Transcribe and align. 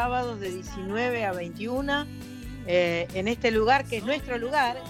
sábados 0.00 0.40
de 0.40 0.50
19 0.50 1.26
a 1.26 1.32
21, 1.32 2.06
eh, 2.66 3.06
en 3.12 3.28
este 3.28 3.50
lugar 3.50 3.84
que 3.84 3.98
es 3.98 4.02
nuestro 4.02 4.38
lugar, 4.38 4.82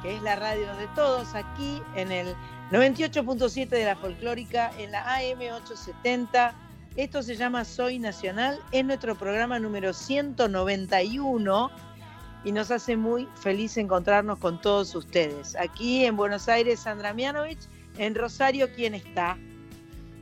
que 0.00 0.16
es 0.16 0.22
la 0.22 0.34
radio 0.34 0.74
de 0.76 0.86
todos, 0.94 1.34
aquí 1.34 1.82
en 1.94 2.10
el 2.10 2.34
98.7 2.70 3.68
de 3.68 3.84
la 3.84 3.96
folclórica, 3.96 4.72
en 4.78 4.92
la 4.92 5.02
AM 5.14 5.40
870. 5.40 6.54
Esto 6.96 7.22
se 7.22 7.36
llama 7.36 7.66
Soy 7.66 7.98
Nacional, 7.98 8.58
es 8.72 8.82
nuestro 8.82 9.14
programa 9.14 9.58
número 9.58 9.92
191 9.92 11.70
y 12.42 12.50
nos 12.50 12.70
hace 12.70 12.96
muy 12.96 13.28
feliz 13.34 13.76
encontrarnos 13.76 14.38
con 14.38 14.58
todos 14.58 14.94
ustedes. 14.94 15.54
Aquí 15.56 16.06
en 16.06 16.16
Buenos 16.16 16.48
Aires, 16.48 16.80
Sandra 16.80 17.12
Mianovich, 17.12 17.60
en 17.98 18.14
Rosario, 18.14 18.72
¿quién 18.74 18.94
está? 18.94 19.36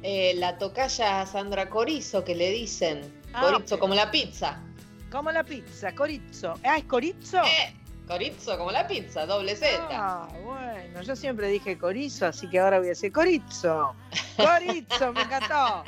Eh, 0.03 0.35
la 0.39 0.59
tocaya 0.59 1.25
Sandra 1.25 1.71
Corizo, 1.71 2.25
que 2.25 2.35
le 2.35 2.51
dicen. 2.51 3.23
Ah, 3.35 3.41
Corizo, 3.41 3.79
como 3.79 3.95
la 3.95 4.11
pizza. 4.11 4.61
Como 5.11 5.31
la 5.33 5.45
pizza, 5.45 5.95
corizo. 5.95 6.55
Ah, 6.65 6.79
¿es 6.79 6.85
corizo? 6.85 7.43
Eh, 7.43 7.75
Corizo, 8.07 8.59
como 8.59 8.71
la 8.71 8.87
pizza, 8.87 9.27
doble 9.27 9.57
Z. 9.57 9.89
Ah, 9.91 10.29
bueno, 10.45 11.03
yo 11.03 11.17
siempre 11.17 11.49
dije 11.49 11.79
corizo, 11.79 12.27
así 12.27 12.49
que 12.49 12.59
ahora 12.61 12.79
voy 12.79 12.89
a 12.89 12.91
decir 12.91 13.13
corizo. 13.13 13.95
Corizo, 14.37 15.13
me 15.13 15.23
encantó. 15.23 15.85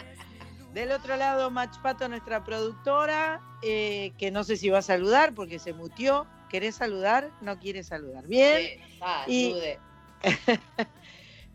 Del 0.73 0.93
otro 0.93 1.17
lado, 1.17 1.51
Mach 1.51 1.77
Pato, 1.83 2.09
nuestra 2.09 2.43
productora, 2.45 3.41
eh, 3.63 4.13
que 4.19 4.31
no 4.31 4.45
sé 4.45 4.57
si 4.57 4.69
va 4.71 4.79
a 4.79 4.83
saludar 4.83 5.35
porque 5.35 5.59
se 5.59 5.73
mutió. 5.73 6.27
¿Querés 6.49 6.77
saludar? 6.77 7.31
No 7.41 7.59
quiere 7.59 7.83
saludar. 7.83 8.27
Bien. 8.27 8.79
Sí, 8.79 8.99
ah, 9.01 9.25
Y-. 9.27 9.55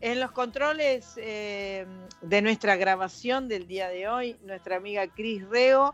En 0.02 0.20
los 0.20 0.32
controles 0.32 1.14
eh, 1.18 1.86
de 2.22 2.42
nuestra 2.42 2.76
grabación 2.76 3.48
del 3.48 3.68
día 3.68 3.88
de 3.88 4.08
hoy, 4.08 4.36
nuestra 4.42 4.78
amiga 4.78 5.08
Cris 5.08 5.48
Reo. 5.48 5.94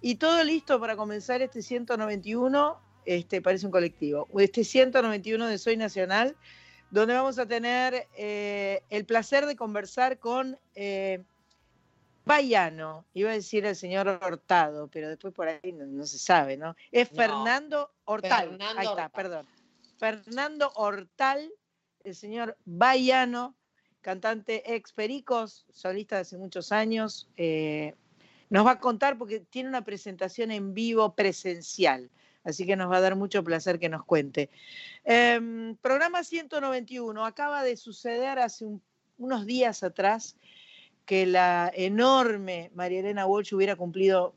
Y 0.00 0.16
todo 0.16 0.42
listo 0.42 0.80
para 0.80 0.96
comenzar 0.96 1.42
este 1.42 1.62
191, 1.62 2.80
este 3.04 3.40
parece 3.40 3.66
un 3.66 3.72
colectivo, 3.72 4.28
este 4.38 4.64
191 4.64 5.46
de 5.46 5.58
Soy 5.58 5.76
Nacional, 5.76 6.36
donde 6.90 7.14
vamos 7.14 7.38
a 7.38 7.46
tener 7.46 8.08
eh, 8.16 8.82
el 8.90 9.04
placer 9.04 9.46
de 9.46 9.54
conversar 9.54 10.18
con 10.18 10.58
eh, 10.74 11.22
Bayano, 12.24 13.04
iba 13.14 13.30
a 13.30 13.34
decir 13.34 13.64
el 13.64 13.76
señor 13.76 14.20
Hurtado, 14.26 14.88
pero 14.88 15.08
después 15.08 15.32
por 15.32 15.46
ahí 15.46 15.72
no, 15.72 15.86
no 15.86 16.04
se 16.04 16.18
sabe, 16.18 16.56
¿no? 16.56 16.74
Es 16.90 17.12
No, 17.12 17.16
Fernando 17.16 17.90
Hortal. 18.04 18.50
Fernando 18.50 18.80
ahí 18.80 18.86
está, 18.88 19.08
perdón. 19.08 19.46
Fernando 19.98 20.72
Hortal, 20.74 21.48
el 22.06 22.14
señor 22.14 22.56
Bayano, 22.64 23.56
cantante 24.00 24.74
ex 24.74 24.92
Pericos, 24.92 25.66
solista 25.70 26.14
de 26.16 26.22
hace 26.22 26.38
muchos 26.38 26.70
años, 26.70 27.28
eh, 27.36 27.94
nos 28.48 28.64
va 28.64 28.72
a 28.72 28.80
contar 28.80 29.18
porque 29.18 29.40
tiene 29.40 29.68
una 29.68 29.84
presentación 29.84 30.52
en 30.52 30.72
vivo 30.72 31.16
presencial, 31.16 32.08
así 32.44 32.64
que 32.64 32.76
nos 32.76 32.88
va 32.90 32.98
a 32.98 33.00
dar 33.00 33.16
mucho 33.16 33.42
placer 33.42 33.80
que 33.80 33.88
nos 33.88 34.04
cuente. 34.04 34.50
Em, 35.02 35.74
programa 35.76 36.22
191, 36.22 37.26
acaba 37.26 37.64
de 37.64 37.76
suceder 37.76 38.38
hace 38.38 38.64
un- 38.64 38.80
unos 39.18 39.44
días 39.44 39.82
atrás 39.82 40.36
que 41.06 41.26
la 41.26 41.72
enorme 41.74 42.70
María 42.74 43.00
Elena 43.00 43.26
Walsh 43.26 43.52
hubiera 43.52 43.74
cumplido 43.74 44.36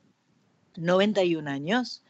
91 0.76 1.48
años. 1.48 2.04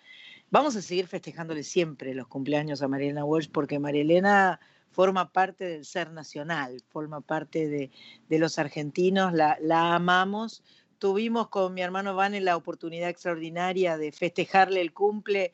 Vamos 0.52 0.76
a 0.78 0.82
seguir 0.82 1.08
festejándole 1.08 1.64
siempre 1.64 2.14
los 2.14 2.28
cumpleaños 2.28 2.82
a 2.82 2.88
María 2.88 3.08
Elena 3.08 3.26
Walsh 3.26 3.50
porque 3.52 3.78
María 3.78 4.02
Elena 4.02 4.60
forma 4.92 5.32
parte 5.32 5.66
del 5.66 5.86
ser 5.86 6.12
nacional, 6.12 6.82
forma 6.90 7.22
parte 7.22 7.68
de, 7.68 7.92
de 8.28 8.40
los 8.40 8.60
argentinos, 8.60 9.34
la, 9.34 9.58
la 9.62 9.96
amamos. 9.96 10.64
Tuvimos 10.98 11.50
con 11.50 11.74
mi 11.74 11.82
hermano 11.82 12.16
Vane 12.16 12.42
la 12.42 12.58
oportunidad 12.58 13.10
extraordinaria 13.10 13.98
de 13.98 14.12
festejarle 14.12 14.82
el 14.82 14.94
cumple 14.94 15.54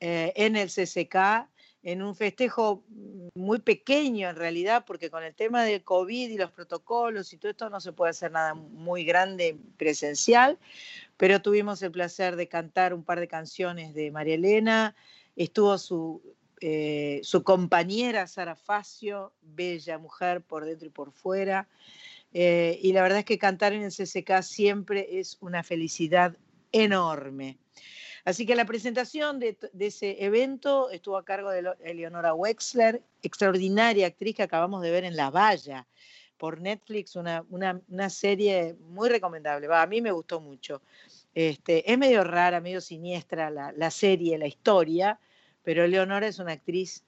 eh, 0.00 0.32
en 0.36 0.56
el 0.56 0.68
CCK, 0.68 1.48
en 1.82 2.02
un 2.02 2.14
festejo 2.14 2.84
muy 3.34 3.58
pequeño 3.58 4.28
en 4.28 4.36
realidad, 4.36 4.84
porque 4.86 5.10
con 5.10 5.22
el 5.22 5.34
tema 5.34 5.64
del 5.64 5.82
COVID 5.82 6.30
y 6.30 6.36
los 6.36 6.50
protocolos 6.50 7.32
y 7.32 7.36
todo 7.36 7.50
esto 7.50 7.70
no 7.70 7.80
se 7.80 7.92
puede 7.92 8.10
hacer 8.10 8.32
nada 8.32 8.54
muy 8.54 9.04
grande 9.04 9.56
presencial, 9.76 10.58
pero 11.16 11.42
tuvimos 11.42 11.82
el 11.82 11.90
placer 11.90 12.36
de 12.36 12.48
cantar 12.48 12.94
un 12.94 13.04
par 13.04 13.20
de 13.20 13.28
canciones 13.28 13.94
de 13.94 14.10
María 14.10 14.34
Elena, 14.34 14.94
estuvo 15.36 15.76
su, 15.78 16.22
eh, 16.60 17.20
su 17.22 17.42
compañera 17.42 18.26
Sara 18.26 18.56
Facio, 18.56 19.32
bella 19.42 19.98
mujer 19.98 20.42
por 20.42 20.64
dentro 20.64 20.86
y 20.86 20.90
por 20.90 21.12
fuera, 21.12 21.68
eh, 22.32 22.78
y 22.82 22.92
la 22.92 23.02
verdad 23.02 23.20
es 23.20 23.24
que 23.24 23.38
cantar 23.38 23.72
en 23.72 23.82
el 23.82 23.92
CCK 23.92 24.42
siempre 24.42 25.18
es 25.20 25.38
una 25.40 25.62
felicidad 25.62 26.36
enorme. 26.72 27.58
Así 28.24 28.46
que 28.46 28.56
la 28.56 28.64
presentación 28.64 29.38
de, 29.38 29.56
ese 29.78 30.24
evento 30.24 30.90
estuvo 30.90 31.16
a 31.18 31.24
cargo 31.24 31.50
de 31.50 31.62
Eleonora 31.84 32.34
Wexler, 32.34 33.02
extraordinaria 33.22 34.06
actriz 34.06 34.34
que 34.36 34.42
acabamos 34.42 34.82
de 34.82 34.90
ver 34.90 35.04
en 35.04 35.14
La 35.14 35.30
Valla 35.30 35.86
por 36.38 36.60
Netflix, 36.60 37.16
una, 37.16 37.44
una- 37.50 37.80
una 37.88 38.10
serie 38.10 38.74
muy 38.88 39.08
recomendable. 39.08 39.68
Va, 39.68 39.82
a 39.82 39.86
mí 39.86 40.00
me 40.00 40.10
gustó 40.10 40.40
mucho. 40.40 40.82
Este, 41.34 41.90
es 41.90 41.98
medio 41.98 42.24
rara, 42.24 42.60
medio 42.60 42.80
siniestra 42.80 43.50
la, 43.50 43.72
la 43.72 43.90
serie, 43.90 44.38
la 44.38 44.46
historia, 44.46 45.18
pero 45.64 45.84
Eleonora 45.84 46.28
es 46.28 46.38
una 46.38 46.52
actriz 46.52 47.02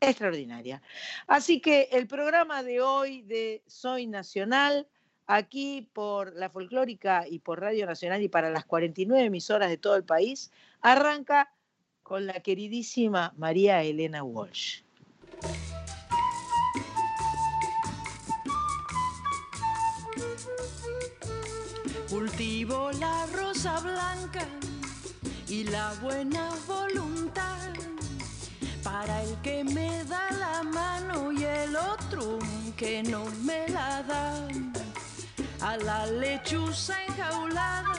extraordinaria. 0.00 0.82
Así 1.28 1.60
que 1.60 1.88
el 1.92 2.08
programa 2.08 2.62
de 2.62 2.80
hoy 2.80 3.22
de 3.22 3.62
Soy 3.66 4.08
Nacional, 4.08 4.88
aquí 5.26 5.88
por 5.92 6.34
la 6.34 6.50
folclórica 6.50 7.24
y 7.28 7.38
por 7.38 7.60
Radio 7.60 7.86
Nacional 7.86 8.20
y 8.22 8.28
para 8.28 8.50
las 8.50 8.64
49 8.64 9.24
emisoras 9.24 9.68
de 9.68 9.76
todo 9.76 9.94
el 9.94 10.04
país, 10.04 10.50
arranca 10.80 11.52
con 12.02 12.26
la 12.26 12.40
queridísima 12.40 13.32
María 13.36 13.82
Elena 13.82 14.24
Walsh. 14.24 14.82
Cultivo 22.08 22.90
la 22.92 23.26
rosa 23.32 23.80
blanca 23.80 24.46
y 25.48 25.64
la 25.64 25.94
buena 26.02 26.50
voluntad 26.66 27.51
para 29.02 29.22
el 29.22 29.36
que 29.42 29.64
me 29.64 30.04
da 30.04 30.30
la 30.30 30.62
mano 30.62 31.32
y 31.32 31.42
el 31.42 31.74
otro 31.74 32.38
que 32.76 33.02
no 33.02 33.24
me 33.42 33.68
la 33.68 34.00
da. 34.02 34.46
A 35.60 35.76
la 35.76 36.06
lechuza 36.06 36.94
enjaulada, 37.08 37.94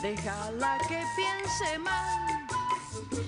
déjala 0.00 0.78
que 0.88 1.02
piense 1.18 1.78
mal. 1.78 2.46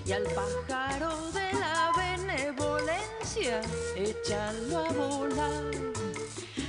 Y 0.07 0.13
al 0.13 0.27
pájaro 0.39 1.11
de 1.33 1.49
la 1.65 1.91
benevolencia, 2.03 3.61
échalo 3.97 4.79
a 4.87 4.93
volar. 4.93 5.65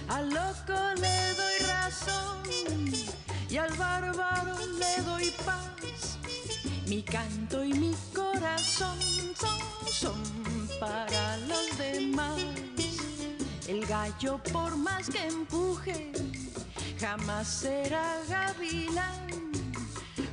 Al 0.07 0.29
loco 0.29 0.79
le 1.03 1.17
doy 1.41 1.57
razón 1.75 2.37
y 3.49 3.57
al 3.57 3.73
bárbaro 3.73 4.55
le 4.81 4.93
doy 5.03 5.31
paz. 5.45 5.61
Mi 6.91 7.01
canto 7.03 7.63
y 7.63 7.73
mi 7.73 7.95
corazón 8.13 8.99
son, 9.33 9.59
son 9.89 10.21
para 10.77 11.37
los 11.37 11.77
demás. 11.77 12.37
El 13.65 13.85
gallo 13.85 14.41
por 14.51 14.75
más 14.75 15.09
que 15.09 15.25
empuje 15.25 16.11
jamás 16.99 17.47
será 17.47 18.19
gavilán. 18.27 19.25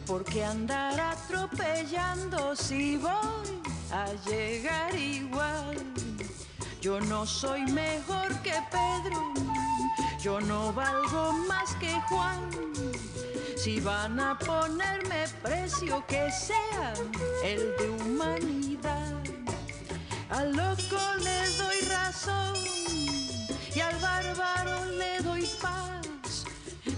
Porque 0.04 0.44
andar 0.44 0.98
atropellando 0.98 2.56
si 2.56 2.96
voy 2.96 3.62
a 3.92 4.12
llegar 4.28 4.96
igual. 4.96 5.76
Yo 6.80 7.00
no 7.02 7.24
soy 7.24 7.70
mejor 7.70 8.34
que 8.42 8.54
Pedro, 8.72 9.32
yo 10.20 10.40
no 10.40 10.72
valgo 10.72 11.32
más 11.46 11.72
que 11.76 11.92
Juan. 12.08 12.50
Si 13.58 13.80
van 13.80 14.20
a 14.20 14.38
ponerme 14.38 15.24
precio 15.42 16.04
que 16.06 16.30
sea 16.30 16.94
el 17.42 17.74
de 17.76 17.90
humanidad. 17.90 19.20
Al 20.30 20.52
loco 20.52 21.00
le 21.18 21.48
doy 21.56 21.80
razón 21.88 22.54
y 23.74 23.80
al 23.80 23.96
bárbaro 23.96 24.84
le 24.92 25.20
doy 25.24 25.44
paz. 25.60 26.44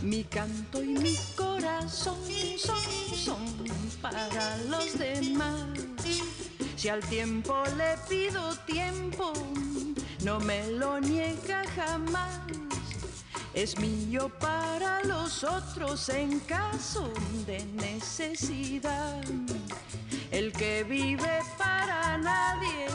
Mi 0.03 0.23
canto 0.25 0.83
y 0.83 0.99
mi 0.99 1.17
corazón 1.35 2.19
son, 2.59 2.83
son 3.17 3.43
para 4.03 4.59
los 4.69 4.99
demás. 4.99 5.65
Si 6.77 6.91
al 6.91 7.01
tiempo 7.01 7.55
le 7.79 7.97
pido 8.07 8.55
tiempo, 8.67 9.33
no 10.25 10.39
me 10.41 10.67
lo 10.73 11.01
niega 11.01 11.63
jamás. 11.75 12.70
Es 13.53 13.79
mío 13.79 14.31
para 14.39 15.03
los 15.05 15.43
otros 15.43 16.09
en 16.09 16.39
caso 16.41 17.13
de 17.47 17.65
necesidad. 17.75 19.23
El 20.31 20.53
que 20.53 20.85
vive 20.85 21.41
para 21.59 22.17
nadie, 22.19 22.87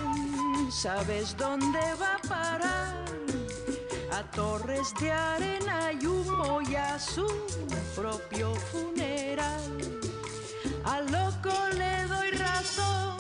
¿sabes 0.72 1.36
dónde 1.36 1.80
va 2.00 2.16
a 2.16 2.28
parar? 2.28 3.06
A 4.12 4.24
torres 4.32 4.94
de 5.02 5.12
arena 5.12 5.92
y 5.92 6.06
humo 6.08 6.62
y 6.62 6.76
a 6.76 6.98
su 7.00 7.28
propio 7.94 8.56
funeral. 8.72 9.78
Al 10.86 11.06
loco 11.12 11.54
le 11.74 12.06
doy 12.08 12.32
razón 12.32 13.18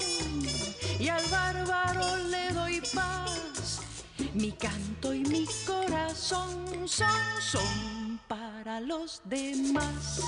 y 0.97 1.09
al 1.09 1.25
bárbaro 1.27 2.15
le 2.29 2.53
doy 2.53 2.81
paz. 2.93 3.54
Mi 4.35 4.51
canto 4.51 5.13
y 5.13 5.21
mi 5.21 5.45
corazón 5.65 6.65
son, 6.85 7.07
son 7.39 8.19
para 8.27 8.81
los 8.81 9.21
demás. 9.23 10.19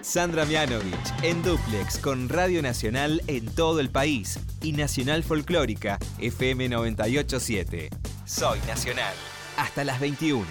Sandra 0.00 0.46
Mianovich 0.46 0.94
en 1.22 1.42
Duplex 1.42 1.98
con 1.98 2.30
Radio 2.30 2.62
Nacional 2.62 3.22
en 3.26 3.54
todo 3.54 3.80
el 3.80 3.90
país 3.90 4.40
y 4.62 4.72
Nacional 4.72 5.22
Folclórica 5.24 5.98
FM 6.18 6.70
987. 6.70 7.90
Soy 8.24 8.58
Nacional. 8.66 9.14
Hasta 9.58 9.84
las 9.84 10.00
21. 10.00 10.46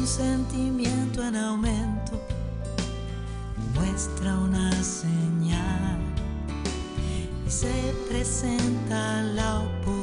Un 0.00 0.06
sentimiento 0.06 1.22
en 1.22 1.36
aumento 1.36 2.18
muestra 3.74 4.34
una 4.38 4.72
señal 4.82 5.98
y 7.46 7.50
se 7.50 7.94
presenta 8.08 9.22
la 9.22 9.58
oportunidad. 9.58 9.99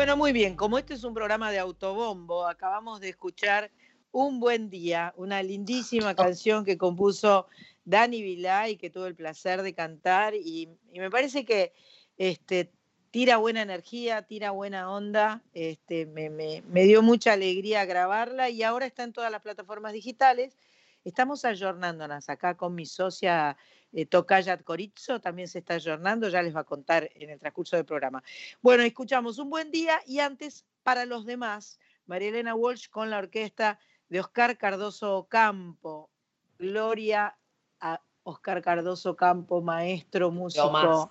Bueno, 0.00 0.16
muy 0.16 0.32
bien, 0.32 0.56
como 0.56 0.78
este 0.78 0.94
es 0.94 1.04
un 1.04 1.12
programa 1.12 1.50
de 1.52 1.58
autobombo, 1.58 2.46
acabamos 2.46 3.00
de 3.00 3.10
escuchar 3.10 3.70
Un 4.12 4.40
buen 4.40 4.70
día, 4.70 5.12
una 5.18 5.42
lindísima 5.42 6.14
canción 6.14 6.64
que 6.64 6.78
compuso 6.78 7.48
Dani 7.84 8.22
Vilay, 8.22 8.78
que 8.78 8.88
tuve 8.88 9.08
el 9.08 9.14
placer 9.14 9.60
de 9.60 9.74
cantar 9.74 10.34
y, 10.34 10.70
y 10.90 11.00
me 11.00 11.10
parece 11.10 11.44
que 11.44 11.74
este, 12.16 12.72
tira 13.10 13.36
buena 13.36 13.60
energía, 13.60 14.22
tira 14.22 14.52
buena 14.52 14.90
onda, 14.90 15.42
este, 15.52 16.06
me, 16.06 16.30
me- 16.30 16.62
me 16.66 16.84
dio 16.84 17.02
mucha 17.02 17.34
alegría 17.34 17.84
grabarla 17.84 18.48
y 18.48 18.62
ahora 18.62 18.86
está 18.86 19.02
en 19.02 19.12
todas 19.12 19.30
las 19.30 19.42
plataformas 19.42 19.92
digitales. 19.92 20.56
Estamos 21.04 21.44
ayornándonos 21.44 22.30
acá 22.30 22.56
con 22.56 22.74
mi 22.74 22.86
socia 22.86 23.58
eh, 23.92 24.06
Tocaya 24.06 24.56
Corizo, 24.58 25.20
también 25.20 25.48
se 25.48 25.58
está 25.58 25.74
ayornando, 25.74 26.28
ya 26.28 26.42
les 26.42 26.54
va 26.54 26.60
a 26.60 26.64
contar 26.64 27.10
en 27.14 27.30
el 27.30 27.38
transcurso 27.38 27.76
del 27.76 27.84
programa. 27.84 28.22
Bueno, 28.60 28.82
escuchamos 28.82 29.38
un 29.38 29.50
buen 29.50 29.70
día 29.70 30.00
y 30.06 30.20
antes, 30.20 30.64
para 30.82 31.06
los 31.06 31.24
demás, 31.26 31.78
María 32.06 32.28
Elena 32.28 32.54
Walsh 32.54 32.88
con 32.88 33.10
la 33.10 33.18
orquesta 33.18 33.78
de 34.08 34.20
Oscar 34.20 34.58
Cardoso 34.58 35.26
Campo. 35.28 36.10
Gloria 36.58 37.36
a 37.80 38.02
Oscar 38.22 38.60
Cardoso 38.62 39.16
Campo, 39.16 39.62
maestro, 39.62 40.30
músico 40.30 41.10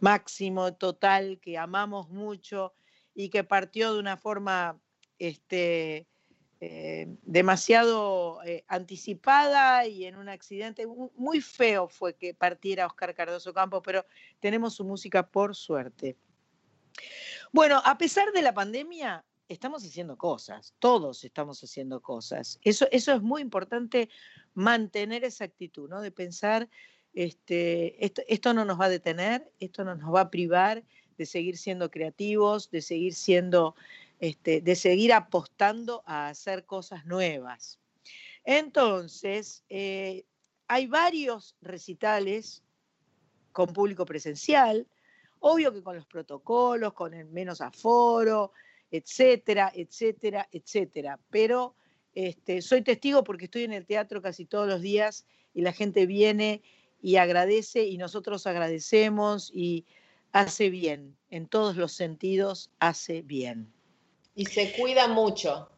máximo, 0.00 0.74
total, 0.74 1.38
que 1.40 1.56
amamos 1.56 2.10
mucho 2.10 2.74
y 3.14 3.30
que 3.30 3.44
partió 3.44 3.94
de 3.94 4.00
una 4.00 4.16
forma 4.16 4.80
este, 5.18 6.08
eh, 6.64 7.08
demasiado 7.22 8.40
eh, 8.44 8.64
anticipada 8.68 9.84
y 9.84 10.04
en 10.04 10.14
un 10.14 10.28
accidente 10.28 10.86
muy 11.16 11.40
feo 11.40 11.88
fue 11.88 12.14
que 12.14 12.34
partiera 12.34 12.86
Oscar 12.86 13.16
Cardoso 13.16 13.52
Campos, 13.52 13.82
pero 13.84 14.06
tenemos 14.38 14.74
su 14.74 14.84
música 14.84 15.26
por 15.26 15.56
suerte. 15.56 16.16
Bueno, 17.50 17.82
a 17.84 17.98
pesar 17.98 18.30
de 18.30 18.42
la 18.42 18.54
pandemia, 18.54 19.24
estamos 19.48 19.84
haciendo 19.84 20.16
cosas, 20.16 20.72
todos 20.78 21.24
estamos 21.24 21.60
haciendo 21.64 22.00
cosas. 22.00 22.60
Eso, 22.62 22.86
eso 22.92 23.12
es 23.12 23.22
muy 23.22 23.42
importante 23.42 24.08
mantener 24.54 25.24
esa 25.24 25.42
actitud, 25.42 25.88
¿no? 25.88 26.00
De 26.00 26.12
pensar, 26.12 26.68
este, 27.12 28.04
esto, 28.04 28.22
esto 28.28 28.54
no 28.54 28.64
nos 28.64 28.80
va 28.80 28.84
a 28.84 28.88
detener, 28.88 29.50
esto 29.58 29.82
no 29.82 29.96
nos 29.96 30.14
va 30.14 30.20
a 30.20 30.30
privar 30.30 30.84
de 31.18 31.26
seguir 31.26 31.56
siendo 31.56 31.90
creativos, 31.90 32.70
de 32.70 32.82
seguir 32.82 33.14
siendo 33.14 33.74
este, 34.22 34.60
de 34.60 34.76
seguir 34.76 35.12
apostando 35.12 36.04
a 36.06 36.28
hacer 36.28 36.64
cosas 36.64 37.04
nuevas. 37.06 37.80
Entonces, 38.44 39.64
eh, 39.68 40.26
hay 40.68 40.86
varios 40.86 41.56
recitales 41.60 42.62
con 43.50 43.72
público 43.72 44.06
presencial, 44.06 44.86
obvio 45.40 45.72
que 45.72 45.82
con 45.82 45.96
los 45.96 46.06
protocolos, 46.06 46.92
con 46.92 47.14
el 47.14 47.26
menos 47.26 47.60
aforo, 47.60 48.52
etcétera, 48.92 49.72
etcétera, 49.74 50.48
etcétera. 50.52 51.18
Pero 51.28 51.74
este, 52.14 52.62
soy 52.62 52.82
testigo 52.82 53.24
porque 53.24 53.46
estoy 53.46 53.64
en 53.64 53.72
el 53.72 53.86
teatro 53.86 54.22
casi 54.22 54.44
todos 54.44 54.68
los 54.68 54.80
días 54.80 55.26
y 55.52 55.62
la 55.62 55.72
gente 55.72 56.06
viene 56.06 56.62
y 57.00 57.16
agradece 57.16 57.86
y 57.86 57.98
nosotros 57.98 58.46
agradecemos 58.46 59.50
y 59.52 59.84
hace 60.30 60.70
bien, 60.70 61.16
en 61.28 61.48
todos 61.48 61.76
los 61.76 61.90
sentidos 61.90 62.70
hace 62.78 63.22
bien. 63.22 63.81
Y 64.34 64.46
se 64.46 64.72
cuidan 64.72 65.12
mucho. 65.12 65.68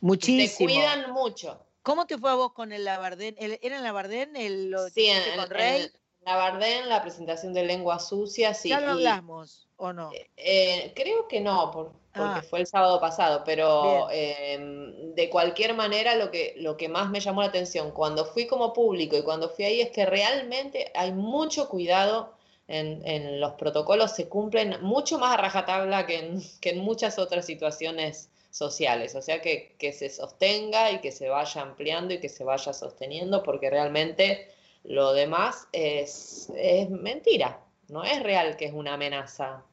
Muchísimo. 0.00 0.70
Se 0.70 0.74
cuidan 0.74 1.12
mucho. 1.12 1.60
¿Cómo 1.82 2.06
te 2.06 2.18
fue 2.18 2.30
a 2.30 2.34
vos 2.34 2.52
con 2.52 2.72
el 2.72 2.84
Labardén? 2.84 3.34
¿Era 3.38 3.76
en 3.76 3.82
Labardén 3.82 4.36
el, 4.36 4.70
lo 4.70 4.88
sí, 4.90 5.06
en, 5.06 5.36
con 5.36 5.48
Rey? 5.48 5.84
En 5.84 5.90
Labardén, 6.24 6.88
la 6.88 7.02
presentación 7.02 7.54
de 7.54 7.64
Lengua 7.64 7.98
Sucia, 7.98 8.52
sí. 8.54 8.68
¿Ya 8.68 8.80
lo 8.80 8.92
hablamos 8.92 9.68
o 9.76 9.92
no? 9.92 10.12
Eh, 10.12 10.28
eh, 10.36 10.92
creo 10.94 11.26
que 11.28 11.40
no, 11.40 11.70
porque 11.70 11.94
ah. 12.14 12.42
fue 12.48 12.60
el 12.60 12.66
sábado 12.66 13.00
pasado, 13.00 13.42
pero 13.44 14.08
em, 14.10 15.14
de 15.14 15.30
cualquier 15.30 15.74
manera 15.74 16.14
lo 16.16 16.30
que, 16.30 16.54
lo 16.58 16.76
que 16.76 16.88
más 16.88 17.08
me 17.10 17.20
llamó 17.20 17.40
la 17.40 17.48
atención 17.48 17.90
cuando 17.92 18.26
fui 18.26 18.46
como 18.46 18.72
público 18.72 19.16
y 19.16 19.22
cuando 19.22 19.48
fui 19.48 19.64
ahí 19.64 19.80
es 19.80 19.90
que 19.90 20.04
realmente 20.04 20.92
hay 20.94 21.12
mucho 21.12 21.68
cuidado 21.68 22.34
en, 22.68 23.40
los 23.40 23.54
protocolos 23.54 24.12
se 24.14 24.28
cumplen 24.28 24.76
mucho 24.82 25.18
más 25.18 25.34
a 25.34 25.38
rajatabla 25.38 26.06
que 26.06 26.18
en, 26.18 26.42
que 26.60 26.70
en 26.70 26.78
muchas 26.80 27.18
otras 27.18 27.46
situaciones 27.46 28.30
sociales. 28.50 29.14
O 29.14 29.22
sea, 29.22 29.40
que, 29.40 29.74
se 29.92 30.08
sostenga 30.10 30.92
y 30.92 31.00
que 31.00 31.12
se 31.12 31.28
vaya 31.28 31.62
ampliando 31.62 32.14
y 32.14 32.20
que 32.20 32.28
se 32.28 32.44
vaya 32.44 32.72
sosteniendo, 32.72 33.42
porque 33.42 33.70
realmente 33.70 34.48
lo 34.84 35.12
demás 35.12 35.66
es, 35.72 36.50
mentira. 36.90 37.60
No 37.88 38.04
es 38.04 38.22
real 38.22 38.56
que 38.56 38.66
es 38.66 38.72
una 38.72 38.94
amenaza 38.94 39.64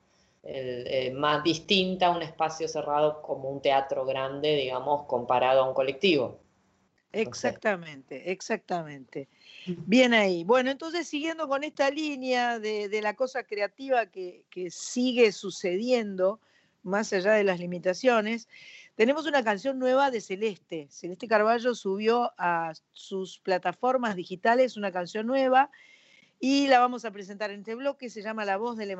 eh, 0.43 1.11
más 1.13 1.43
distinta 1.43 2.07
a 2.07 2.11
un 2.11 2.21
espacio 2.21 2.67
cerrado 2.67 3.21
como 3.21 3.49
un 3.49 3.61
teatro 3.61 4.05
grande, 4.05 4.55
digamos, 4.55 5.05
comparado 5.05 5.63
a 5.63 5.67
un 5.67 5.73
colectivo. 5.73 6.39
Exactamente, 7.11 8.31
exactamente. 8.31 9.29
Bien 9.67 10.13
ahí. 10.13 10.43
Bueno, 10.43 10.69
entonces 10.69 11.07
siguiendo 11.07 11.47
con 11.47 11.63
esta 11.63 11.89
línea 11.89 12.59
de, 12.59 12.99
la 13.01 13.15
cosa 13.15 13.43
creativa 13.43 14.05
que, 14.05 14.45
sigue 14.69 15.31
sucediendo, 15.31 16.39
más 16.83 17.11
allá 17.13 17.33
de 17.33 17.43
las 17.43 17.59
limitaciones, 17.59 18.47
tenemos 18.93 19.25
una 19.25 19.43
canción 19.43 19.79
nueva 19.79 20.11
de 20.11 20.21
Celeste. 20.21 20.87
Celeste 20.91 21.27
Carballo 21.27 21.73
subió 21.73 22.31
a 22.37 22.73
sus 22.93 23.39
plataformas 23.39 24.15
digitales 24.15 24.77
una 24.77 24.91
canción 24.91 25.25
nueva 25.25 25.71
y 26.39 26.67
la 26.67 26.79
vamos 26.79 27.03
a 27.03 27.11
presentar 27.11 27.49
en 27.49 27.61
este 27.61 27.73
bloque, 27.73 28.09
se 28.09 28.21
llama 28.21 28.45
La 28.45 28.57
voz 28.57 28.77
de 28.77 28.85
Le 28.85 28.95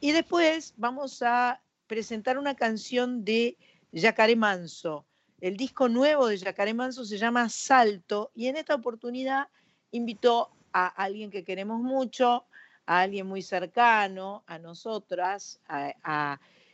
Y 0.00 0.10
después 0.10 0.74
vamos 0.76 1.22
a 1.22 1.62
presentar 1.86 2.38
una 2.38 2.56
canción 2.56 3.24
de 3.24 3.56
Yacaré 3.92 4.34
Manso 4.34 5.07
el 5.40 5.56
disco 5.56 5.88
nuevo 5.88 6.26
de 6.26 6.36
Yacaré 6.36 6.74
Manso 6.74 7.04
se 7.04 7.18
llama 7.18 7.48
Salto 7.48 8.30
y 8.34 8.46
en 8.46 8.56
esta 8.56 8.74
oportunidad 8.74 9.48
invitó 9.92 10.50
a 10.72 10.86
alguien 10.86 11.30
que 11.30 11.44
queremos 11.44 11.80
mucho, 11.80 12.46
a 12.86 13.00
alguien 13.00 13.26
muy 13.26 13.42
cercano 13.42 14.42
a 14.46 14.58
nosotras, 14.58 15.60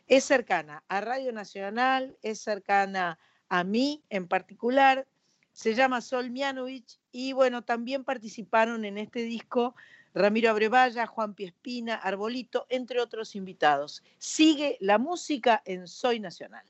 es 0.06 0.24
cercana 0.24 0.82
a 0.88 1.00
Radio 1.00 1.32
Nacional, 1.32 2.16
es 2.22 2.40
cercana 2.40 3.18
a 3.48 3.64
mí 3.64 4.02
en 4.08 4.26
particular, 4.26 5.06
se 5.52 5.74
llama 5.74 6.00
Sol 6.00 6.30
Mianovich 6.30 6.98
y 7.12 7.32
bueno, 7.32 7.62
también 7.62 8.04
participaron 8.04 8.84
en 8.84 8.98
este 8.98 9.20
disco 9.20 9.74
Ramiro 10.14 10.50
Abrevaya, 10.50 11.06
Juan 11.06 11.34
Piespina, 11.34 11.96
Arbolito, 11.96 12.66
entre 12.68 13.00
otros 13.00 13.34
invitados. 13.34 14.02
Sigue 14.18 14.78
la 14.80 14.98
música 14.98 15.62
en 15.64 15.86
Soy 15.86 16.20
Nacional. 16.20 16.64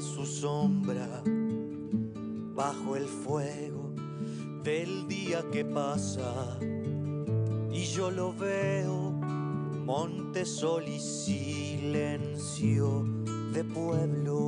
Su 0.00 0.24
sombra 0.24 1.22
bajo 2.54 2.96
el 2.96 3.06
fuego 3.06 3.94
del 4.62 5.06
día 5.08 5.44
que 5.52 5.64
pasa. 5.64 6.58
Y 7.70 7.84
yo 7.84 8.10
lo 8.10 8.32
veo, 8.32 9.12
monte, 9.84 10.44
sol 10.44 10.84
y 10.88 10.98
silencio 10.98 11.84
de 13.52 13.64
pueblo. 13.64 14.39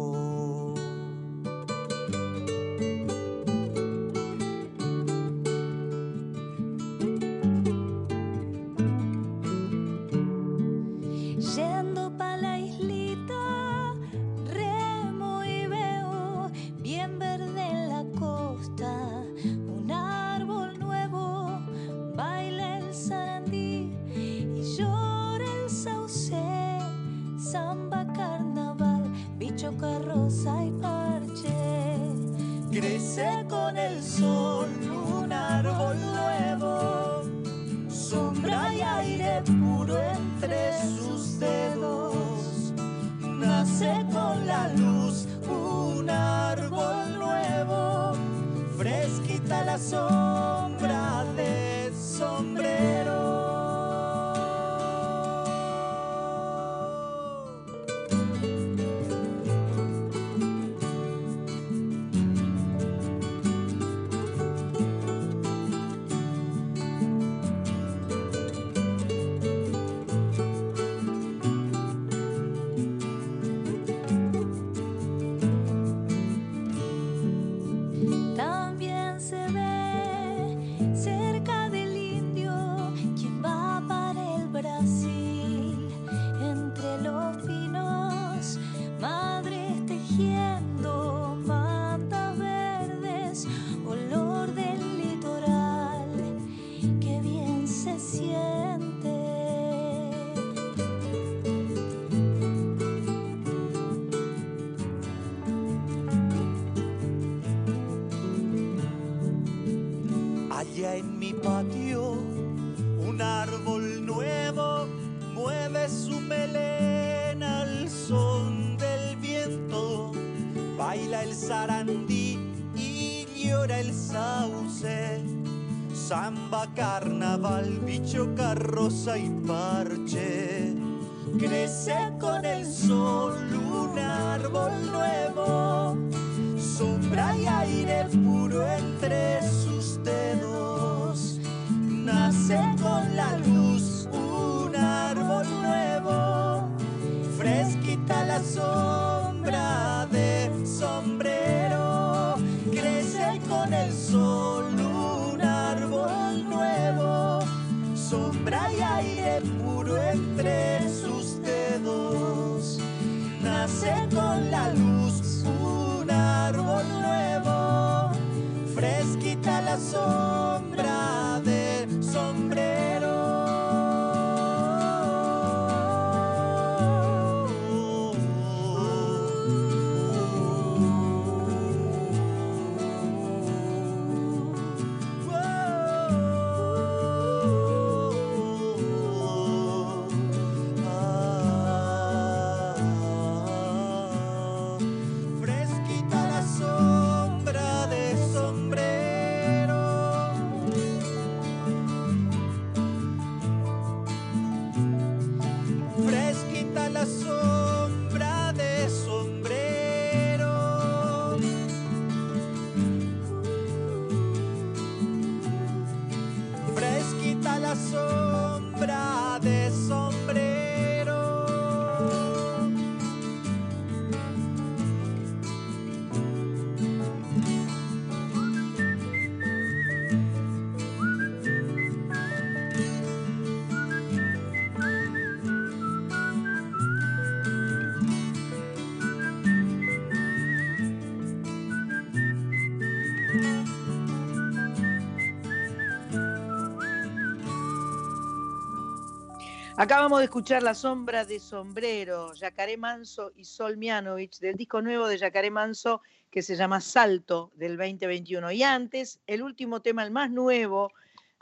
Acabamos 249.83 250.21
de 250.21 250.27
escuchar 250.27 250.63
La 250.63 250.75
Sombra 250.75 251.25
de 251.25 251.41
Sombrero, 251.41 252.33
Yacaré 252.35 252.77
Manso 252.77 253.33
y 253.35 253.45
Sol 253.45 253.77
Mianovich, 253.77 254.39
del 254.39 254.55
disco 254.55 254.81
nuevo 254.81 255.09
de 255.09 255.19
Yacaré 255.19 255.51
Manso 255.51 256.03
que 256.31 256.41
se 256.41 256.55
llama 256.55 256.81
Salto 256.81 257.51
del 257.57 257.77
2021. 257.77 258.53
Y 258.53 258.63
antes, 258.63 259.19
el 259.27 259.43
último 259.43 259.83
tema, 259.83 260.05
el 260.05 260.13
más 260.13 260.31
nuevo 260.31 260.93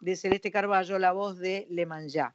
de 0.01 0.17
Celeste 0.17 0.51
Carballo, 0.51 0.99
la 0.99 1.13
voz 1.13 1.39
de 1.39 1.67
Le 1.69 1.85
Manja. 1.85 2.35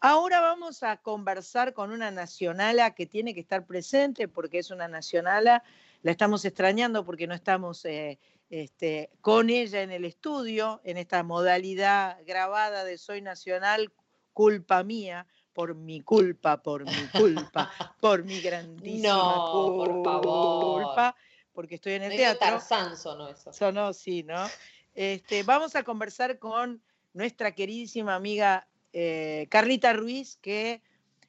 Ahora 0.00 0.40
vamos 0.40 0.82
a 0.82 0.96
conversar 0.96 1.72
con 1.72 1.92
una 1.92 2.10
nacionala 2.10 2.96
que 2.96 3.06
tiene 3.06 3.32
que 3.32 3.40
estar 3.40 3.64
presente 3.64 4.26
porque 4.26 4.58
es 4.58 4.72
una 4.72 4.88
nacionala, 4.88 5.62
la 6.02 6.10
estamos 6.10 6.44
extrañando 6.46 7.04
porque 7.04 7.28
no 7.28 7.34
estamos 7.34 7.84
eh, 7.84 8.18
este, 8.50 9.10
con 9.20 9.50
ella 9.50 9.82
en 9.82 9.92
el 9.92 10.04
estudio, 10.04 10.80
en 10.82 10.96
esta 10.96 11.22
modalidad 11.22 12.18
grabada 12.26 12.82
de 12.82 12.98
Soy 12.98 13.22
Nacional 13.22 13.92
culpa 14.38 14.84
mía, 14.84 15.26
por 15.52 15.74
mi 15.74 16.00
culpa, 16.00 16.62
por 16.62 16.84
mi 16.84 17.08
culpa, 17.08 17.68
por 18.00 18.22
mi 18.22 18.40
grandísima 18.40 19.08
No, 19.10 19.44
por 19.72 19.88
culpa, 19.90 20.12
favor. 20.22 21.14
porque 21.52 21.74
estoy 21.74 21.94
en 21.94 22.02
el 22.04 22.10
Medio 22.10 22.22
teatro. 22.36 22.58
Tarzán 22.58 22.96
sonó 22.96 23.28
eso. 23.28 23.52
Sonó, 23.52 23.92
sí, 23.92 24.22
¿no? 24.22 24.46
Este, 24.94 25.42
vamos 25.42 25.74
a 25.74 25.82
conversar 25.82 26.38
con 26.38 26.80
nuestra 27.14 27.52
queridísima 27.52 28.14
amiga 28.14 28.68
eh, 28.92 29.48
Carlita 29.50 29.92
Ruiz, 29.92 30.36
que 30.40 30.82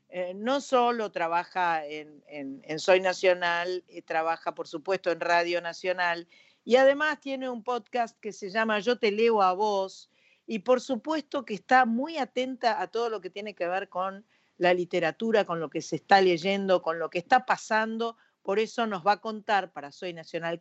eh, 0.10 0.34
no 0.36 0.62
solo 0.62 1.12
trabaja 1.12 1.84
en, 1.88 2.24
en- 2.28 2.62
en 2.64 2.78
Soy 2.78 3.00
Nacional, 3.00 3.84
eh, 3.88 4.04
trabaja 4.04 4.54
por 4.54 4.68
supuesto 4.68 5.10
en 5.12 5.20
Radio 5.20 5.62
Nacional 5.62 6.28
y 6.64 6.76
además 6.76 7.20
tiene 7.20 7.50
un 7.50 7.64
podcast 7.64 8.20
que 8.20 8.34
se 8.34 8.52
llama 8.52 8.80
Yo 8.80 9.00
te 9.00 9.12
leo 9.12 9.42
a 9.42 9.54
vos 9.54 10.12
y 10.50 10.60
por 10.60 10.82
supuesto 10.82 11.46
que 11.46 11.54
está 11.54 11.86
muy 11.86 12.18
atenta 12.18 12.82
a 12.82 12.88
todo 12.88 13.12
lo 13.12 13.22
que 13.22 13.30
tiene 13.30 13.54
que 13.54 13.68
ver 13.68 13.88
con 13.88 14.26
la 14.58 14.74
literatura, 14.74 15.46
con 15.46 15.60
lo 15.60 15.70
que 15.70 15.80
se 15.80 15.98
está 15.98 16.22
leyendo, 16.22 16.82
con 16.82 16.98
lo 16.98 17.12
que 17.12 17.20
está 17.20 17.46
pasando. 17.46 18.18
Por 18.42 18.58
eso 18.58 18.88
nos 18.88 19.06
va 19.06 19.14
a 19.14 19.22
contar 19.22 19.72
para 19.72 19.92
Soy 19.92 20.12
Nacional 20.12 20.60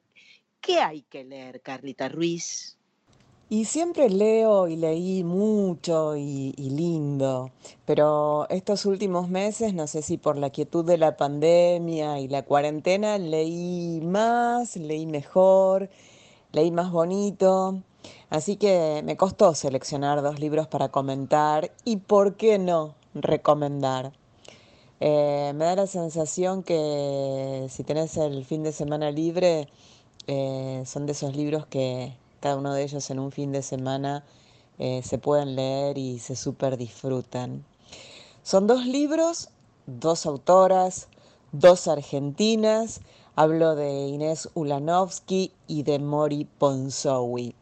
qué 0.61 0.81
hay 0.81 1.03
que 1.09 1.25
leer, 1.25 1.63
Carlita 1.63 2.11
Ruiz. 2.11 2.77
Y 3.49 3.65
siempre 3.65 4.11
leo 4.11 4.69
y 4.69 4.77
leí 4.77 5.25
mucho 5.25 6.15
y, 6.19 6.53
lindo, 6.59 7.51
pero 7.87 8.47
estos 8.51 8.85
últimos 8.85 9.31
meses, 9.31 9.73
no 9.73 9.87
sé 9.87 10.03
si 10.03 10.19
por 10.19 10.37
la 10.37 10.51
quietud 10.51 10.85
de 10.85 10.99
la 10.99 11.17
pandemia 11.17 12.21
y 12.21 12.29
la 12.29 12.43
cuarentena, 12.43 13.17
leí 13.17 14.03
más, 14.03 14.77
leí 14.77 15.07
mejor, 15.07 15.89
leí 16.53 16.71
más 16.71 16.91
bonito, 16.91 17.83
así 18.31 18.57
que 18.57 19.03
me 19.05 19.17
costó 19.17 19.55
seleccionar 19.55 20.23
dos 20.23 20.39
libros 20.39 20.67
para 20.67 20.91
comentar 20.91 21.73
y, 21.85 21.97
¿por 21.97 22.37
qué 22.37 22.59
no?, 22.59 22.95
recomendar. 23.15 24.13
Eh, 25.01 25.53
me 25.55 25.65
da 25.65 25.77
la 25.77 25.87
sensación 25.87 26.63
que 26.63 27.67
si 27.71 27.85
tenés 27.85 28.17
el 28.17 28.45
fin 28.45 28.63
de 28.63 28.73
semana 28.73 29.11
libre, 29.11 29.69
eh, 30.27 30.83
son 30.87 31.07
de 31.07 31.13
esos 31.13 31.37
libros 31.37 31.67
que 31.67 32.15
cada 32.41 32.57
uno 32.57 32.75
de 32.75 32.83
ellos 32.83 33.09
en 33.11 33.19
un 33.19 33.33
fin 33.33 33.53
de 33.53 33.63
semana 33.63 34.25
eh, 34.79 35.03
se 35.05 35.19
pueden 35.19 35.57
leer 35.57 35.99
y 35.99 36.19
se 36.19 36.37
súper 36.37 36.77
disfrutan. 36.77 37.65
Son 38.43 38.67
dos 38.67 38.87
libros, 38.87 39.51
dos 39.87 40.27
autoras, 40.27 41.09
dos 41.53 41.89
argentinas. 41.89 43.01
Hablo 43.37 43.77
de 43.77 44.09
Inés 44.09 44.49
Ulanovsky 44.55 45.53
y 45.67 45.83
de 45.85 45.99
Mori 45.99 46.45
Ponsowi. 46.45 47.55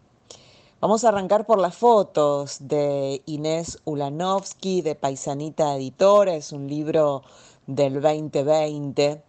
Vamos 0.78 1.04
a 1.04 1.08
arrancar 1.08 1.46
por 1.46 1.58
las 1.58 1.74
fotos 1.74 2.58
de 2.60 3.22
Inés 3.24 3.80
Ulanovsky 3.86 4.82
de 4.82 4.94
Paisanita 4.94 5.74
Editora. 5.74 6.34
Es 6.34 6.52
un 6.52 6.68
libro 6.68 7.22
del 7.66 7.94
2020. 7.94 9.22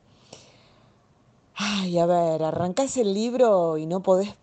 Ay, 1.55 1.99
a 1.99 2.05
ver, 2.05 2.43
arrancás 2.43 2.97
el 2.97 3.13
libro 3.13 3.77
y 3.77 3.85
no 3.85 4.03
podés 4.03 4.35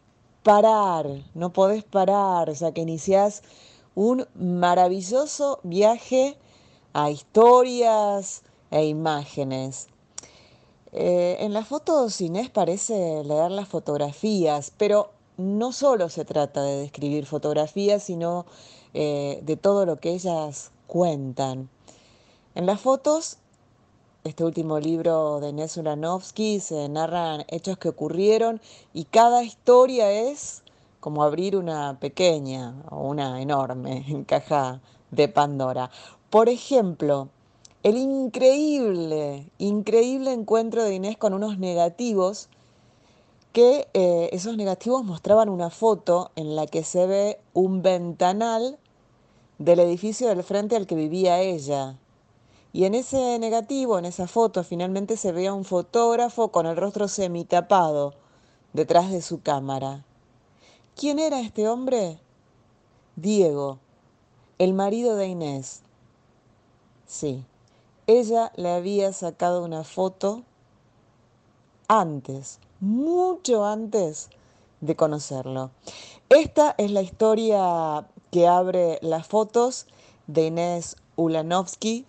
parar, 0.42 1.06
no 1.34 1.52
podés 1.52 1.84
parar. 1.84 2.48
O 2.48 2.54
sea 2.54 2.72
que 2.72 2.80
iniciás 2.80 3.42
un 3.94 4.26
maravilloso 4.34 5.60
viaje 5.62 6.38
a 6.94 7.10
historias 7.10 8.44
e 8.70 8.86
imágenes. 8.86 9.88
Eh, 10.92 11.36
en 11.40 11.52
las 11.52 11.68
fotos 11.68 12.18
Inés 12.22 12.48
parece 12.48 13.24
leer 13.24 13.50
las 13.50 13.68
fotografías, 13.68 14.72
pero 14.78 15.10
no 15.36 15.72
solo 15.72 16.08
se 16.08 16.24
trata 16.24 16.62
de 16.62 16.80
describir 16.80 17.26
fotografías, 17.26 18.02
sino 18.02 18.46
eh, 18.92 19.40
de 19.42 19.56
todo 19.56 19.86
lo 19.86 19.96
que 19.96 20.10
ellas 20.12 20.70
cuentan. 20.86 21.68
En 22.54 22.66
las 22.66 22.80
fotos, 22.80 23.38
este 24.22 24.44
último 24.44 24.78
libro 24.78 25.40
de 25.40 25.48
Inés 25.50 25.76
Ulanovsky, 25.76 26.60
se 26.60 26.88
narran 26.88 27.44
hechos 27.48 27.78
que 27.78 27.88
ocurrieron 27.88 28.60
y 28.92 29.04
cada 29.04 29.42
historia 29.42 30.10
es 30.10 30.62
como 31.00 31.22
abrir 31.22 31.56
una 31.56 31.98
pequeña 32.00 32.74
o 32.90 33.08
una 33.08 33.42
enorme 33.42 34.24
caja 34.26 34.80
de 35.10 35.28
Pandora. 35.28 35.90
Por 36.30 36.48
ejemplo, 36.48 37.28
el 37.82 37.98
increíble, 37.98 39.50
increíble 39.58 40.32
encuentro 40.32 40.84
de 40.84 40.94
Inés 40.94 41.18
con 41.18 41.34
unos 41.34 41.58
negativos 41.58 42.48
que 43.54 43.88
eh, 43.94 44.30
esos 44.32 44.56
negativos 44.56 45.04
mostraban 45.04 45.48
una 45.48 45.70
foto 45.70 46.32
en 46.34 46.56
la 46.56 46.66
que 46.66 46.82
se 46.82 47.06
ve 47.06 47.40
un 47.52 47.82
ventanal 47.82 48.80
del 49.58 49.78
edificio 49.78 50.26
del 50.26 50.42
frente 50.42 50.74
al 50.74 50.88
que 50.88 50.96
vivía 50.96 51.40
ella. 51.40 51.96
Y 52.72 52.84
en 52.84 52.96
ese 52.96 53.38
negativo, 53.38 53.96
en 53.96 54.06
esa 54.06 54.26
foto, 54.26 54.64
finalmente 54.64 55.16
se 55.16 55.30
veía 55.30 55.54
un 55.54 55.64
fotógrafo 55.64 56.48
con 56.48 56.66
el 56.66 56.76
rostro 56.76 57.06
semitapado 57.06 58.14
detrás 58.72 59.12
de 59.12 59.22
su 59.22 59.40
cámara. 59.40 60.04
¿Quién 60.96 61.20
era 61.20 61.38
este 61.38 61.68
hombre? 61.68 62.18
Diego, 63.14 63.78
el 64.58 64.74
marido 64.74 65.14
de 65.14 65.28
Inés. 65.28 65.82
Sí, 67.06 67.44
ella 68.08 68.50
le 68.56 68.72
había 68.72 69.12
sacado 69.12 69.64
una 69.64 69.84
foto 69.84 70.42
antes, 71.88 72.58
mucho 72.80 73.64
antes 73.64 74.30
de 74.80 74.96
conocerlo. 74.96 75.70
Esta 76.28 76.74
es 76.78 76.90
la 76.90 77.02
historia 77.02 78.06
que 78.30 78.46
abre 78.46 78.98
las 79.02 79.26
fotos 79.26 79.86
de 80.26 80.46
Inés 80.46 80.96
Ulanovsky, 81.16 82.04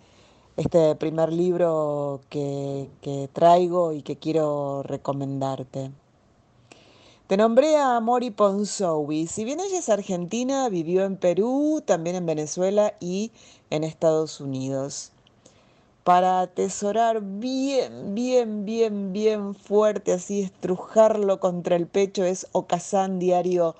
este 0.56 0.94
primer 0.94 1.32
libro 1.32 2.20
que, 2.30 2.88
traigo 3.32 3.92
y 3.92 4.02
que 4.02 4.16
quiero 4.16 4.82
recomendarte. 4.82 5.90
Te 7.26 7.36
nombré 7.36 7.76
a 7.76 7.98
Mori 8.00 8.30
Ponsowi. 8.30 9.26
Si 9.26 9.44
bien 9.44 9.60
ella 9.60 9.78
es 9.78 9.88
argentina, 9.88 10.68
vivió 10.68 11.04
en 11.04 11.16
Perú, 11.16 11.82
también 11.84 12.16
en 12.16 12.24
Venezuela 12.24 12.94
y 13.00 13.32
en 13.70 13.84
Estados 13.84 14.40
Unidos. 14.40 15.12
Para 16.06 16.40
atesorar 16.40 17.20
bien, 17.20 18.14
bien, 18.14 18.64
bien, 18.64 19.12
bien 19.12 19.56
fuerte, 19.56 20.12
así 20.12 20.40
estrujarlo 20.40 21.40
contra 21.40 21.74
el 21.74 21.88
pecho, 21.88 22.22
es 22.22 22.46
Ocasán 22.52 23.18
Diario 23.18 23.74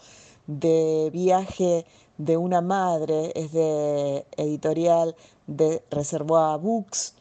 de 0.49 1.09
Viaje 1.13 1.87
de 2.19 2.37
una 2.37 2.63
Madre, 2.63 3.31
es 3.37 3.53
de 3.53 4.27
editorial 4.37 5.15
de 5.47 5.85
Reservoir 5.89 6.59
Books. 6.59 7.15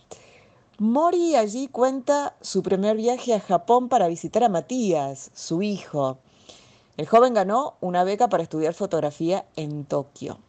Mori 0.80 1.36
allí 1.36 1.68
cuenta 1.68 2.36
su 2.42 2.64
primer 2.64 2.98
viaje 2.98 3.36
a 3.36 3.40
Japón 3.40 3.90
para 3.90 4.08
visitar 4.08 4.44
a 4.44 4.50
Matías, 4.50 5.30
su 5.36 5.62
hijo. 5.62 6.18
El 6.98 7.06
joven 7.06 7.36
ganó 7.36 7.76
una 7.80 8.04
beca 8.04 8.28
para 8.28 8.42
estudiar 8.42 8.74
fotografía 8.74 9.46
en 9.56 9.86
Tokio. 9.86 10.40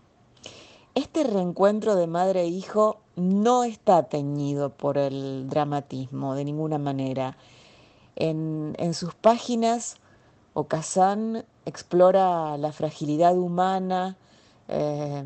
Este 0.96 1.24
reencuentro 1.24 1.94
de 1.94 2.06
madre 2.06 2.40
e 2.40 2.46
hijo 2.46 3.00
no 3.16 3.64
está 3.64 4.04
teñido 4.04 4.70
por 4.70 4.96
el 4.96 5.46
dramatismo 5.46 6.34
de 6.34 6.42
ninguna 6.46 6.78
manera. 6.78 7.36
En, 8.16 8.74
sus 8.94 9.14
páginas, 9.14 9.96
Okazan 10.54 11.44
explora 11.66 12.56
la 12.56 12.72
fragilidad 12.72 13.36
humana, 13.36 14.16
eh, 14.68 15.22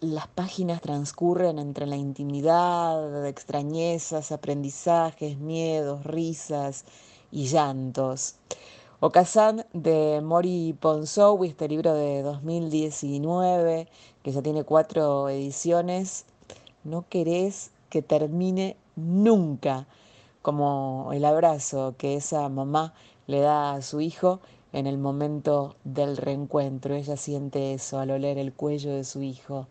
las 0.00 0.26
páginas 0.26 0.82
transcurren 0.82 1.58
entre 1.58 1.86
la 1.86 1.96
intimidad, 1.96 3.26
extrañezas, 3.26 4.30
aprendizajes, 4.30 5.38
miedos, 5.38 6.04
risas 6.04 6.84
y 7.32 7.46
llantos. 7.46 8.34
Okazan 9.00 9.66
de 9.72 10.20
Mori 10.22 10.74
Ponsowi, 10.78 11.48
este 11.48 11.66
libro 11.66 11.94
de 11.94 12.22
2019, 12.22 13.88
que 14.24 14.32
ya 14.32 14.42
tiene 14.42 14.64
cuatro 14.64 15.28
ediciones, 15.28 16.24
no 16.82 17.04
querés 17.08 17.70
que 17.90 18.00
termine 18.02 18.76
nunca, 18.96 19.86
como 20.42 21.10
el 21.12 21.24
abrazo 21.26 21.94
que 21.98 22.16
esa 22.16 22.48
mamá 22.48 22.94
le 23.26 23.40
da 23.40 23.74
a 23.74 23.82
su 23.82 24.00
hijo 24.00 24.40
en 24.72 24.86
el 24.86 24.98
momento 24.98 25.76
del 25.84 26.16
reencuentro. 26.16 26.94
Ella 26.94 27.16
siente 27.18 27.74
eso 27.74 27.98
al 27.98 28.10
oler 28.10 28.38
el 28.38 28.54
cuello 28.54 28.92
de 28.92 29.04
su 29.04 29.22
hijo. 29.22 29.68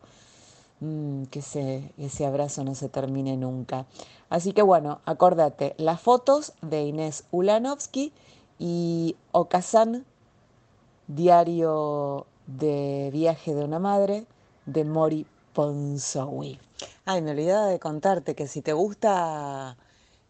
Mm, 0.80 1.24
que 1.26 1.40
ese, 1.40 1.92
ese 1.98 2.26
abrazo 2.26 2.64
no 2.64 2.76
se 2.76 2.90
termine 2.90 3.38
nunca. 3.38 3.88
Así 4.30 4.54
que 4.54 4.62
bueno, 4.62 5.00
acordate, 5.06 5.74
las 5.78 6.00
fotos 6.00 6.54
de 6.62 6.84
Inés 6.84 7.26
Ulanovsky 7.32 8.14
y 8.60 9.16
Okazan, 9.32 10.06
diario 11.08 12.28
de 12.48 13.10
viaje 13.12 13.56
de 13.56 13.64
una 13.64 13.80
madre, 13.80 14.26
de 14.66 14.84
Mori 14.84 15.26
Ponsowi. 15.54 16.60
Ay, 17.06 17.22
me 17.22 17.32
olvidaba 17.32 17.68
de 17.68 17.80
contarte 17.80 18.36
que 18.36 18.48
si 18.48 18.62
te 18.62 18.74
gusta 18.74 19.78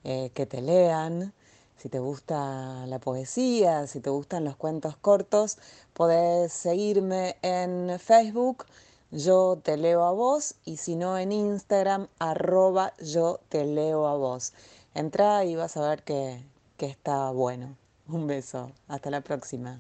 eh, 0.03 0.31
que 0.33 0.45
te 0.45 0.61
lean, 0.61 1.33
si 1.77 1.89
te 1.89 1.99
gusta 1.99 2.85
la 2.87 2.99
poesía, 2.99 3.87
si 3.87 3.99
te 3.99 4.09
gustan 4.09 4.43
los 4.43 4.55
cuentos 4.55 4.97
cortos, 4.97 5.57
podés 5.93 6.53
seguirme 6.53 7.37
en 7.41 7.99
Facebook 7.99 8.65
yo 9.13 9.59
te 9.61 9.77
leo 9.77 10.05
a 10.05 10.11
vos 10.11 10.55
y 10.65 10.77
si 10.77 10.95
no 10.95 11.19
en 11.19 11.31
Instagram 11.31 12.07
arroba 12.17 12.93
yo 12.99 13.39
te 13.47 13.63
leo 13.63 14.07
a 14.07 14.15
vos. 14.15 14.53
Entra 14.95 15.45
y 15.45 15.55
vas 15.55 15.77
a 15.77 15.87
ver 15.87 16.01
que, 16.01 16.43
que 16.77 16.87
está 16.87 17.29
bueno. 17.29 17.77
Un 18.07 18.25
beso, 18.25 18.71
hasta 18.87 19.11
la 19.11 19.21
próxima. 19.21 19.79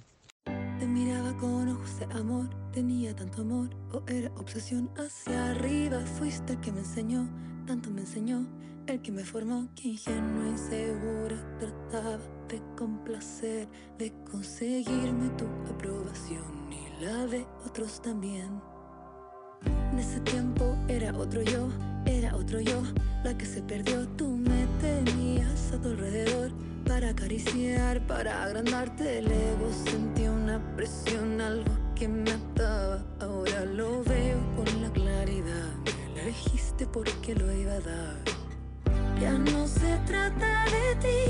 Te 0.77 0.85
miraba 0.85 1.35
con 1.37 1.67
ojos 1.67 1.97
de 1.97 2.05
amor, 2.13 2.47
tenía 2.73 3.15
tanto 3.15 3.43
amor 3.43 3.69
o 3.91 4.01
era 4.07 4.31
obsesión 4.35 4.89
hacia 4.97 5.51
arriba. 5.51 5.99
Fuiste 6.17 6.53
el 6.53 6.59
que 6.59 6.71
me 6.71 6.79
enseñó, 6.79 7.29
tanto 7.67 7.91
me 7.91 8.01
enseñó, 8.01 8.47
el 8.87 8.99
que 9.01 9.11
me 9.11 9.23
formó, 9.23 9.67
que 9.75 9.89
ingenua 9.89 10.49
y 10.53 10.57
segura 10.57 11.35
trataba 11.59 12.17
de 12.49 12.61
complacer, 12.75 13.67
de 13.99 14.11
conseguirme 14.29 15.29
tu 15.37 15.45
aprobación 15.71 16.71
y 16.71 17.03
la 17.03 17.27
de 17.27 17.45
otros 17.65 18.01
también. 18.01 18.59
En 19.91 19.99
ese 19.99 20.19
tiempo 20.21 20.75
era 20.87 21.15
otro 21.15 21.43
yo, 21.43 21.69
era 22.05 22.35
otro 22.35 22.59
yo, 22.59 22.81
la 23.23 23.37
que 23.37 23.45
se 23.45 23.61
perdió. 23.61 24.07
Tú 24.17 24.35
me 24.35 24.65
tenías 24.81 25.71
a 25.73 25.79
tu 25.79 25.89
alrededor 25.89 26.51
para 26.85 27.09
acariciar, 27.09 28.05
para 28.07 28.43
agrandarte 28.43 29.19
el 29.19 29.27
ego. 29.27 29.71
Sentí 29.85 30.27
una 30.27 30.59
presión, 30.75 31.39
algo 31.39 31.82
que 32.03 32.09
me 32.09 32.31
ataba. 32.31 33.01
Ahora 33.21 33.63
lo 33.63 34.03
veo 34.03 34.37
con 34.57 34.81
la 34.81 34.89
claridad. 34.91 35.71
Me 35.85 36.21
elegiste 36.21 36.85
porque 36.85 37.33
lo 37.33 37.49
iba 37.53 37.71
a 37.71 37.79
dar. 37.79 38.17
Ya 39.21 39.31
no 39.31 39.65
se 39.65 39.97
trata 40.05 40.65
de 40.65 40.95
ti, 41.05 41.21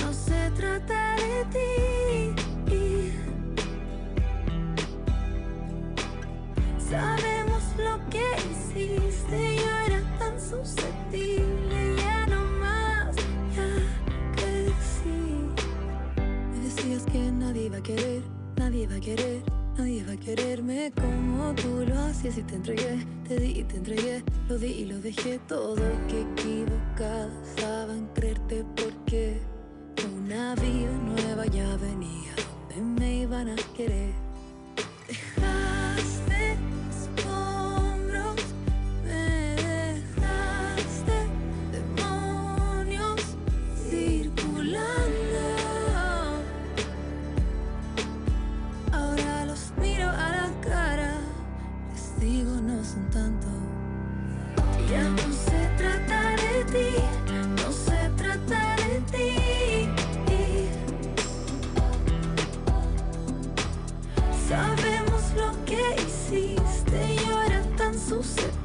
no 0.00 0.12
se 0.12 0.50
trata 0.52 1.16
de 1.16 1.44
ti. 1.54 2.32
Sabemos 6.78 7.62
lo 7.76 7.98
que 8.08 8.24
hiciste, 8.52 9.56
yo 9.56 9.70
era 9.86 10.00
tan 10.20 10.40
susceptible, 10.40 11.96
ya 11.96 12.26
no 12.26 12.44
más, 12.60 13.16
ya 13.56 13.68
crecí. 14.36 15.18
Me 16.52 16.58
decías 16.60 17.02
que 17.10 17.32
nadie 17.32 17.62
iba 17.64 17.78
a 17.78 17.82
querer, 17.82 18.22
nadie 18.56 18.82
iba 18.84 18.94
a 18.94 19.00
querer, 19.00 19.42
nadie 19.76 20.00
iba 20.00 20.12
a 20.12 20.16
quererme 20.16 20.92
como 20.94 21.54
tú 21.54 21.84
lo 21.86 21.98
hacías. 22.00 22.38
Y 22.38 22.42
te 22.42 22.54
entregué, 22.54 23.06
te 23.28 23.38
di 23.38 23.60
y 23.60 23.64
te 23.64 23.76
entregué, 23.76 24.22
lo 24.48 24.58
di 24.58 24.66
y 24.66 24.84
lo 24.86 24.98
dejé. 25.00 25.38
Todo, 25.48 25.82
que 26.08 26.20
equivocada 26.22 27.30
estaba 27.42 27.92
en 27.94 28.06
creerte 28.08 28.64
porque 28.76 29.40
una 30.16 30.54
vida 30.56 30.92
nueva 31.04 31.46
ya 31.46 31.76
venía, 31.76 32.32
donde 32.68 33.00
me 33.00 33.14
iban 33.22 33.48
a 33.48 33.56
querer. 33.76 34.23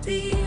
Susceptible, 0.01 0.38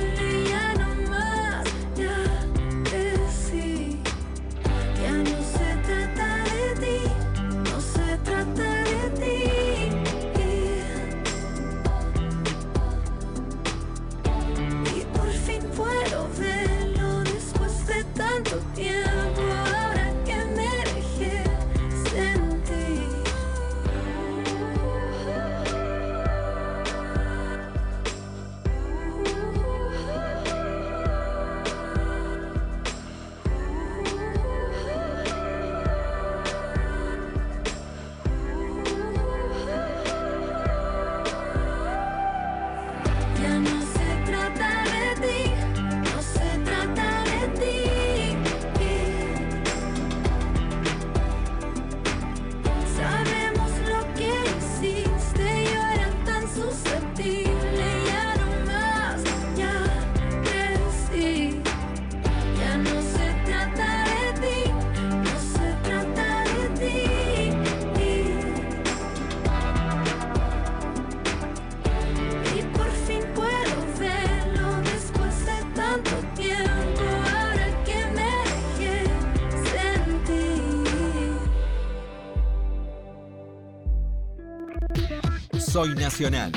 Soy 85.82 85.96
Nacional. 85.96 86.52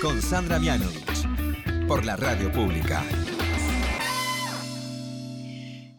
Con 0.00 0.22
Sandra 0.22 0.58
Mianovich. 0.58 1.86
Por 1.86 2.06
la 2.06 2.16
radio 2.16 2.50
pública. 2.50 3.04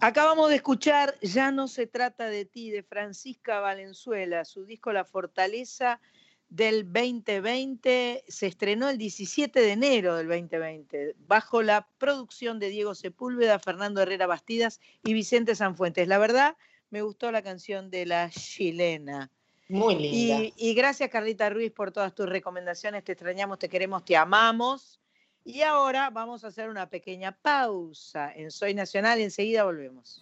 Acabamos 0.02 0.50
de 0.50 0.56
escuchar 0.56 1.14
Ya 1.22 1.52
no 1.52 1.68
se 1.68 1.86
trata 1.86 2.26
de 2.28 2.46
ti 2.46 2.72
de 2.72 2.82
Francisca 2.82 3.60
Valenzuela, 3.60 4.46
su 4.46 4.66
disco 4.66 4.92
La 4.92 5.06
Fortaleza 5.06 6.02
del 6.50 6.92
2020 6.92 8.24
se 8.28 8.48
estrenó 8.48 8.90
el 8.90 8.98
17 8.98 9.62
de 9.62 9.72
enero 9.72 10.16
del 10.16 10.28
2020 10.28 11.18
bajo 11.28 11.62
la 11.62 11.88
producción 12.00 12.58
de 12.58 12.70
Diego 12.70 12.96
Sepúlveda, 12.96 13.60
Fernando 13.60 14.02
Herrera 14.02 14.26
Bastidas 14.26 14.80
y 15.04 15.14
Vicente 15.14 15.54
Sanfuentes. 15.54 16.08
La 16.08 16.18
verdad, 16.18 16.58
me 16.90 17.04
gustó 17.04 17.32
la 17.32 17.44
canción 17.44 17.92
de 17.92 18.08
la 18.08 18.32
chilena. 18.32 19.30
Muy 19.70 19.96
linda. 19.96 20.44
Y, 20.44 20.54
y 20.58 20.74
gracias 20.74 21.10
Carlita 21.10 21.48
Ruiz 21.50 21.72
por 21.72 21.92
todas 21.92 22.14
tus 22.14 22.28
recomendaciones. 22.28 23.04
Te 23.04 23.12
extrañamos, 23.12 23.60
te 23.60 23.70
queremos, 23.70 24.04
te 24.04 24.18
amamos. 24.18 25.00
Y 25.46 25.62
ahora 25.62 26.10
vamos 26.10 26.44
a 26.44 26.48
hacer 26.48 26.70
una 26.70 26.90
pequeña 26.90 27.32
pausa 27.32 28.34
en 28.34 28.50
Soy 28.50 28.74
Nacional 28.74 29.20
y 29.20 29.24
enseguida 29.24 29.64
volvemos. 29.64 30.22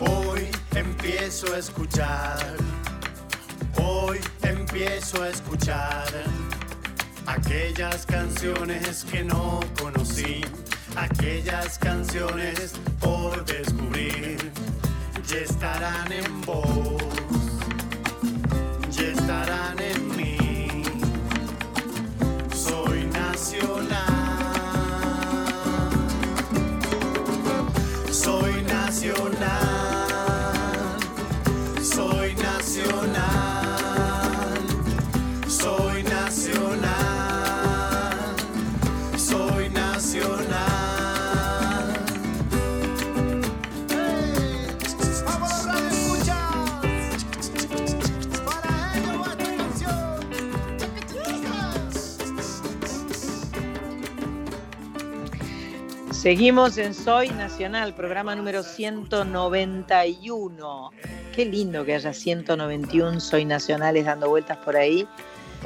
Hoy 0.00 0.48
empiezo 0.76 1.54
a 1.54 1.58
escuchar, 1.58 2.56
hoy 3.82 4.18
empiezo 4.42 5.22
a 5.22 5.30
escuchar 5.30 6.06
aquellas 7.30 8.04
canciones 8.06 9.04
que 9.04 9.22
no 9.22 9.60
conocí, 9.80 10.40
aquellas 10.96 11.78
canciones 11.78 12.72
por 12.98 13.44
descubrir, 13.44 14.38
ya 15.28 15.38
estarán 15.38 16.10
en 16.12 16.40
vos, 16.42 16.79
Seguimos 56.30 56.78
en 56.78 56.94
Soy 56.94 57.28
Nacional, 57.30 57.92
programa 57.92 58.36
número 58.36 58.62
191. 58.62 60.90
Qué 61.34 61.44
lindo 61.44 61.84
que 61.84 61.96
haya 61.96 62.12
191 62.12 63.18
Soy 63.18 63.44
Nacionales 63.44 64.04
dando 64.04 64.28
vueltas 64.28 64.56
por 64.58 64.76
ahí. 64.76 65.08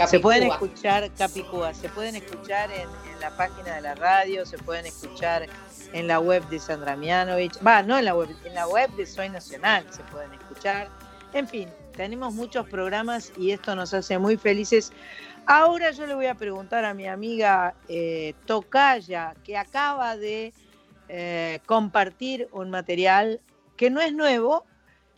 Se 0.08 0.20
pueden 0.20 0.44
escuchar, 0.44 1.10
Capicúa, 1.18 1.74
se 1.74 1.90
pueden 1.90 2.16
escuchar 2.16 2.70
en, 2.70 2.88
la 3.20 3.36
página 3.36 3.74
de 3.74 3.82
la 3.82 3.94
radio, 3.94 4.46
se 4.46 4.56
pueden 4.56 4.86
escuchar 4.86 5.48
en 5.92 6.06
la 6.06 6.18
web 6.18 6.42
de 6.48 6.58
Sandra 6.58 6.96
Mianovich, 6.96 7.58
va, 7.62 7.82
no 7.82 7.98
en 7.98 8.06
la 8.06 8.14
web, 8.14 8.34
en 8.46 8.54
la 8.54 8.66
web 8.66 8.88
de 8.96 9.04
Soy 9.04 9.28
Nacional 9.28 9.84
se 9.90 10.02
pueden 10.04 10.32
escuchar. 10.32 10.88
En 11.34 11.46
fin, 11.46 11.68
tenemos 11.94 12.32
muchos 12.32 12.66
programas 12.70 13.34
y 13.36 13.50
esto 13.50 13.76
nos 13.76 13.92
hace 13.92 14.18
muy 14.18 14.38
felices. 14.38 14.92
Ahora 15.46 15.90
yo 15.90 16.06
le 16.06 16.14
voy 16.14 16.26
a 16.26 16.34
preguntar 16.34 16.84
a 16.86 16.94
mi 16.94 17.06
amiga 17.06 17.74
eh, 17.88 18.34
Tocaya, 18.46 19.34
que 19.44 19.58
acaba 19.58 20.16
de 20.16 20.54
eh, 21.08 21.60
compartir 21.66 22.48
un 22.52 22.70
material 22.70 23.40
que 23.76 23.90
no 23.90 24.00
es 24.00 24.14
nuevo, 24.14 24.64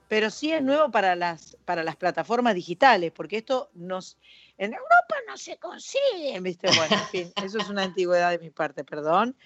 pero 0.09 0.31
sí 0.31 0.53
es 0.53 0.63
nuevo 0.63 0.91
para 0.91 1.15
las, 1.15 1.57
para 1.65 1.85
las 1.85 1.95
plataformas 1.97 2.55
digitales, 2.55 3.13
porque 3.13 3.39
esto 3.39 3.71
nos... 3.75 4.19
En 4.59 4.73
Europa 4.73 5.15
no 5.29 5.37
se 5.37 5.59
consigue, 5.59 6.41
¿viste? 6.41 6.69
Bueno, 6.75 6.97
en 6.97 7.09
fin, 7.09 7.33
eso 7.45 7.59
es 7.59 7.69
una 7.69 7.85
antigüedad 7.85 8.31
de 8.31 8.39
mi 8.39 8.51
parte, 8.51 8.83
perdón. 8.83 9.37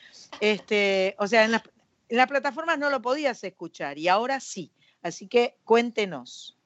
Este, 0.40 1.14
o 1.18 1.26
sea, 1.26 1.44
en 1.44 1.52
las, 1.52 1.62
en 2.08 2.16
las 2.16 2.26
plataformas 2.26 2.78
no 2.78 2.88
lo 2.88 3.02
podías 3.02 3.42
escuchar 3.44 3.98
y 3.98 4.08
ahora 4.08 4.40
sí. 4.40 4.72
Así 5.02 5.26
que 5.26 5.56
cuéntenos. 5.64 6.56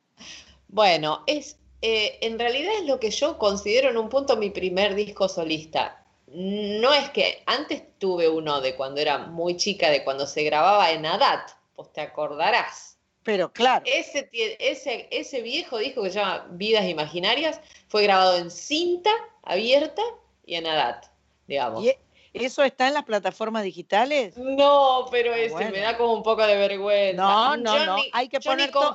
Bueno, 0.68 1.22
es 1.26 1.58
eh, 1.86 2.18
en 2.22 2.38
realidad 2.38 2.72
es 2.80 2.86
lo 2.86 2.98
que 2.98 3.10
yo 3.10 3.36
considero 3.36 3.90
en 3.90 3.98
un 3.98 4.08
punto 4.08 4.38
mi 4.38 4.48
primer 4.48 4.94
disco 4.94 5.28
solista. 5.28 6.02
No 6.28 6.94
es 6.94 7.10
que 7.10 7.42
antes 7.44 7.82
tuve 7.98 8.26
uno 8.26 8.62
de 8.62 8.74
cuando 8.74 9.02
era 9.02 9.18
muy 9.18 9.58
chica, 9.58 9.90
de 9.90 10.02
cuando 10.02 10.26
se 10.26 10.44
grababa 10.44 10.92
en 10.92 11.04
ADAT, 11.04 11.50
pues 11.76 11.92
te 11.92 12.00
acordarás. 12.00 12.96
Pero 13.22 13.52
claro. 13.52 13.84
Ese, 13.86 14.30
ese, 14.32 15.08
ese 15.10 15.42
viejo 15.42 15.76
disco 15.76 16.02
que 16.02 16.08
se 16.08 16.20
llama 16.20 16.46
Vidas 16.52 16.86
Imaginarias 16.86 17.60
fue 17.88 18.04
grabado 18.04 18.38
en 18.38 18.50
cinta 18.50 19.10
abierta 19.42 20.00
y 20.46 20.54
en 20.54 20.66
ADAT, 20.66 21.04
digamos. 21.46 21.84
¿Y 21.84 21.92
eso 22.32 22.62
está 22.62 22.88
en 22.88 22.94
las 22.94 23.04
plataformas 23.04 23.62
digitales? 23.62 24.38
No, 24.38 25.06
pero 25.10 25.34
ah, 25.34 25.38
ese 25.38 25.70
me 25.70 25.80
da 25.80 25.98
como 25.98 26.14
un 26.14 26.22
poco 26.22 26.46
de 26.46 26.56
vergüenza. 26.56 27.22
No, 27.22 27.58
no, 27.58 27.84
no. 27.84 27.96
hay 28.10 28.30
que 28.30 28.40
poner 28.40 28.70
todo. 28.70 28.94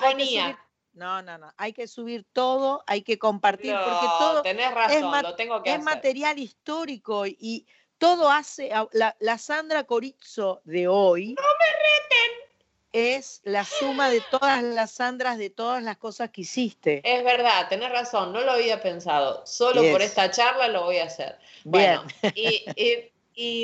No, 0.99 1.21
no, 1.21 1.37
no. 1.37 1.53
Hay 1.55 1.71
que 1.71 1.87
subir 1.87 2.25
todo, 2.33 2.83
hay 2.85 3.03
que 3.03 3.17
compartir, 3.17 3.73
porque 3.73 4.07
todo 4.19 4.41
tenés 4.41 4.73
razón, 4.73 5.23
lo 5.23 5.33
tengo 5.35 5.63
que 5.63 5.73
es 5.73 5.81
material 5.81 6.37
histórico 6.37 7.25
y 7.25 7.65
todo 7.97 8.29
hace. 8.29 8.69
La, 8.91 9.37
Sandra 9.37 9.85
Corizo 9.85 10.61
de 10.65 10.89
hoy. 10.89 11.35
¡No 11.35 11.41
me 11.41 11.65
reten! 11.77 12.49
Es 12.91 13.39
la 13.45 13.63
suma 13.63 14.09
de 14.09 14.21
todas 14.29 14.61
las 14.61 14.91
Sandras, 14.91 15.37
de 15.37 15.49
todas 15.49 15.81
las 15.81 15.95
cosas 15.95 16.31
que 16.31 16.41
hiciste. 16.41 17.01
Es 17.05 17.23
verdad, 17.23 17.69
tenés 17.69 17.91
razón, 17.91 18.33
no 18.33 18.41
lo 18.41 18.51
había 18.51 18.81
pensado. 18.81 19.45
Solo 19.45 19.81
por 19.91 20.01
esta 20.01 20.29
charla 20.31 20.67
lo 20.67 20.83
voy 20.83 20.97
a 20.97 21.05
hacer. 21.05 21.39
Bueno, 21.63 22.03
y 22.35 22.65
y 22.75 23.09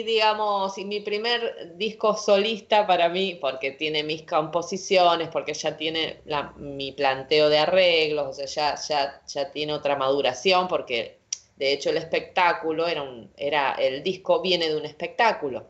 digamos, 0.04 0.78
y 0.78 0.86
mi 0.86 1.02
primer 1.02 1.76
disco 1.78 2.16
solista 2.16 2.88
para 2.88 3.10
mí, 3.10 3.36
porque 3.42 3.72
tiene 3.72 4.04
mis 4.04 4.24
composiciones, 4.24 5.28
porque 5.30 5.54
ya 5.54 5.76
tiene 5.76 6.22
mi 6.58 6.94
planteo 6.94 7.50
de 7.50 7.58
arreglos, 7.58 8.30
o 8.30 8.34
sea, 8.34 8.46
ya, 8.46 8.76
ya, 8.76 9.22
ya 9.28 9.52
tiene 9.52 9.74
otra 9.74 9.98
maduración, 9.98 10.70
porque 10.70 11.20
de 11.58 11.74
hecho 11.74 11.90
el 11.90 11.98
espectáculo 11.98 12.88
era 12.88 13.02
un, 13.02 13.32
era, 13.36 13.74
el 13.74 14.02
disco 14.04 14.42
viene 14.42 14.70
de 14.70 14.78
un 14.78 14.86
espectáculo. 14.86 15.68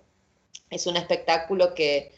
Es 0.70 0.88
un 0.88 0.98
espectáculo 0.98 1.74
que, 1.74 2.12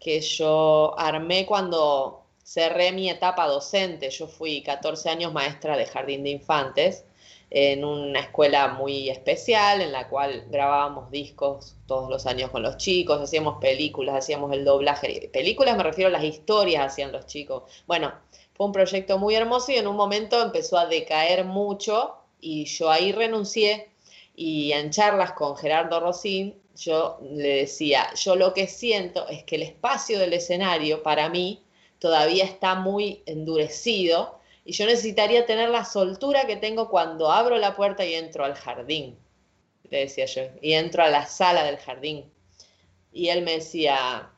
que 0.00 0.20
yo 0.20 0.98
armé 0.98 1.46
cuando 1.46 2.24
cerré 2.44 2.92
mi 2.92 3.10
etapa 3.10 3.46
docente. 3.46 4.10
Yo 4.10 4.26
fui 4.26 4.62
14 4.62 5.10
años 5.10 5.32
maestra 5.32 5.76
de 5.76 5.86
jardín 5.86 6.24
de 6.24 6.30
infantes 6.30 7.04
en 7.50 7.84
una 7.84 8.20
escuela 8.20 8.68
muy 8.68 9.08
especial 9.08 9.80
en 9.80 9.92
la 9.92 10.08
cual 10.08 10.46
grabábamos 10.48 11.10
discos 11.10 11.76
todos 11.86 12.10
los 12.10 12.26
años 12.26 12.50
con 12.50 12.62
los 12.62 12.76
chicos, 12.76 13.20
hacíamos 13.20 13.58
películas, 13.60 14.16
hacíamos 14.16 14.52
el 14.52 14.64
doblaje. 14.64 15.30
Películas 15.32 15.76
me 15.76 15.84
refiero 15.84 16.08
a 16.08 16.12
las 16.12 16.24
historias 16.24 16.84
hacían 16.84 17.12
los 17.12 17.26
chicos. 17.26 17.62
Bueno, 17.86 18.12
fue 18.54 18.66
un 18.66 18.72
proyecto 18.72 19.18
muy 19.18 19.34
hermoso 19.34 19.72
y 19.72 19.76
en 19.76 19.86
un 19.86 19.96
momento 19.96 20.42
empezó 20.42 20.78
a 20.78 20.86
decaer 20.86 21.44
mucho 21.44 22.16
y 22.40 22.64
yo 22.64 22.90
ahí 22.90 23.12
renuncié 23.12 23.90
y 24.34 24.72
en 24.72 24.90
charlas 24.90 25.32
con 25.32 25.56
Gerardo 25.56 26.00
Rosín 26.00 26.60
yo 26.76 27.18
le 27.22 27.60
decía, 27.60 28.12
yo 28.14 28.36
lo 28.36 28.52
que 28.52 28.66
siento 28.66 29.26
es 29.28 29.44
que 29.44 29.56
el 29.56 29.62
espacio 29.62 30.18
del 30.18 30.34
escenario 30.34 31.02
para 31.02 31.28
mí 31.28 31.62
todavía 31.98 32.44
está 32.44 32.74
muy 32.74 33.22
endurecido 33.26 34.35
y 34.66 34.72
yo 34.72 34.84
necesitaría 34.84 35.46
tener 35.46 35.68
la 35.68 35.84
soltura 35.84 36.44
que 36.46 36.56
tengo 36.56 36.90
cuando 36.90 37.30
abro 37.30 37.56
la 37.56 37.76
puerta 37.76 38.04
y 38.04 38.14
entro 38.14 38.44
al 38.44 38.54
jardín, 38.54 39.16
le 39.88 40.00
decía 40.00 40.26
yo, 40.26 40.42
y 40.60 40.72
entro 40.72 41.04
a 41.04 41.08
la 41.08 41.24
sala 41.24 41.62
del 41.62 41.76
jardín. 41.76 42.28
Y 43.12 43.28
él 43.28 43.42
me 43.42 43.52
decía, 43.52 44.28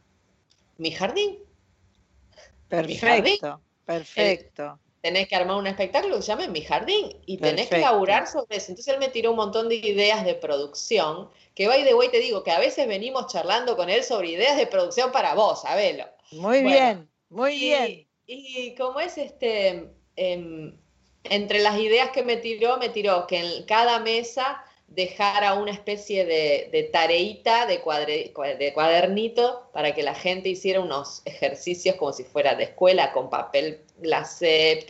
¿mi 0.77 0.93
jardín? 0.93 1.39
Perfecto, 2.69 3.63
perfecto. 3.87 4.79
tenés 5.01 5.29
que 5.29 5.37
armar 5.37 5.57
un 5.57 5.67
espectáculo 5.67 6.17
que 6.17 6.23
se 6.23 6.29
llame 6.29 6.49
Mi 6.49 6.61
Jardín 6.61 7.17
y 7.25 7.39
tenés 7.39 7.69
que 7.69 7.79
laburar 7.79 8.27
sobre 8.27 8.59
eso. 8.59 8.73
Entonces 8.73 8.93
él 8.93 9.01
me 9.01 9.09
tiró 9.09 9.31
un 9.31 9.37
montón 9.37 9.71
de 9.71 9.77
ideas 9.77 10.27
de 10.27 10.35
producción, 10.35 11.31
que 11.55 11.67
by 11.67 11.85
the 11.85 11.95
way 11.95 12.11
te 12.11 12.19
digo 12.19 12.45
que 12.45 12.51
a 12.51 12.59
veces 12.59 12.87
venimos 12.87 13.33
charlando 13.33 13.79
con 13.79 13.89
él 13.89 14.05
sobre 14.05 14.29
ideas 14.29 14.59
de 14.59 14.67
producción 14.67 15.11
para 15.11 15.35
vos, 15.35 15.63
sabelo. 15.63 16.05
Muy 16.33 16.63
bien, 16.63 17.09
muy 17.31 17.59
bien. 17.59 18.07
Y 18.27 18.75
como 18.75 19.01
es 19.01 19.17
este, 19.17 19.89
Em, 20.21 20.77
entre 21.23 21.61
las 21.61 21.79
ideas 21.79 22.11
que 22.11 22.25
me 22.25 22.37
tiró, 22.37 22.77
me 22.79 22.89
tiró 22.89 23.27
que 23.29 23.39
en 23.39 23.63
cada 23.67 24.01
mesa 24.01 24.65
dejara 24.89 25.55
una 25.55 25.71
especie 25.71 26.25
de, 26.25 26.91
tareita, 26.93 27.67
de, 27.67 27.81
de, 28.59 28.73
cuadernito, 28.73 29.69
para 29.73 29.95
que 29.95 30.03
la 30.03 30.15
gente 30.15 30.49
hiciera 30.49 30.81
unos 30.81 31.23
ejercicios 31.25 31.95
como 31.97 32.13
si 32.13 32.25
fuera 32.25 32.57
de 32.57 32.65
escuela, 32.65 33.13
con 33.13 33.31
papel 33.31 33.83
glacé, 33.99 34.85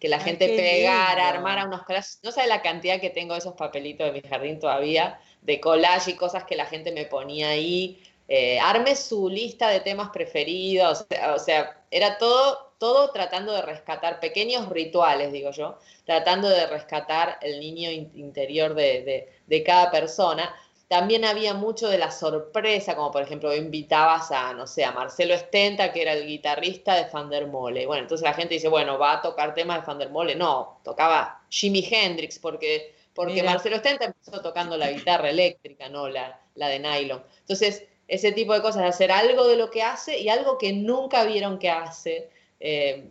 que 0.00 0.08
la 0.08 0.18
gente 0.18 0.48
pegara, 0.48 1.28
armara 1.28 1.66
unos 1.66 1.82
collages. 1.82 2.18
No 2.24 2.32
sabe 2.32 2.48
la 2.48 2.62
cantidad 2.62 3.00
que 3.00 3.10
tengo 3.10 3.34
de 3.34 3.40
esos 3.40 3.54
papelitos 3.54 4.06
de 4.06 4.20
mi 4.20 4.28
jardín 4.28 4.58
todavía, 4.58 5.20
de 5.42 5.60
collage 5.60 6.12
y 6.12 6.14
cosas 6.14 6.44
que 6.44 6.56
la 6.56 6.66
gente 6.66 6.90
me 6.90 7.04
ponía 7.04 7.50
ahí. 7.50 8.02
Eh, 8.26 8.58
arme 8.58 8.96
su 8.96 9.28
lista 9.28 9.68
de 9.68 9.80
temas 9.80 10.08
preferidos, 10.08 11.06
o 11.34 11.38
sea, 11.38 11.84
era 11.90 12.16
todo 12.16 12.73
todo 12.84 13.08
tratando 13.12 13.54
de 13.54 13.62
rescatar 13.62 14.20
pequeños 14.20 14.68
rituales, 14.68 15.32
digo 15.32 15.52
yo, 15.52 15.78
tratando 16.04 16.50
de 16.50 16.66
rescatar 16.66 17.38
el 17.40 17.58
niño 17.58 17.90
interior 17.90 18.74
de, 18.74 19.62
cada 19.64 19.90
persona. 19.90 20.54
También 20.86 21.24
había 21.24 21.54
mucho 21.54 21.88
de 21.88 21.96
la 21.96 22.10
sorpresa, 22.10 22.94
como 22.94 23.10
por 23.10 23.22
ejemplo 23.22 23.56
invitabas 23.56 24.30
a, 24.32 24.52
no 24.52 24.66
sé, 24.66 24.84
a 24.84 24.92
Marcelo 24.92 25.32
Estenta, 25.32 25.94
que 25.94 26.02
era 26.02 26.12
el 26.12 26.26
guitarrista 26.26 26.94
de 26.94 27.06
Fandermole. 27.06 27.86
Bueno, 27.86 28.02
entonces 28.02 28.22
la 28.22 28.34
gente 28.34 28.52
dice, 28.52 28.68
bueno, 28.68 28.98
va 28.98 29.12
a 29.12 29.22
tocar 29.22 29.54
temas 29.54 29.78
de 29.78 29.86
Fandermole. 29.86 30.34
No, 30.34 30.80
tocaba 30.84 31.42
Jimi 31.48 31.88
Hendrix, 31.90 32.38
porque, 32.38 32.94
porque 33.14 33.42
Marcelo 33.42 33.76
Estenta 33.76 34.04
empezó 34.04 34.42
tocando 34.42 34.76
la 34.76 34.90
guitarra 34.90 35.30
eléctrica, 35.30 35.88
no 35.88 36.10
la, 36.10 36.38
la 36.54 36.68
de 36.68 36.80
nylon. 36.80 37.24
Entonces, 37.40 37.84
ese 38.08 38.32
tipo 38.32 38.52
de 38.52 38.60
cosas, 38.60 38.82
hacer 38.84 39.10
algo 39.10 39.48
de 39.48 39.56
lo 39.56 39.70
que 39.70 39.82
hace 39.82 40.18
y 40.18 40.28
algo 40.28 40.58
que 40.58 40.74
nunca 40.74 41.24
vieron 41.24 41.58
que 41.58 41.70
hace. 41.70 42.28
Eh, 42.60 43.10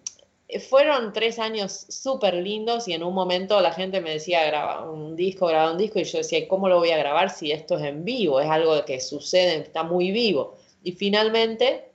fueron 0.69 1.13
tres 1.13 1.39
años 1.39 1.85
súper 1.89 2.35
lindos 2.35 2.87
y 2.87 2.93
en 2.93 3.03
un 3.03 3.13
momento 3.13 3.59
la 3.61 3.71
gente 3.71 4.01
me 4.01 4.11
decía 4.11 4.45
grabar 4.45 4.87
un 4.87 5.15
disco, 5.15 5.47
grabar 5.47 5.71
un 5.71 5.77
disco 5.77 5.99
y 5.99 6.03
yo 6.03 6.19
decía, 6.19 6.47
¿cómo 6.47 6.69
lo 6.69 6.79
voy 6.79 6.91
a 6.91 6.97
grabar 6.97 7.29
si 7.29 7.51
esto 7.51 7.77
es 7.77 7.83
en 7.83 8.03
vivo? 8.03 8.39
Es 8.39 8.49
algo 8.49 8.83
que 8.85 8.99
sucede, 8.99 9.55
está 9.55 9.83
muy 9.83 10.11
vivo. 10.11 10.57
Y 10.83 10.91
finalmente, 10.91 11.91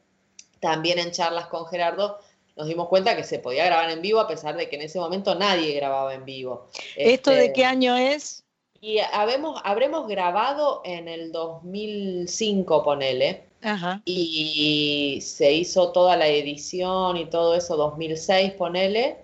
también 0.61 0.99
en 0.99 1.13
charlas 1.13 1.47
con 1.47 1.67
Gerardo, 1.67 2.19
nos 2.57 2.67
dimos 2.67 2.89
cuenta 2.89 3.15
que 3.15 3.23
se 3.23 3.39
podía 3.39 3.65
grabar 3.67 3.91
en 3.91 4.03
vivo 4.03 4.19
a 4.19 4.27
pesar 4.27 4.57
de 4.57 4.69
que 4.69 4.77
en 4.77 4.83
ese 4.83 4.99
momento 4.99 5.35
nadie 5.35 5.75
grababa 5.75 6.15
en 6.15 6.25
vivo. 6.25 6.67
¿Esto 6.97 7.31
de 7.31 7.47
este, 7.47 7.53
qué 7.53 7.65
año 7.65 7.97
es? 7.97 8.45
Y 8.81 8.99
habemos, 8.99 9.61
habremos 9.65 10.09
grabado 10.09 10.83
en 10.85 11.09
el 11.09 11.31
2005, 11.31 12.83
ponele. 12.83 13.48
Y 14.05 15.19
se 15.23 15.53
hizo 15.53 15.93
toda 15.93 16.17
la 16.17 16.29
edición 16.29 17.17
y 17.17 17.27
todo 17.27 17.55
eso 17.55 17.77
2006, 17.77 18.53
ponele. 18.53 19.17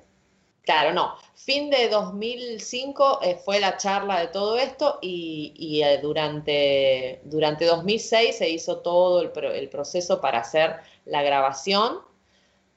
Claro, 0.62 0.92
no. 0.92 1.14
Fin 1.34 1.68
de 1.68 1.88
2005 1.90 3.20
eh, 3.22 3.36
fue 3.36 3.60
la 3.60 3.76
charla 3.76 4.18
de 4.20 4.28
todo 4.28 4.56
esto 4.56 4.98
y, 5.02 5.82
eh, 5.84 5.98
durante, 6.00 7.20
durante 7.24 7.66
2006 7.66 8.38
se 8.38 8.48
hizo 8.48 8.78
todo 8.78 9.20
el, 9.20 9.30
el, 9.54 9.68
proceso 9.68 10.22
para 10.22 10.38
hacer 10.38 10.76
la 11.04 11.22
grabación, 11.22 11.98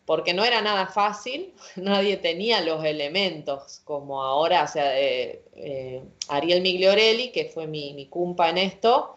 porque 0.05 0.33
no 0.33 0.43
era 0.43 0.61
nada 0.61 0.87
fácil, 0.87 1.53
nadie 1.77 2.17
tenía 2.17 2.59
los 2.59 2.83
elementos 2.83 3.79
como 3.85 4.21
ahora, 4.21 4.63
o 4.63 4.67
sea, 4.67 4.99
eh, 4.99 6.03
Ariel 6.27 6.61
Migliorelli, 6.61 7.31
que 7.31 7.45
fue 7.45 7.67
mi, 7.67 7.93
mi 7.93 8.07
cumpa 8.07 8.49
en 8.49 8.57
esto, 8.57 9.15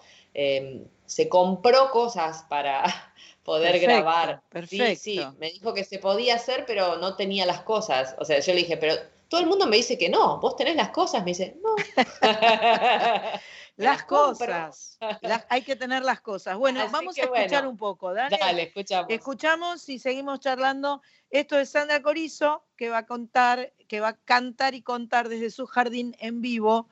se 1.11 1.28
compró 1.28 1.90
cosas 1.90 2.44
para 2.48 2.84
poder 3.42 3.80
grabar. 3.80 4.42
Perfecto. 4.48 5.00
Sí, 5.00 5.18
sí, 5.18 5.26
me 5.38 5.50
dijo 5.50 5.74
que 5.74 5.82
se 5.82 5.98
podía 5.98 6.36
hacer, 6.36 6.64
pero 6.66 6.98
no 6.98 7.16
tenía 7.16 7.44
las 7.46 7.62
cosas. 7.62 8.14
O 8.18 8.24
sea, 8.24 8.38
yo 8.38 8.54
le 8.54 8.61
dije, 8.61 8.76
pero 8.76 8.94
todo 9.26 9.40
el 9.40 9.48
mundo 9.48 9.66
me 9.66 9.76
dice 9.76 9.98
que 9.98 10.08
no, 10.08 10.38
vos 10.38 10.54
tenés 10.54 10.76
las 10.76 10.90
cosas, 10.90 11.24
me 11.24 11.32
dice, 11.32 11.56
no. 11.61 11.74
las, 13.76 14.04
cosas, 14.04 14.98
las, 15.20 15.46
hay 15.48 15.62
que 15.62 15.74
tener 15.74 16.04
las 16.04 16.20
cosas. 16.20 16.56
Bueno, 16.56 16.88
vamos 16.92 17.18
a 17.18 17.22
escuchar 17.22 17.66
un 17.66 17.76
poco, 17.76 18.14
dale. 18.14 18.38
Dale, 18.38 18.62
escuchamos. 18.62 19.11
Escuchamos 19.11 19.88
y 19.88 19.98
seguimos 19.98 20.38
charlando. 20.38 21.02
Esto 21.28 21.58
es 21.58 21.70
Sandra 21.70 22.02
Corizo, 22.02 22.62
que 22.76 22.88
va 22.88 22.98
a 22.98 23.06
contar, 23.06 23.72
que 23.88 23.98
va 23.98 24.11
a 24.11 24.16
cantar 24.16 24.76
y 24.76 24.82
contar 24.82 25.28
desde 25.28 25.50
su 25.50 25.66
jardín 25.66 26.14
en 26.20 26.40
vivo. 26.40 26.88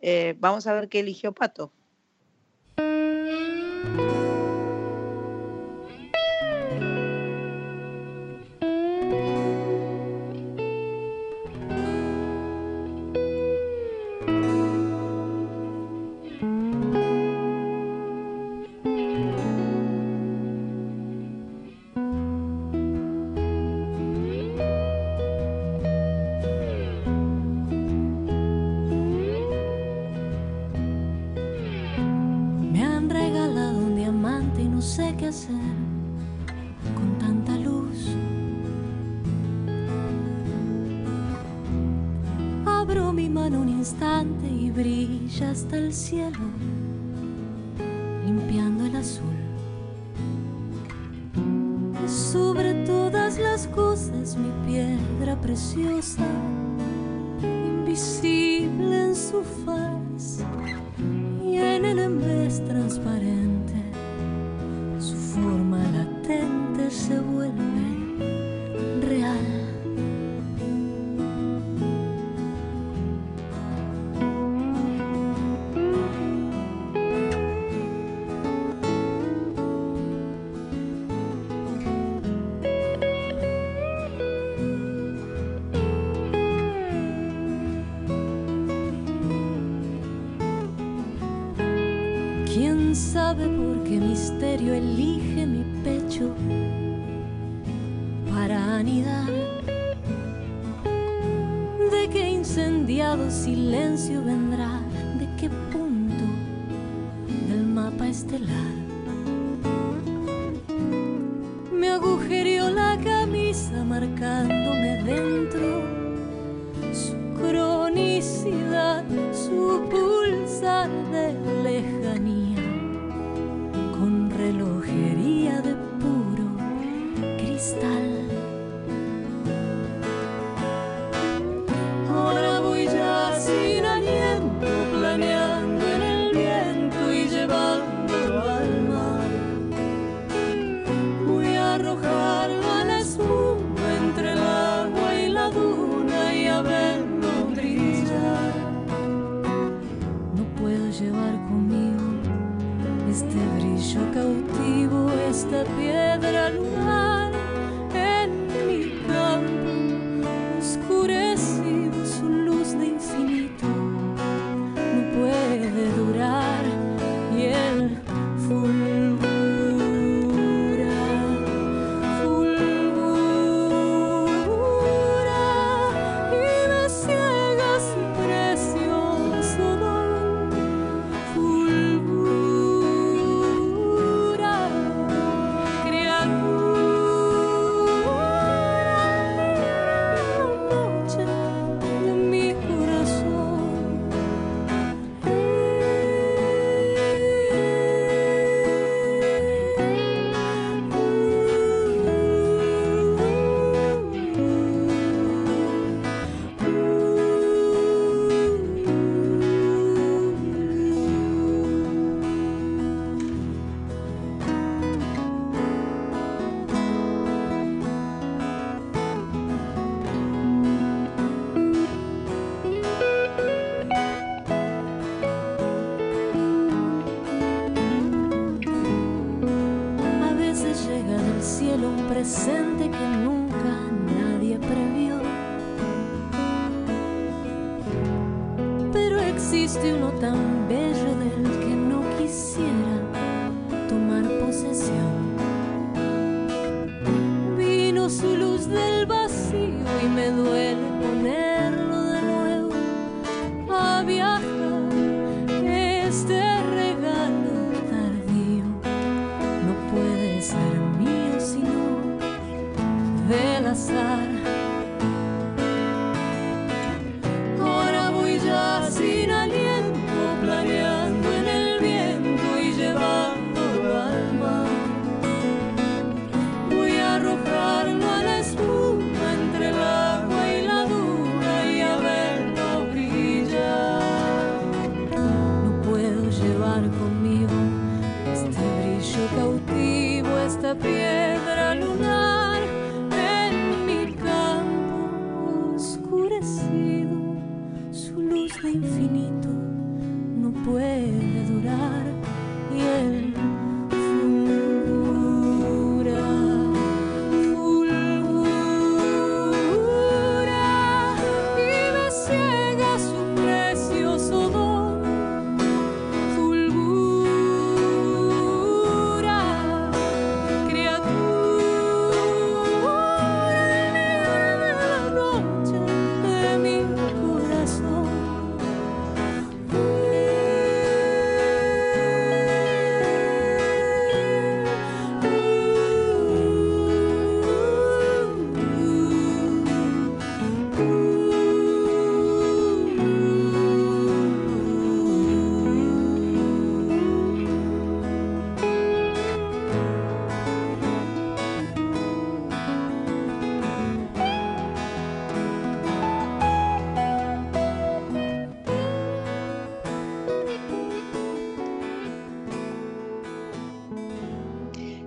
Eh, 0.00 0.34
vamos 0.36 0.66
a 0.66 0.74
ver 0.74 0.90
qué 0.90 1.00
eligió 1.00 1.32
Pato. 1.32 1.72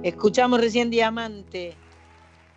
Escuchamos 0.08 0.62
recién 0.62 0.89
Diamante 0.89 1.74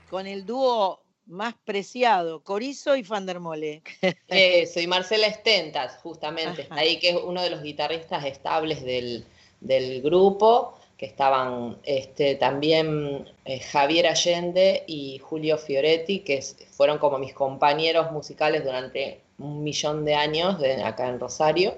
con 0.09 0.29
el 0.29 0.47
dúo 0.47 1.03
más 1.27 1.55
preciado, 1.65 2.45
Corizo 2.45 2.95
y 2.95 3.03
Fandermole. 3.03 3.83
Eh, 4.29 4.69
soy 4.69 4.87
Marcela 4.87 5.27
Estentas, 5.27 5.97
justamente, 6.01 6.69
Ajá. 6.71 6.81
ahí 6.81 7.01
que 7.01 7.11
es 7.11 7.17
uno 7.17 7.43
de 7.43 7.51
los 7.51 7.65
guitarristas 7.65 8.25
estables 8.25 8.85
del, 8.85 9.27
del 9.61 10.01
grupo, 10.01 10.79
que 10.97 11.07
estaban 11.07 11.79
este, 11.83 12.37
también 12.37 13.29
eh, 13.45 13.59
Javier 13.59 14.07
Allende 14.07 14.85
y 14.87 15.19
Julio 15.19 15.59
Fioretti, 15.59 16.21
que 16.21 16.41
fueron 16.71 16.99
como 16.99 17.19
mis 17.19 17.35
compañeros 17.35 18.13
musicales 18.13 18.63
durante 18.63 19.23
un 19.39 19.65
millón 19.65 20.05
de 20.05 20.15
años 20.15 20.61
de, 20.61 20.85
acá 20.85 21.09
en 21.09 21.19
Rosario. 21.19 21.75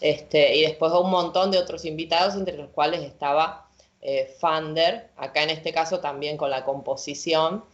Este, 0.00 0.56
y 0.56 0.62
después 0.62 0.90
un 0.92 1.12
montón 1.12 1.52
de 1.52 1.58
otros 1.58 1.84
invitados, 1.84 2.34
entre 2.34 2.56
los 2.56 2.70
cuales 2.70 3.02
estaba 3.02 3.65
eh, 4.02 4.34
Fander, 4.38 5.10
acá 5.16 5.42
en 5.42 5.50
este 5.50 5.72
caso 5.72 6.00
también 6.00 6.36
con 6.36 6.50
la 6.50 6.64
composición. 6.64 7.64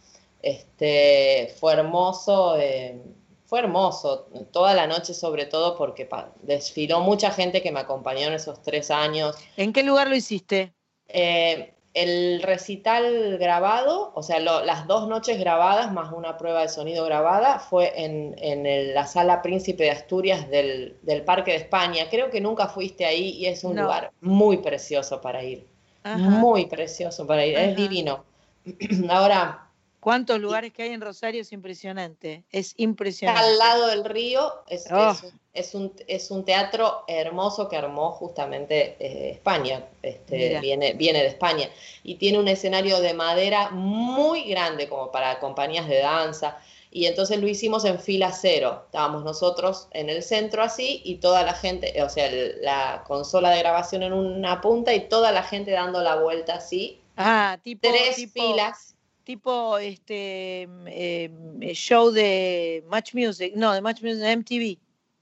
Este, 0.41 1.53
fue 1.59 1.73
hermoso, 1.73 2.57
eh, 2.57 3.01
fue 3.45 3.59
hermoso, 3.59 4.27
toda 4.51 4.73
la 4.73 4.87
noche 4.87 5.13
sobre 5.13 5.45
todo 5.45 5.77
porque 5.77 6.07
desfiló 6.41 6.99
mucha 6.99 7.31
gente 7.31 7.61
que 7.61 7.71
me 7.71 7.79
acompañó 7.79 8.27
en 8.27 8.33
esos 8.33 8.61
tres 8.61 8.91
años. 8.91 9.35
¿En 9.57 9.71
qué 9.73 9.83
lugar 9.83 10.07
lo 10.07 10.15
hiciste? 10.15 10.73
Eh, 11.07 11.73
el 11.93 12.41
recital 12.41 13.37
grabado, 13.37 14.11
o 14.15 14.23
sea, 14.23 14.39
lo- 14.39 14.65
las 14.65 14.87
dos 14.87 15.07
noches 15.07 15.39
grabadas 15.39 15.91
más 15.93 16.11
una 16.11 16.37
prueba 16.37 16.61
de 16.61 16.69
sonido 16.69 17.05
grabada, 17.05 17.59
fue 17.59 18.03
en, 18.03 18.35
en 18.39 18.65
el- 18.65 18.93
la 18.95 19.05
sala 19.05 19.41
Príncipe 19.43 19.83
de 19.83 19.91
Asturias 19.91 20.49
del, 20.49 20.97
del 21.03 21.23
Parque 21.23 21.51
de 21.51 21.57
España. 21.57 22.07
Creo 22.09 22.31
que 22.31 22.41
nunca 22.41 22.67
fuiste 22.67 23.05
ahí 23.05 23.29
y 23.37 23.45
es 23.45 23.63
un 23.63 23.75
No. 23.75 23.83
lugar 23.83 24.11
muy 24.21 24.57
precioso 24.57 25.21
para 25.21 25.43
ir. 25.43 25.67
Ajá. 26.03 26.17
Muy 26.17 26.65
precioso 26.65 27.25
para 27.25 27.45
ir, 27.45 27.57
Ajá. 27.57 27.65
es 27.67 27.75
divino. 27.75 28.23
Ahora, 29.09 29.59
¿Cuántos 30.03 30.37
lugares 30.37 30.73
que 30.73 30.83
hay 30.83 30.89
en 30.89 30.99
Rosario? 30.99 31.41
Es 31.41 31.53
impresionante. 31.53 32.43
Es 32.51 32.71
está 32.71 32.83
impresionante. 32.83 33.41
al 33.41 33.57
lado 33.57 33.87
del 33.87 34.03
río, 34.03 34.51
es, 34.67 34.85
Oh. 34.91 35.11
es, 35.11 35.33
es 35.53 35.73
un, 35.75 35.93
es 36.07 36.29
un 36.29 36.43
teatro 36.43 37.05
hermoso 37.07 37.69
que 37.69 37.77
armó 37.77 38.11
justamente 38.11 38.97
eh, 38.99 39.31
España, 39.31 39.85
este, 40.01 40.59
viene, 40.59 40.91
viene 40.91 41.21
de 41.21 41.27
España, 41.27 41.69
y 42.03 42.15
tiene 42.15 42.37
un 42.37 42.49
escenario 42.49 42.99
de 42.99 43.13
madera 43.13 43.69
muy 43.69 44.43
grande 44.43 44.89
como 44.89 45.09
para 45.09 45.39
compañías 45.39 45.87
de 45.87 45.99
danza, 45.99 46.57
y 46.93 47.07
entonces 47.07 47.39
lo 47.41 47.47
hicimos 47.47 47.85
en 47.85 47.99
fila 47.99 48.31
cero, 48.31 48.83
estábamos 48.85 49.23
nosotros 49.23 49.87
en 49.91 50.09
el 50.09 50.21
centro 50.23 50.61
así, 50.61 51.01
y 51.03 51.15
toda 51.15 51.43
la 51.43 51.53
gente, 51.53 52.01
o 52.03 52.09
sea, 52.09 52.27
el- 52.27 52.61
la 52.61 53.03
consola 53.07 53.49
de 53.49 53.59
grabación 53.59 54.03
en 54.03 54.13
una 54.13 54.61
punta 54.61 54.93
y 54.93 55.07
toda 55.09 55.31
la 55.31 55.41
gente 55.43 55.71
dando 55.71 56.01
la 56.01 56.15
vuelta 56.17 56.55
así, 56.55 56.99
Ah, 57.17 57.57
tipo, 57.63 57.87
tres 57.89 58.15
tipo, 58.15 58.33
filas. 58.33 58.95
tipo 59.23 59.77
este 59.79 60.67
eh, 60.87 61.31
show 61.73 62.11
de 62.11 62.83
Match 62.87 63.13
Music, 63.15 63.53
no, 63.55 63.73
de 63.73 63.81
Match 63.81 64.01
Music 64.01 64.19
de 64.19 64.31
MTV, 64.37 64.77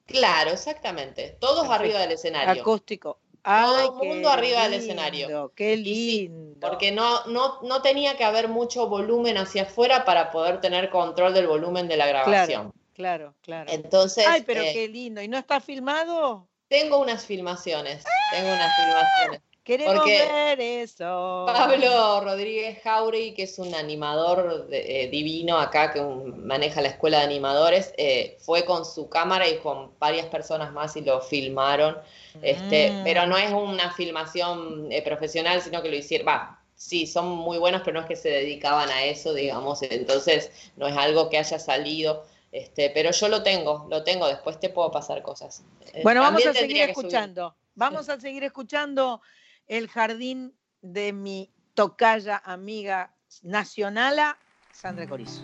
Claro, 0.08 0.52
exactamente, 0.52 1.38
todos 1.40 1.62
Perfecto. 1.62 1.74
arriba 1.84 2.00
del 2.02 2.12
escenario. 2.12 2.62
acústico. 2.62 3.18
Todo 3.44 4.02
el 4.02 4.08
mundo 4.08 4.30
arriba 4.30 4.64
del 4.64 4.76
escenario. 4.76 5.52
Qué 5.56 5.76
sí, 5.76 5.84
lindo. 5.84 6.68
Porque 6.68 6.92
no, 6.92 7.26
no, 7.26 7.62
no 7.62 7.82
tenía 7.82 8.16
que 8.18 8.24
haber 8.24 8.48
mucho 8.48 8.88
volumen 8.88 9.38
hacia 9.38 9.64
afuera 9.64 10.06
para 10.06 10.32
poder 10.32 10.62
tener 10.62 10.90
control 10.90 11.34
del 11.34 11.48
volumen 11.48 11.88
de 11.88 11.98
la 11.98 12.08
grabación. 12.08 12.72
Claro, 12.94 13.34
claro. 13.42 13.72
Entonces, 13.72 14.26
Ay, 14.28 14.44
pero 14.46 14.62
eh, 14.62 14.72
qué 14.74 14.88
lindo. 14.88 15.22
¿Y 15.22 15.28
no 15.28 15.38
está 15.38 15.60
filmado? 15.60 16.48
tengo 16.72 17.00
unas 17.00 17.26
filmaciones, 17.26 18.24
tengo 18.30 18.54
unas 18.54 18.74
filmaciones. 18.74 19.42
Queremos 19.64 19.96
Porque 19.96 20.18
ver 20.26 20.60
eso. 20.60 21.44
Pablo 21.46 22.22
Rodríguez 22.22 22.80
Jauregui, 22.84 23.34
que 23.36 23.44
es 23.44 23.60
un 23.60 23.74
animador 23.76 24.68
de- 24.68 25.04
eh, 25.04 25.08
divino 25.10 25.60
acá, 25.60 25.92
que 25.94 26.00
un- 26.00 26.46
maneja 26.48 26.82
la 26.82 26.88
escuela 26.90 27.20
de 27.20 27.26
animadores, 27.26 27.94
eh, 27.98 28.38
fue 28.42 28.66
con 28.66 28.86
su 28.86 29.08
cámara 29.10 29.48
y 29.48 29.58
con 29.60 29.92
varias 30.00 30.26
personas 30.28 30.72
más 30.74 30.96
y 30.98 31.02
lo 31.02 31.22
filmaron. 31.22 31.98
Este, 32.42 32.92
Mm. 32.92 33.04
Pero 33.04 33.26
no 33.28 33.38
es 33.38 33.52
una 33.52 33.92
filmación 33.94 34.92
eh, 34.92 35.02
profesional, 35.04 35.62
sino 35.62 35.82
que 35.84 35.90
lo 35.90 35.96
hicieron, 35.96 36.28
va, 36.28 36.60
sí, 36.76 37.06
son 37.06 37.28
muy 37.28 37.60
buenos, 37.60 37.82
pero 37.86 37.94
no 37.96 38.02
es 38.02 38.08
que 38.08 38.16
se 38.16 38.30
dedicaban 38.30 38.90
a 38.90 39.04
eso, 39.04 39.34
digamos, 39.34 39.84
entonces 39.84 40.52
no 40.76 40.88
es 40.88 40.98
algo 40.98 41.30
que 41.30 41.38
haya 41.38 41.60
salido. 41.60 42.24
Este, 42.52 42.90
pero 42.90 43.12
yo 43.12 43.28
lo 43.30 43.44
tengo, 43.44 43.88
lo 43.90 44.04
tengo, 44.04 44.28
después 44.28 44.60
te 44.60 44.70
puedo 44.70 44.92
pasar 44.92 45.22
cosas. 45.22 45.64
Bueno, 46.04 46.22
vamos 46.22 46.46
a 46.46 46.54
seguir 46.54 46.78
subir. 46.78 46.90
escuchando. 46.90 47.56
Vamos 47.76 48.10
a 48.10 48.20
seguir 48.20 48.44
escuchando 48.44 49.22
el 49.68 49.88
jardín 49.88 50.54
de 50.82 51.14
mi 51.14 51.54
tocaya 51.74 52.42
amiga 52.44 53.16
nacionala, 53.44 54.38
Sandra 54.72 55.08
Corizo. 55.08 55.44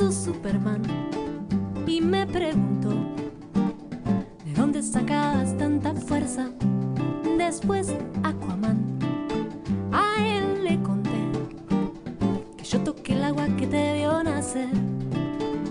Pasó 0.00 0.12
Superman 0.12 0.80
y 1.86 2.00
me 2.00 2.26
preguntó 2.26 2.88
¿De 4.46 4.54
dónde 4.54 4.82
sacas 4.82 5.54
tanta 5.58 5.94
fuerza? 5.94 6.48
Después 7.36 7.92
Aquaman. 8.22 8.98
A 9.92 10.26
él 10.26 10.64
le 10.64 10.80
conté 10.80 11.10
que 12.56 12.64
yo 12.64 12.80
toqué 12.80 13.12
el 13.12 13.24
agua 13.24 13.46
que 13.58 13.66
te 13.66 13.98
vio 13.98 14.22
nacer, 14.24 14.70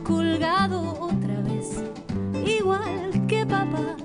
colgado 0.04 0.80
otra 1.02 1.42
vez, 1.42 1.84
igual 2.46 3.26
que 3.28 3.48
papá. 3.48 3.96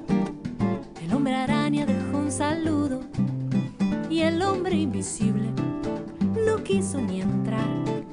El 1.03 1.13
hombre 1.13 1.35
araña 1.35 1.85
dejó 1.85 2.17
un 2.17 2.33
saludo 2.33 3.01
y 4.09 4.21
el 4.21 4.41
hombre 4.41 4.75
invisible 4.75 5.51
no 6.47 6.65
quiso 6.65 6.99
ni 6.99 7.21
entrar. 7.21 8.04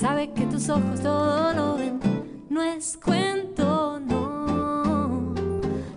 Sabe 0.00 0.30
que 0.32 0.46
tus 0.46 0.68
ojos 0.68 1.00
todo 1.02 1.52
lo 1.54 1.76
ven, 1.76 1.98
no 2.48 2.62
es 2.62 2.96
cuento, 3.04 3.98
no, 3.98 5.34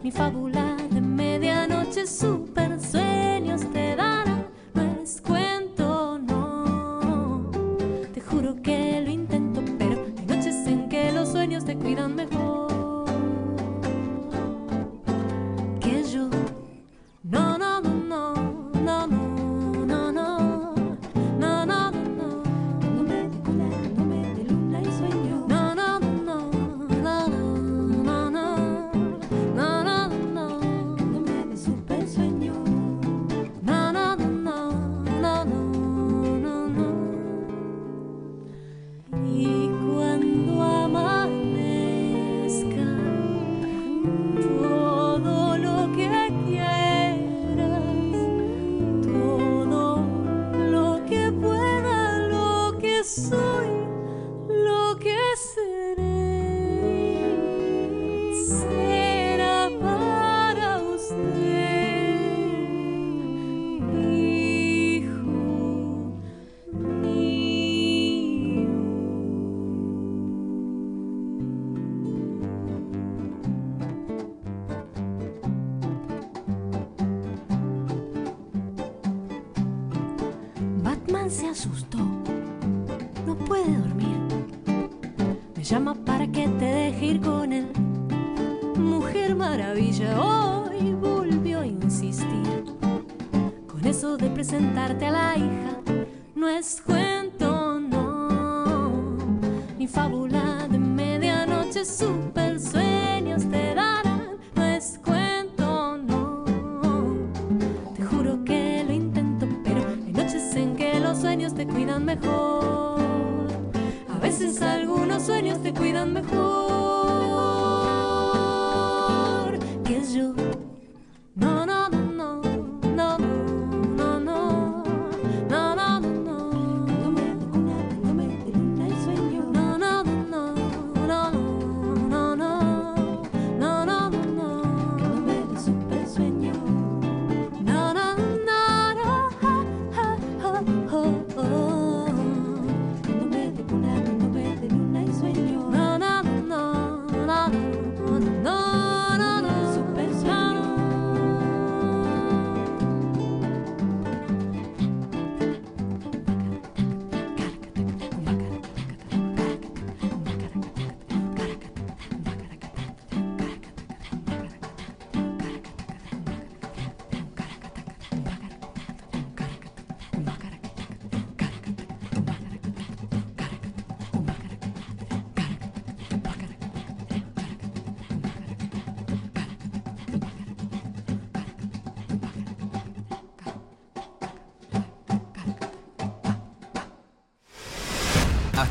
ni 0.01 0.09
fábula 0.09 0.75
de 0.89 1.01
medianoche, 1.01 2.07
super 2.07 2.60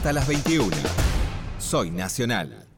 hasta 0.00 0.14
las 0.14 0.26
21. 0.26 0.74
Soy 1.58 1.90
Nacional. 1.90 2.69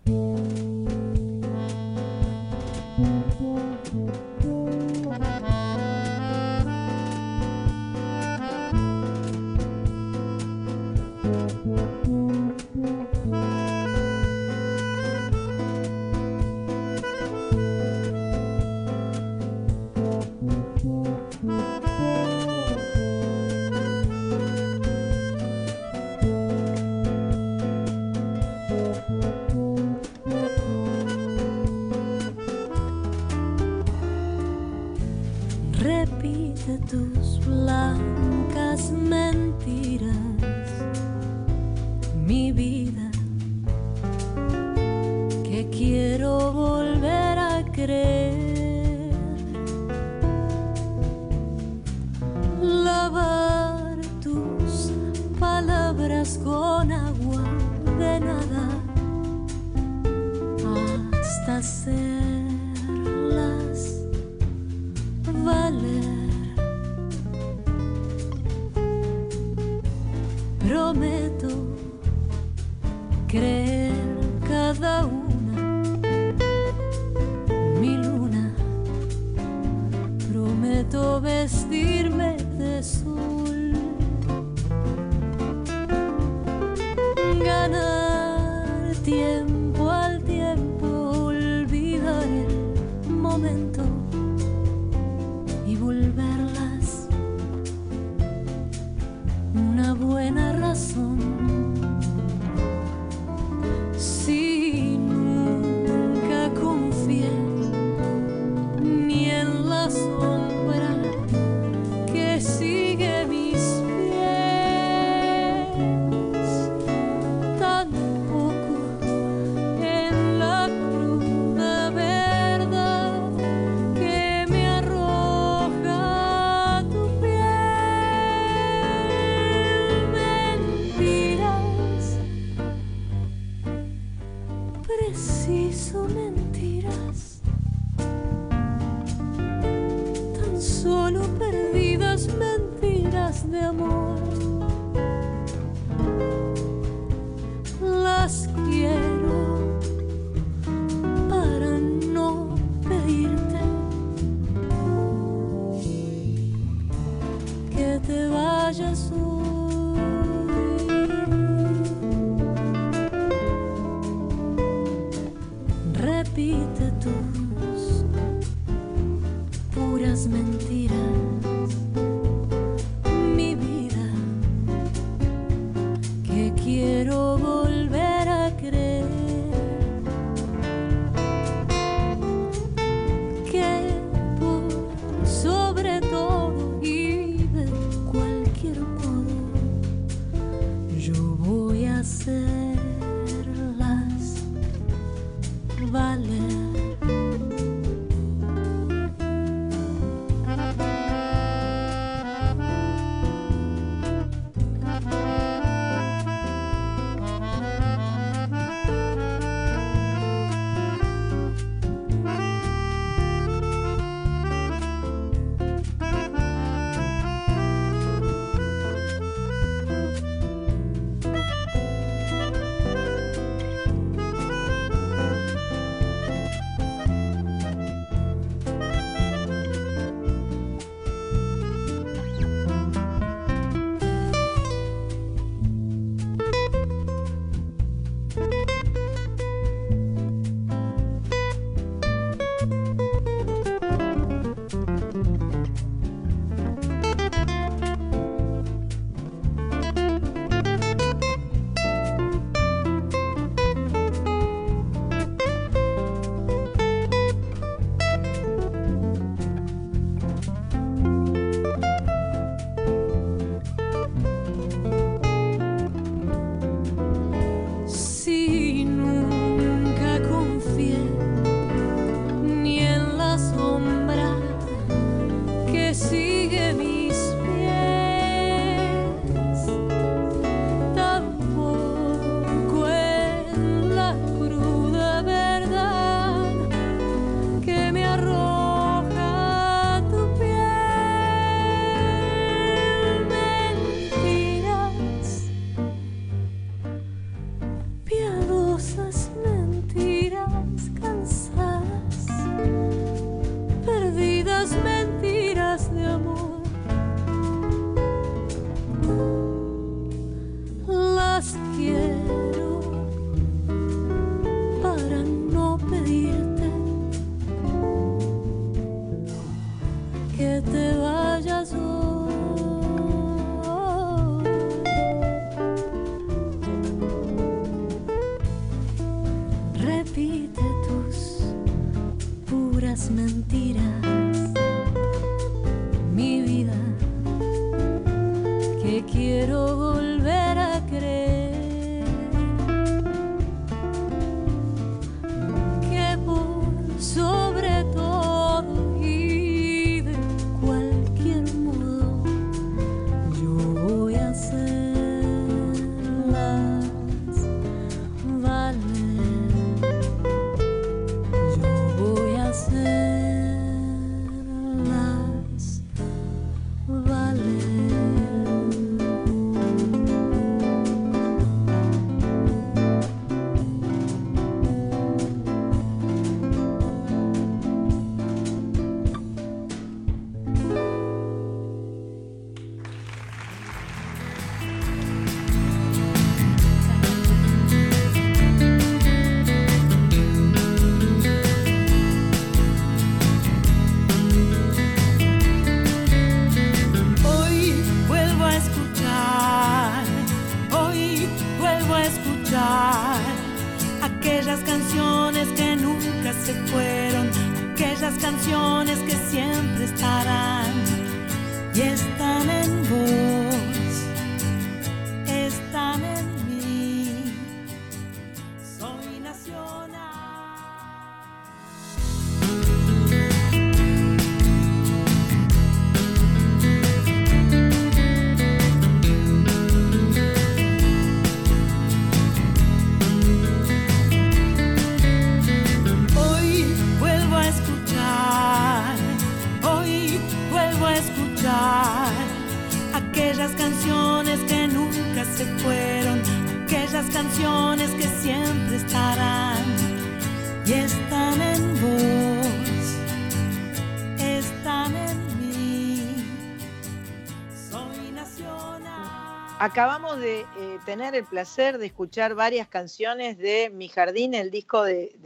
Tener 460.93 461.15
el 461.15 461.25
placer 461.25 461.79
de 461.79 461.87
escuchar 461.87 462.35
varias 462.35 462.69
canciones 462.69 463.39
de 463.39 463.71
Mi 463.71 463.89
Jardín, 463.89 464.35
el 464.35 464.51
disco 464.51 464.83
de, 464.83 465.17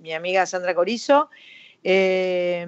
mi 0.00 0.12
amiga 0.12 0.44
Sandra 0.46 0.74
Corizo. 0.74 1.30
Eh, 1.84 2.66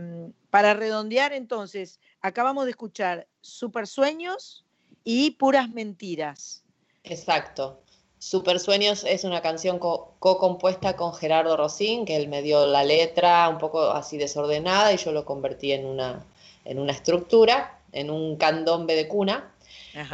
para 0.50 0.72
redondear, 0.72 1.32
entonces, 1.32 1.98
acabamos 2.20 2.66
de 2.66 2.70
escuchar 2.70 3.26
Super 3.40 3.88
Sueños 3.88 4.64
y 5.02 5.32
Puras 5.32 5.68
Mentiras. 5.68 6.62
Exacto. 7.02 7.80
Super 8.20 8.60
Sueños 8.60 9.02
es 9.02 9.24
una 9.24 9.42
canción 9.42 9.80
co- 9.80 10.14
co-compuesta 10.20 10.94
con 10.94 11.12
Gerardo 11.12 11.56
Rosín, 11.56 12.04
que 12.04 12.14
él 12.14 12.28
me 12.28 12.40
dio 12.40 12.66
la 12.66 12.84
letra 12.84 13.48
un 13.48 13.58
poco 13.58 13.90
así 13.90 14.16
desordenada 14.16 14.92
y 14.92 14.96
yo 14.96 15.10
lo 15.10 15.24
convertí 15.24 15.72
en 15.72 15.86
una, 15.86 16.24
en 16.64 16.78
una 16.78 16.92
estructura, 16.92 17.80
en 17.90 18.10
un 18.10 18.36
candombe 18.36 18.94
de 18.94 19.08
cuna. 19.08 19.53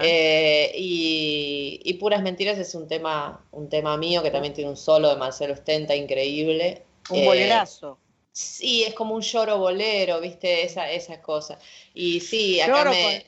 Eh, 0.03 0.73
y, 0.77 1.81
y 1.83 1.95
Puras 1.95 2.23
Mentiras 2.23 2.59
es 2.59 2.75
un 2.75 2.87
tema, 2.87 3.45
un 3.53 3.69
tema 3.69 3.97
mío 3.97 4.23
que 4.23 4.31
también 4.31 4.53
tiene 4.55 4.71
un 4.71 4.77
solo 4.77 5.09
de 5.09 5.17
Marcelo 5.17 5.57
Stenta 5.57 5.95
increíble. 5.95 6.85
Un 7.09 7.19
Eh, 7.19 7.27
bolerazo. 7.27 7.99
Sí, 8.33 8.85
es 8.85 8.95
como 8.95 9.15
un 9.15 9.23
lloro 9.23 9.59
bolero, 9.59 10.21
¿viste? 10.21 10.63
Esa, 10.65 10.91
esas 10.91 11.19
cosas. 11.19 11.59
Y 11.95 12.21
sí, 12.21 12.61
acá 12.61 12.79
Lloro 12.79 12.91
me... 12.91 13.27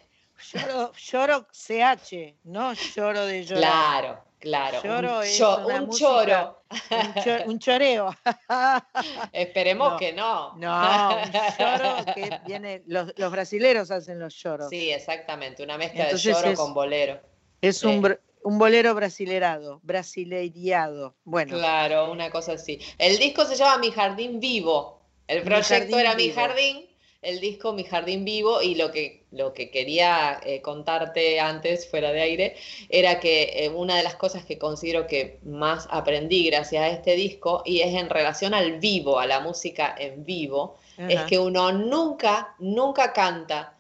Lloro, 0.52 0.92
lloro 0.94 1.46
CH, 1.52 2.34
no 2.44 2.72
lloro 2.74 3.26
de 3.26 3.44
llorar. 3.44 3.60
Claro, 3.62 4.24
claro. 4.42 4.78
Un, 4.84 5.24
cho- 5.38 5.66
un 5.66 5.86
música- 5.86 6.06
choro. 6.06 6.62
Un, 6.90 7.22
cho- 7.24 7.44
un 7.50 7.58
choreo. 7.58 8.14
Esperemos 9.32 9.92
No, 9.92 9.96
que 9.98 10.12
no. 10.12 10.54
No, 10.56 11.16
un 11.16 11.32
lloro 11.58 12.04
que 12.14 12.30
viene. 12.46 12.82
Los, 12.86 13.12
los 13.16 13.32
brasileros 13.32 13.90
hacen 13.90 14.18
los 14.18 14.34
lloros. 14.34 14.68
Sí, 14.68 14.90
exactamente, 14.90 15.62
una 15.62 15.78
mezcla 15.78 16.04
Entonces 16.04 16.24
de 16.24 16.32
lloro 16.32 16.48
es- 16.52 16.58
con 16.58 16.74
bolero. 16.74 17.20
es 17.60 17.78
sí. 17.78 17.86
un, 17.86 18.18
un 18.42 18.58
bolero 18.58 18.94
brasilerado, 18.94 19.80
brasileiriado. 19.82 21.14
Bueno, 21.24 21.56
Claro, 21.56 22.10
una 22.10 22.30
cosa 22.30 22.52
así. 22.52 22.78
El 22.98 23.18
disco 23.18 23.44
se 23.44 23.56
llama 23.56 23.78
Mi 23.78 23.90
Jardín 23.90 24.40
Vivo. 24.40 25.00
El 25.28 25.42
proyecto 25.42 25.98
era 25.98 26.14
Mi. 26.14 26.30
Jardín, 26.30 26.86
el 27.22 27.38
disco 27.38 27.72
Mi 27.72 27.84
Jardín 27.84 28.24
Vivo 28.24 28.60
y 28.60 28.74
lo 28.74 28.90
que, 28.90 29.24
lo 29.30 29.54
que 29.54 29.70
quería 29.70 30.40
eh, 30.44 30.60
contarte 30.60 31.38
antes, 31.38 31.88
fuera 31.88 32.10
de 32.12 32.20
aire, 32.20 32.56
era 32.88 33.20
que 33.20 33.64
eh, 33.64 33.68
una 33.68 33.96
de 33.96 34.02
las 34.02 34.16
cosas 34.16 34.44
que 34.44 34.58
considero 34.58 35.06
que 35.06 35.38
más 35.44 35.86
aprendí 35.90 36.50
gracias 36.50 36.82
a 36.82 36.88
este 36.88 37.14
disco 37.14 37.62
y 37.64 37.80
es 37.80 37.94
en 37.94 38.10
relación 38.10 38.54
al 38.54 38.80
vivo, 38.80 39.20
a 39.20 39.26
la 39.26 39.40
música 39.40 39.94
en 39.96 40.24
vivo, 40.24 40.76
es 40.98 41.22
que 41.22 41.38
uno 41.38 41.72
nunca, 41.72 42.54
nunca 42.58 43.12
canta 43.12 43.76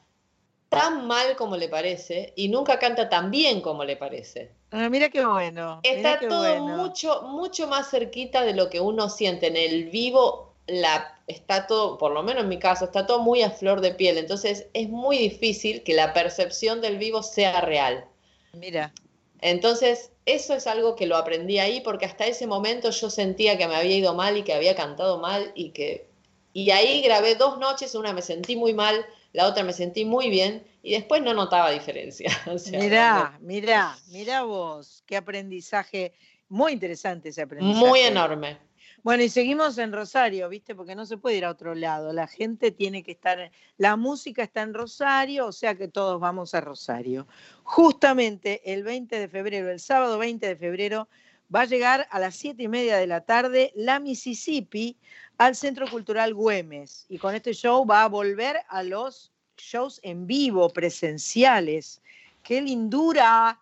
tan 0.68 1.06
mal 1.06 1.36
como 1.36 1.56
le 1.56 1.68
parece 1.68 2.32
y 2.34 2.48
nunca 2.48 2.78
canta 2.78 3.08
tan 3.08 3.30
bien 3.30 3.60
como 3.60 3.84
le 3.84 3.96
parece. 3.96 4.52
Ah, 4.70 4.88
mira 4.88 5.10
qué 5.10 5.24
bueno. 5.24 5.80
Está 5.82 6.18
qué 6.18 6.28
todo 6.28 6.60
bueno. 6.60 6.82
mucho, 6.82 7.22
mucho 7.22 7.68
más 7.68 7.90
cerquita 7.90 8.42
de 8.42 8.54
lo 8.54 8.70
que 8.70 8.80
uno 8.80 9.10
siente 9.10 9.48
en 9.48 9.56
el 9.56 9.90
vivo. 9.90 10.54
La, 10.66 11.11
está 11.26 11.66
todo, 11.66 11.98
por 11.98 12.12
lo 12.12 12.22
menos 12.22 12.42
en 12.42 12.48
mi 12.48 12.58
caso, 12.58 12.86
está 12.86 13.06
todo 13.06 13.20
muy 13.20 13.42
a 13.42 13.50
flor 13.50 13.80
de 13.80 13.94
piel. 13.94 14.18
Entonces 14.18 14.66
es 14.74 14.88
muy 14.88 15.18
difícil 15.18 15.82
que 15.82 15.94
la 15.94 16.12
percepción 16.12 16.80
del 16.80 16.98
vivo 16.98 17.22
sea 17.22 17.60
real. 17.60 18.04
Mira, 18.52 18.92
Entonces, 19.40 20.12
eso 20.26 20.54
es 20.54 20.66
algo 20.66 20.94
que 20.94 21.06
lo 21.06 21.16
aprendí 21.16 21.58
ahí 21.58 21.80
porque 21.80 22.04
hasta 22.04 22.26
ese 22.26 22.46
momento 22.46 22.90
yo 22.90 23.10
sentía 23.10 23.58
que 23.58 23.66
me 23.66 23.74
había 23.74 23.96
ido 23.96 24.14
mal 24.14 24.36
y 24.36 24.42
que 24.42 24.54
había 24.54 24.74
cantado 24.74 25.18
mal 25.18 25.52
y 25.54 25.70
que... 25.70 26.10
Y 26.54 26.70
ahí 26.70 27.00
grabé 27.00 27.34
dos 27.34 27.58
noches, 27.58 27.94
una 27.94 28.12
me 28.12 28.20
sentí 28.20 28.56
muy 28.56 28.74
mal, 28.74 29.06
la 29.32 29.46
otra 29.46 29.64
me 29.64 29.72
sentí 29.72 30.04
muy 30.04 30.28
bien 30.28 30.66
y 30.82 30.92
después 30.92 31.22
no 31.22 31.32
notaba 31.32 31.70
diferencia. 31.70 32.30
O 32.46 32.58
sea, 32.58 32.78
mirá, 32.78 33.38
mirá, 33.40 33.98
mirá 34.08 34.42
vos, 34.42 35.02
qué 35.06 35.16
aprendizaje, 35.16 36.12
muy 36.48 36.72
interesante 36.72 37.30
ese 37.30 37.42
aprendizaje. 37.42 37.86
muy 37.86 38.00
enorme. 38.00 38.58
Bueno, 39.02 39.24
y 39.24 39.28
seguimos 39.28 39.78
en 39.78 39.92
Rosario, 39.92 40.48
¿viste? 40.48 40.76
Porque 40.76 40.94
no 40.94 41.06
se 41.06 41.16
puede 41.16 41.36
ir 41.36 41.44
a 41.44 41.50
otro 41.50 41.74
lado. 41.74 42.12
La 42.12 42.28
gente 42.28 42.70
tiene 42.70 43.02
que 43.02 43.10
estar. 43.10 43.50
La 43.76 43.96
música 43.96 44.44
está 44.44 44.62
en 44.62 44.74
Rosario, 44.74 45.46
o 45.46 45.52
sea 45.52 45.74
que 45.74 45.88
todos 45.88 46.20
vamos 46.20 46.54
a 46.54 46.60
Rosario. 46.60 47.26
Justamente 47.64 48.72
el 48.72 48.84
20 48.84 49.18
de 49.18 49.28
febrero, 49.28 49.72
el 49.72 49.80
sábado 49.80 50.18
20 50.18 50.46
de 50.46 50.54
febrero, 50.54 51.08
va 51.52 51.62
a 51.62 51.64
llegar 51.64 52.06
a 52.12 52.20
las 52.20 52.36
7 52.36 52.62
y 52.62 52.68
media 52.68 52.96
de 52.96 53.08
la 53.08 53.22
tarde 53.22 53.72
la 53.74 53.98
Mississippi 53.98 54.96
al 55.36 55.56
Centro 55.56 55.88
Cultural 55.90 56.32
Güemes. 56.32 57.06
Y 57.08 57.18
con 57.18 57.34
este 57.34 57.54
show 57.54 57.84
va 57.84 58.04
a 58.04 58.08
volver 58.08 58.60
a 58.68 58.84
los 58.84 59.32
shows 59.56 59.98
en 60.04 60.28
vivo, 60.28 60.70
presenciales. 60.70 62.00
¡Qué 62.44 62.62
lindura! 62.62 63.58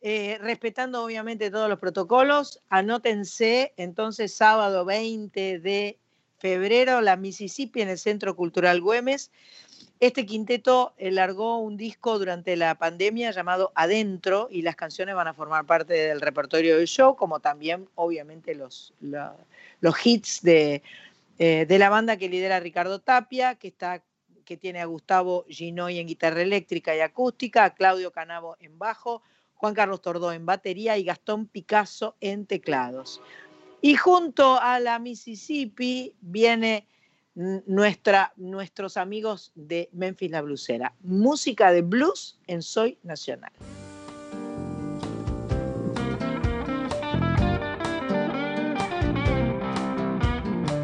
Eh, 0.00 0.38
respetando 0.40 1.04
obviamente 1.04 1.50
todos 1.50 1.68
los 1.68 1.80
protocolos, 1.80 2.60
anótense 2.68 3.72
entonces 3.76 4.32
sábado 4.32 4.84
20 4.84 5.58
de 5.58 5.98
febrero, 6.38 7.00
la 7.00 7.16
Mississippi 7.16 7.82
en 7.82 7.88
el 7.88 7.98
Centro 7.98 8.36
Cultural 8.36 8.80
Güemes. 8.80 9.32
Este 9.98 10.24
quinteto 10.24 10.94
eh, 10.96 11.10
largó 11.10 11.58
un 11.58 11.76
disco 11.76 12.16
durante 12.20 12.54
la 12.54 12.76
pandemia 12.76 13.32
llamado 13.32 13.72
Adentro 13.74 14.46
y 14.48 14.62
las 14.62 14.76
canciones 14.76 15.16
van 15.16 15.26
a 15.26 15.34
formar 15.34 15.66
parte 15.66 15.94
del 15.94 16.20
repertorio 16.20 16.76
del 16.76 16.86
show, 16.86 17.16
como 17.16 17.40
también 17.40 17.88
obviamente 17.96 18.54
los, 18.54 18.94
hits 20.04 20.42
de, 20.42 20.82
eh, 21.40 21.66
de 21.66 21.78
la 21.78 21.88
banda 21.88 22.16
que 22.16 22.28
lidera 22.28 22.60
Ricardo 22.60 23.00
Tapia, 23.00 23.56
que, 23.56 23.66
está, 23.66 24.00
que 24.44 24.56
tiene 24.56 24.80
a 24.80 24.84
Gustavo 24.84 25.44
Ginoy 25.48 25.98
en 25.98 26.06
guitarra 26.06 26.42
eléctrica 26.42 26.94
y 26.94 27.00
acústica, 27.00 27.64
a 27.64 27.74
Claudio 27.74 28.12
Canavo 28.12 28.56
en 28.60 28.78
bajo, 28.78 29.22
Juan 29.58 29.74
Carlos 29.74 30.00
Tordó 30.00 30.32
en 30.32 30.46
batería 30.46 30.96
y 30.96 31.04
Gastón 31.04 31.46
Picasso 31.46 32.16
en 32.20 32.46
teclados. 32.46 33.20
Y 33.80 33.96
junto 33.96 34.58
a 34.60 34.78
la 34.78 34.98
Mississippi 35.00 36.14
viene 36.20 36.86
nuestra, 37.34 38.32
nuestros 38.36 38.96
amigos 38.96 39.52
de 39.56 39.88
Memphis 39.92 40.30
La 40.30 40.42
Blusera. 40.42 40.94
Música 41.00 41.72
de 41.72 41.82
blues 41.82 42.38
en 42.46 42.62
Soy 42.62 42.98
Nacional. 43.02 43.52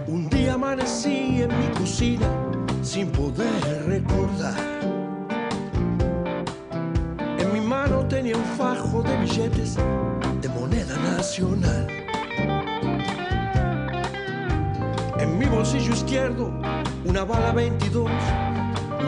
Un 0.08 0.28
día 0.30 0.54
amanecí 0.54 1.42
en 1.42 1.48
mi 1.48 1.74
cocina 1.78 2.28
sin 2.82 3.10
poder 3.12 3.86
recordar. 3.86 5.03
Tenía 8.24 8.38
un 8.38 8.56
fajo 8.56 9.02
de 9.02 9.14
billetes 9.18 9.76
de 10.40 10.48
moneda 10.48 10.96
nacional. 10.96 11.86
En 15.18 15.38
mi 15.38 15.44
bolsillo 15.44 15.92
izquierdo, 15.92 16.50
una 17.04 17.24
bala 17.24 17.52
22, 17.52 18.10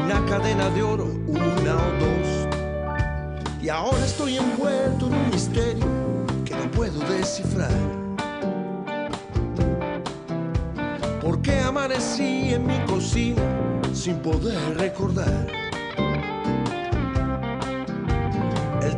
una 0.04 0.22
cadena 0.26 0.68
de 0.68 0.82
oro, 0.82 1.06
una 1.28 1.76
o 1.76 1.92
dos. 1.98 2.48
Y 3.62 3.70
ahora 3.70 4.04
estoy 4.04 4.36
envuelto 4.36 5.06
en 5.06 5.14
un 5.14 5.30
misterio 5.30 5.86
que 6.44 6.54
no 6.54 6.70
puedo 6.72 7.00
descifrar. 7.08 7.72
¿Por 11.22 11.40
qué 11.40 11.58
amanecí 11.60 12.52
en 12.52 12.66
mi 12.66 12.78
cocina 12.80 13.42
sin 13.94 14.18
poder 14.18 14.76
recordar? 14.76 15.65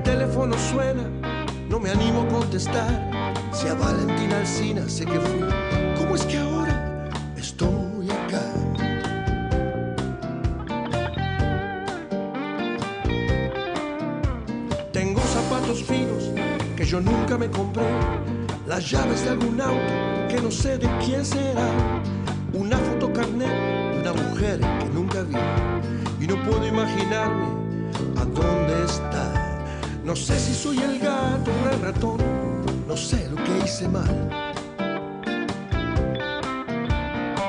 Teléfono 0.09 0.57
suena, 0.57 1.05
no 1.69 1.79
me 1.79 1.91
animo 1.91 2.23
a 2.23 2.29
contestar. 2.29 2.91
Si 3.53 3.69
a 3.69 3.75
Valentina 3.75 4.39
Alcina 4.39 4.89
sé 4.89 5.05
que 5.05 5.21
fui, 5.21 5.45
¿cómo 5.99 6.15
es 6.15 6.25
que 6.25 6.39
ahora 6.39 7.11
estoy 7.37 8.09
acá? 8.11 8.45
Tengo 14.93 15.21
zapatos 15.21 15.83
finos 15.83 16.31
que 16.75 16.87
yo 16.87 17.01
nunca 17.01 17.37
me 17.37 17.51
compré, 17.51 17.91
las 18.67 18.91
llaves 18.91 19.25
de 19.25 19.31
algún 19.31 19.61
auto 19.61 19.95
que 20.31 20.41
no 20.41 20.51
sé 20.51 20.79
de 20.79 20.89
quién 21.05 21.23
será, 21.23 21.69
una 22.55 22.79
fotocarnet 22.79 23.93
de 23.93 24.01
una 24.01 24.13
mujer 24.15 24.59
que 24.81 24.89
nunca 24.95 25.21
vi 25.23 25.37
y 26.25 26.27
no 26.27 26.43
puedo 26.45 26.67
imaginarme 26.67 27.47
a 28.17 28.25
dónde 28.25 28.85
está. 28.87 29.38
No 30.09 30.17
sé 30.17 30.41
si 30.41 30.55
soy 30.55 30.79
el 30.79 30.99
gato 31.01 31.51
o 31.51 31.69
el 31.69 31.83
ratón, 31.83 32.17
no 32.89 32.97
sé 32.97 33.29
lo 33.29 33.37
que 33.45 33.59
hice 33.63 33.87
mal. 33.87 34.31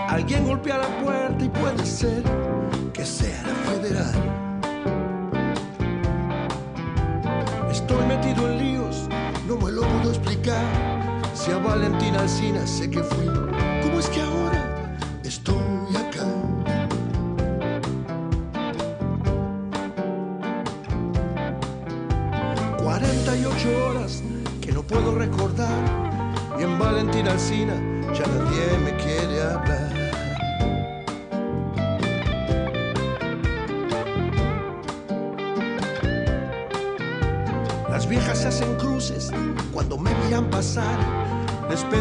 Alguien 0.10 0.46
golpea 0.46 0.80
la 0.80 0.90
puerta 1.02 1.46
y 1.46 1.48
puede 1.48 1.86
ser 1.86 2.22
que 2.92 3.06
sea 3.06 3.42
la 3.44 3.56
federal. 3.72 4.14
Estoy 7.72 8.06
metido 8.08 8.52
en 8.52 8.58
líos, 8.58 9.08
no 9.48 9.56
me 9.56 9.72
lo 9.72 9.84
puedo 9.84 10.10
explicar. 10.10 10.66
Si 11.34 11.52
a 11.52 11.60
Valentina 11.60 12.20
Alcina 12.20 12.68
sé 12.68 12.90
que 12.90 13.02
fui, 13.02 13.28
¿cómo 13.84 14.00
es 14.00 14.10
que 14.10 14.22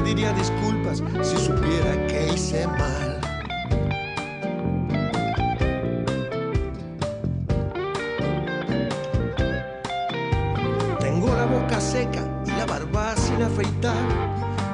pediría 0.09 0.33
disculpas 0.33 1.03
si 1.23 1.37
supiera 1.37 2.07
que 2.07 2.33
hice 2.33 2.67
mal. 2.67 3.21
Tengo 10.99 11.27
la 11.27 11.45
boca 11.45 11.79
seca 11.79 12.23
y 12.47 12.51
la 12.53 12.65
barba 12.65 13.15
sin 13.17 13.43
afeitar. 13.43 13.97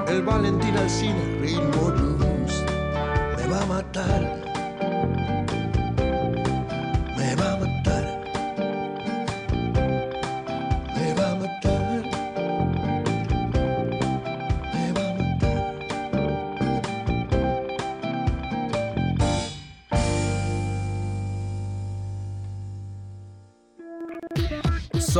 El 0.06 0.22
Valentín 0.22 0.76
Alcina, 0.76 1.24
ritmo 1.40 1.90
blues, 1.90 2.64
me 3.36 3.48
va 3.48 3.62
a 3.62 3.66
matar. 3.66 4.33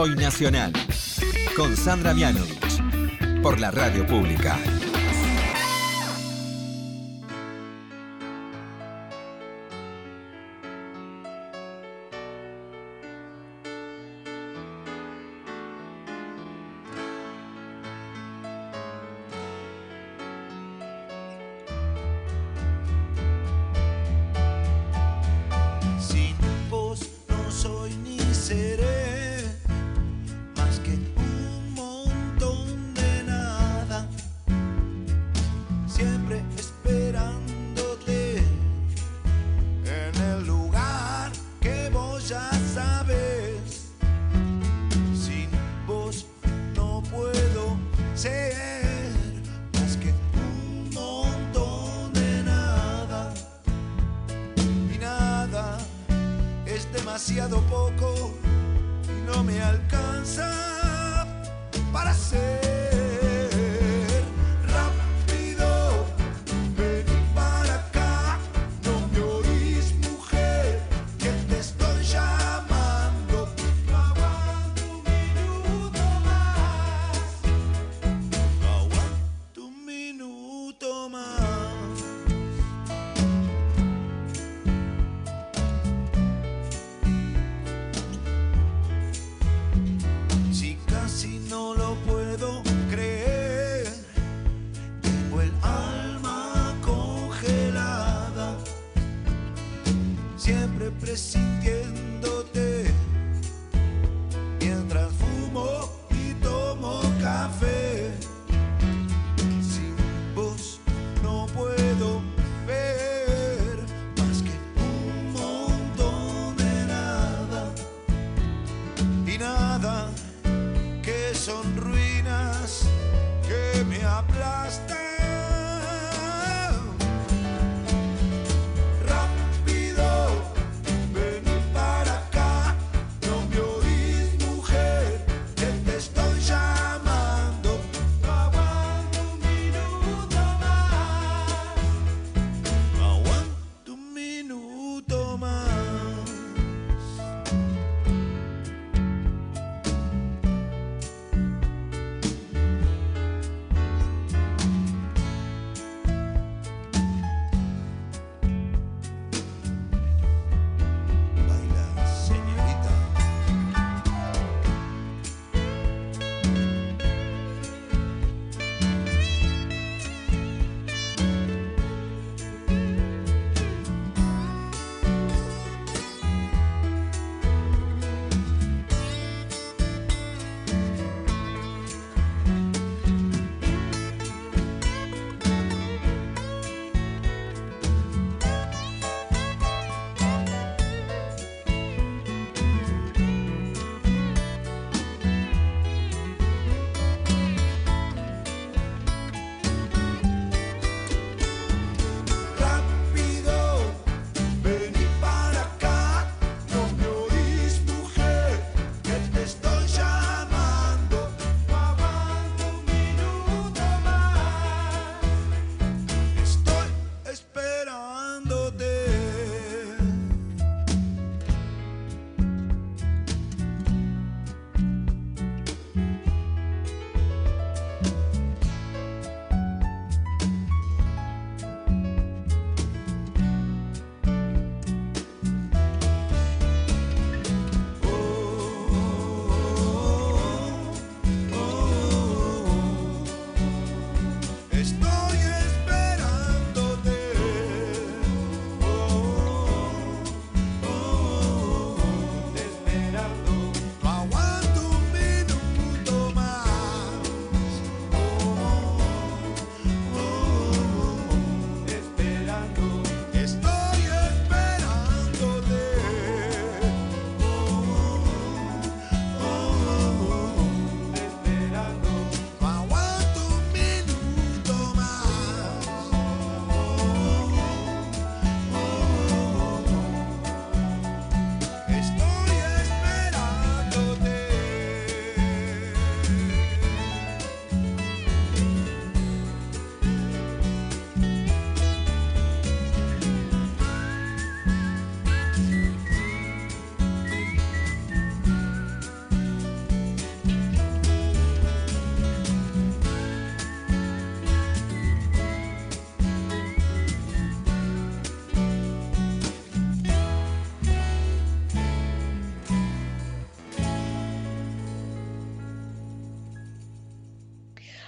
Soy 0.05 0.17
Nacional. 0.17 0.71
Con 1.57 1.75
Sandra 1.75 2.13
Mianovich. 2.13 3.41
Por 3.43 3.59
la 3.59 3.71
radio 3.71 4.07
pública. 4.07 4.59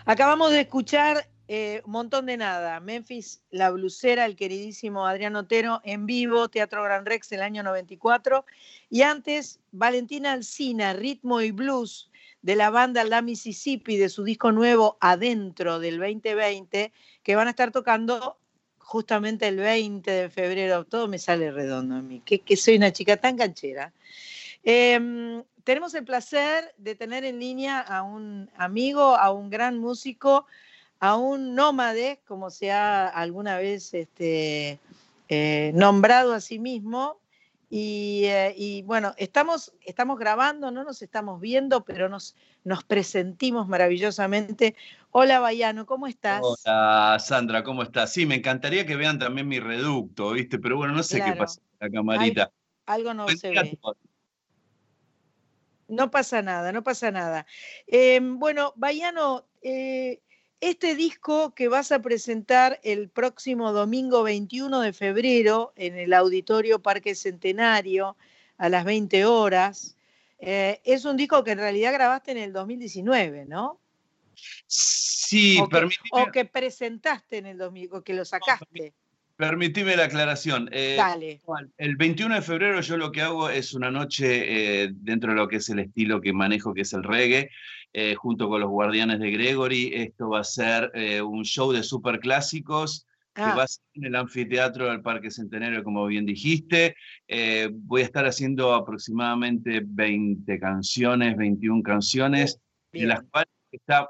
Acabamos 0.08 0.52
de 0.52 0.60
escuchar 0.60 1.28
eh, 1.48 1.82
un 1.84 1.90
montón 1.90 2.26
de 2.26 2.36
nada. 2.36 2.78
Memphis, 2.78 3.42
La 3.50 3.70
Blusera, 3.70 4.24
el 4.24 4.36
queridísimo 4.36 5.04
Adrián 5.04 5.34
Otero 5.34 5.80
en 5.82 6.06
vivo, 6.06 6.48
Teatro 6.48 6.84
Gran 6.84 7.04
Rex 7.04 7.32
el 7.32 7.42
año 7.42 7.64
94. 7.64 8.44
Y 8.88 9.02
antes, 9.02 9.58
Valentina 9.72 10.32
Alcina, 10.32 10.92
Ritmo 10.92 11.40
y 11.40 11.50
Blues 11.50 12.08
de 12.40 12.54
la 12.54 12.70
banda 12.70 13.02
La 13.02 13.20
Mississippi, 13.20 13.96
de 13.96 14.08
su 14.08 14.22
disco 14.22 14.52
nuevo 14.52 14.96
Adentro 15.00 15.80
del 15.80 15.98
2020, 15.98 16.92
que 17.24 17.34
van 17.34 17.48
a 17.48 17.50
estar 17.50 17.72
tocando 17.72 18.38
justamente 18.78 19.48
el 19.48 19.56
20 19.56 20.08
de 20.08 20.30
febrero. 20.30 20.84
Todo 20.84 21.08
me 21.08 21.18
sale 21.18 21.50
redondo 21.50 21.96
a 21.96 22.02
mí, 22.02 22.22
que, 22.24 22.38
que 22.38 22.56
soy 22.56 22.76
una 22.76 22.92
chica 22.92 23.16
tan 23.16 23.36
canchera. 23.36 23.92
Em, 24.62 25.42
tenemos 25.66 25.94
el 25.94 26.04
placer 26.04 26.72
de 26.78 26.94
tener 26.94 27.24
en 27.24 27.40
línea 27.40 27.80
a 27.80 28.04
un 28.04 28.48
amigo, 28.56 29.16
a 29.16 29.32
un 29.32 29.50
gran 29.50 29.78
músico, 29.78 30.46
a 31.00 31.16
un 31.16 31.56
nómade, 31.56 32.20
como 32.24 32.50
se 32.50 32.70
ha 32.70 33.08
alguna 33.08 33.58
vez 33.58 33.92
este, 33.92 34.78
eh, 35.28 35.72
nombrado 35.74 36.34
a 36.34 36.40
sí 36.40 36.60
mismo. 36.60 37.18
Eh, 37.72 38.54
y, 38.56 38.82
bueno, 38.82 39.12
estamos, 39.16 39.72
estamos 39.84 40.20
grabando, 40.20 40.70
no 40.70 40.84
nos 40.84 41.02
estamos 41.02 41.40
viendo, 41.40 41.84
pero 41.84 42.08
nos, 42.08 42.36
nos 42.62 42.84
presentimos 42.84 43.66
maravillosamente. 43.66 44.76
Hola, 45.10 45.40
Bayano, 45.40 45.84
¿cómo 45.84 46.06
estás? 46.06 46.42
Hola, 46.44 47.18
Sandra, 47.18 47.64
¿cómo 47.64 47.82
estás? 47.82 48.12
Sí, 48.12 48.24
me 48.24 48.36
encantaría 48.36 48.86
que 48.86 48.94
vean 48.94 49.18
también 49.18 49.48
mi 49.48 49.58
reducto, 49.58 50.30
¿viste? 50.30 50.60
Pero 50.60 50.76
bueno, 50.76 50.94
no 50.94 51.02
sé 51.02 51.20
qué 51.24 51.32
pasa 51.32 51.60
con 51.60 51.88
la 51.88 51.90
camarita. 51.90 52.52
algo 52.86 53.14
no 53.14 53.26
se 53.30 53.50
ve. 53.50 53.76
No 55.88 56.10
pasa 56.10 56.42
nada, 56.42 56.72
no 56.72 56.82
pasa 56.82 57.10
nada. 57.10 57.46
Em, 57.86 58.38
bueno, 58.38 58.72
Bayano, 58.76 59.46
eh, 59.62 60.20
este 60.60 60.94
disco 60.94 61.54
que 61.54 61.68
vas 61.68 61.92
a 61.92 62.00
presentar 62.00 62.80
el 62.82 63.08
próximo 63.08 63.72
domingo 63.72 64.22
21 64.22 64.80
de 64.80 64.92
febrero 64.92 65.72
en 65.76 65.96
el 65.96 66.12
Auditorio 66.12 66.80
Parque 66.80 67.14
Centenario 67.14 68.16
a 68.58 68.68
las 68.68 68.84
20 68.84 69.26
horas, 69.26 69.96
eh, 70.38 70.80
es 70.84 71.04
un 71.04 71.16
disco 71.16 71.44
que 71.44 71.52
en 71.52 71.58
realidad 71.58 71.92
grabaste 71.92 72.32
en 72.32 72.38
el 72.38 72.52
2019, 72.52 73.44
¿no? 73.46 73.78
Sí, 74.66 75.58
o 75.58 75.68
o 76.12 76.30
que 76.30 76.44
presentaste 76.44 77.38
en 77.38 77.46
el 77.46 77.58
2000, 77.58 77.92
o 77.92 78.02
que 78.02 78.14
lo 78.14 78.24
sacaste. 78.24 78.94
Permitime 79.36 79.96
la 79.96 80.04
aclaración. 80.04 80.68
Eh, 80.72 80.94
Dale. 80.96 81.42
El 81.76 81.96
21 81.96 82.36
de 82.36 82.42
febrero 82.42 82.80
yo 82.80 82.96
lo 82.96 83.12
que 83.12 83.20
hago 83.20 83.50
es 83.50 83.74
una 83.74 83.90
noche 83.90 84.84
eh, 84.84 84.90
dentro 84.94 85.30
de 85.30 85.36
lo 85.36 85.46
que 85.46 85.56
es 85.56 85.68
el 85.68 85.78
estilo 85.78 86.22
que 86.22 86.32
manejo, 86.32 86.72
que 86.72 86.80
es 86.82 86.92
el 86.94 87.02
reggae, 87.02 87.50
eh, 87.92 88.14
junto 88.14 88.48
con 88.48 88.62
los 88.62 88.70
Guardianes 88.70 89.20
de 89.20 89.30
Gregory. 89.30 89.92
Esto 89.94 90.30
va 90.30 90.40
a 90.40 90.44
ser 90.44 90.90
un 91.22 91.44
show 91.44 91.70
de 91.70 91.82
superclásicos 91.82 93.06
que 93.34 93.42
ah. 93.42 93.54
va 93.54 93.64
a 93.64 93.68
ser 93.68 93.84
en 93.92 94.04
el 94.06 94.14
anfiteatro 94.16 94.86
del 94.86 95.02
Parque 95.02 95.30
Centenario, 95.30 95.84
como 95.84 96.06
bien 96.06 96.24
dijiste. 96.24 96.96
voy 97.72 98.00
a 98.00 98.04
estar 98.04 98.24
haciendo 98.24 98.72
aproximadamente 98.72 99.82
20 99.84 100.58
canciones, 100.58 101.36
21 101.36 101.82
canciones, 101.82 102.58
de 102.90 103.04
las 103.04 103.20
cuales 103.30 103.55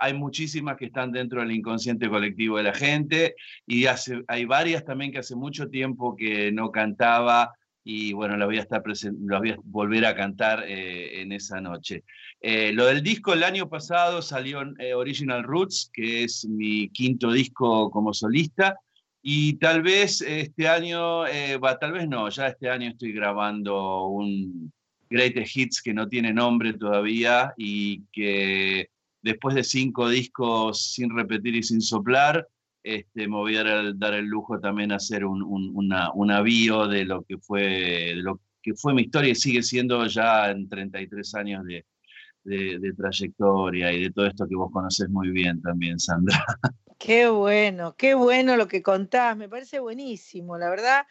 hay 0.01 0.15
muchísimas 0.15 0.77
que 0.77 0.87
están 0.87 1.13
dentro 1.13 1.41
del 1.41 1.53
inconsciente 1.53 2.09
colectivo 2.09 2.57
de 2.57 2.65
la 2.65 2.75
gente 2.75 3.35
y 3.67 3.87
hace, 3.87 4.23
hay 4.29 4.45
varias 4.45 4.85
también 4.85 5.13
que 5.13 5.19
hace 5.19 5.37
mucho 5.37 5.69
tiempo 5.69 6.17
que 6.17 6.53
no 6.53 6.71
cantaba 6.71 7.53
y 7.89 8.13
bueno, 8.13 8.37
las 8.37 8.49
voy 8.49 8.59
a, 8.59 8.63
estar 8.63 8.83
voy 9.13 9.51
a 9.51 9.59
volver 9.63 10.07
a 10.07 10.17
cantar 10.17 10.65
eh, 10.67 11.23
en 11.23 11.31
esa 11.31 11.61
noche. 11.61 12.03
Eh, 12.41 12.73
lo 12.73 12.87
del 12.87 13.01
disco 13.01 13.33
el 13.33 13.45
año 13.45 13.69
pasado 13.69 14.23
salió 14.23 14.61
eh, 14.81 14.93
Original 14.93 15.45
Roots, 15.45 15.89
que 15.93 16.25
es 16.25 16.45
mi 16.47 16.89
quinto 16.89 17.31
disco 17.31 17.89
como 17.93 18.13
solista, 18.13 18.77
y 19.23 19.55
tal 19.59 19.83
vez 19.83 20.21
este 20.21 20.69
año, 20.69 21.23
va, 21.63 21.79
tal 21.79 21.93
vez 21.93 22.09
no, 22.09 22.29
ya 22.29 22.49
este 22.49 22.69
año 22.69 22.91
estoy 22.91 23.13
grabando 23.13 24.07
un 24.07 24.73
Greatest 25.09 25.57
Hits 25.57 25.83
que 25.83 25.95
no 25.95 26.09
tiene 26.09 26.33
nombre 26.33 26.73
todavía 26.73 27.53
y 27.57 28.03
que 28.13 28.89
después 29.27 29.57
de 29.57 29.65
cinco 29.65 30.09
discos 30.09 30.93
sin 30.93 31.15
repetir 31.15 31.57
y 31.57 31.63
sin 31.63 31.81
soplar, 31.81 32.49
este, 32.83 33.27
me 33.27 33.35
voy 33.35 33.57
a 33.57 33.65
dar, 33.65 34.15
el 34.15 34.27
lujo 34.27 34.61
también 34.61 34.93
a 34.93 34.97
hacer 34.97 35.25
un, 35.25 35.43
un, 35.43 36.31
avío 36.31 36.87
de 36.87 37.05
lo 37.05 37.25
que 37.25 37.37
fue 37.39 38.15
lo 38.15 38.41
que 38.63 38.75
fue 38.75 38.95
mi 38.95 39.03
historia 39.03 39.33
y 39.33 39.35
sigue 39.35 39.63
siendo 39.63 40.07
ya 40.07 40.51
en 40.51 40.69
33 40.69 41.35
años 41.35 41.65
de, 41.65 41.85
de, 42.45 42.93
trayectoria 42.97 43.93
y 43.93 44.05
de 44.05 44.11
todo 44.13 44.27
esto 44.27 44.47
que 44.49 44.55
vos 44.55 44.71
conocés 44.73 45.09
muy 45.09 45.31
bien 45.31 45.61
también, 45.61 45.99
Sandra. 45.99 46.45
Qué 46.99 47.29
bueno, 47.29 47.95
qué 47.95 48.15
bueno 48.15 48.57
lo 48.57 48.69
que 48.69 48.83
contás, 48.83 49.37
me 49.37 49.51
parece 49.51 49.81
buenísimo, 49.81 50.57
la 50.57 50.71
verdad. 50.71 51.07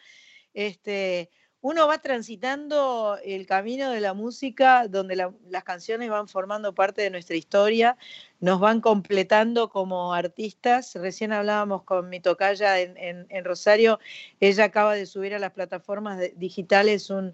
Este, 0.52 1.30
uno 1.66 1.88
va 1.88 1.98
transitando 1.98 3.18
el 3.24 3.44
camino 3.44 3.90
de 3.90 3.98
la 3.98 4.14
música 4.14 4.86
donde 4.86 5.16
las 5.16 5.64
canciones 5.64 6.08
van 6.08 6.28
formando 6.28 6.76
parte 6.76 7.02
de 7.02 7.10
nuestra 7.10 7.34
historia, 7.34 7.96
nos 8.38 8.60
van 8.60 8.80
completando 8.80 9.68
como 9.68 10.14
artistas. 10.14 10.94
Recién 10.94 11.32
hablábamos 11.32 11.82
con 11.82 12.08
mi 12.08 12.20
tocaya 12.20 12.78
en, 12.78 13.44
Rosario, 13.44 13.98
ella 14.38 14.62
acaba 14.62 14.94
de 14.94 15.06
subir 15.06 15.34
a 15.34 15.40
las 15.40 15.50
plataformas 15.50 16.20
digitales 16.36 17.10
un, 17.10 17.32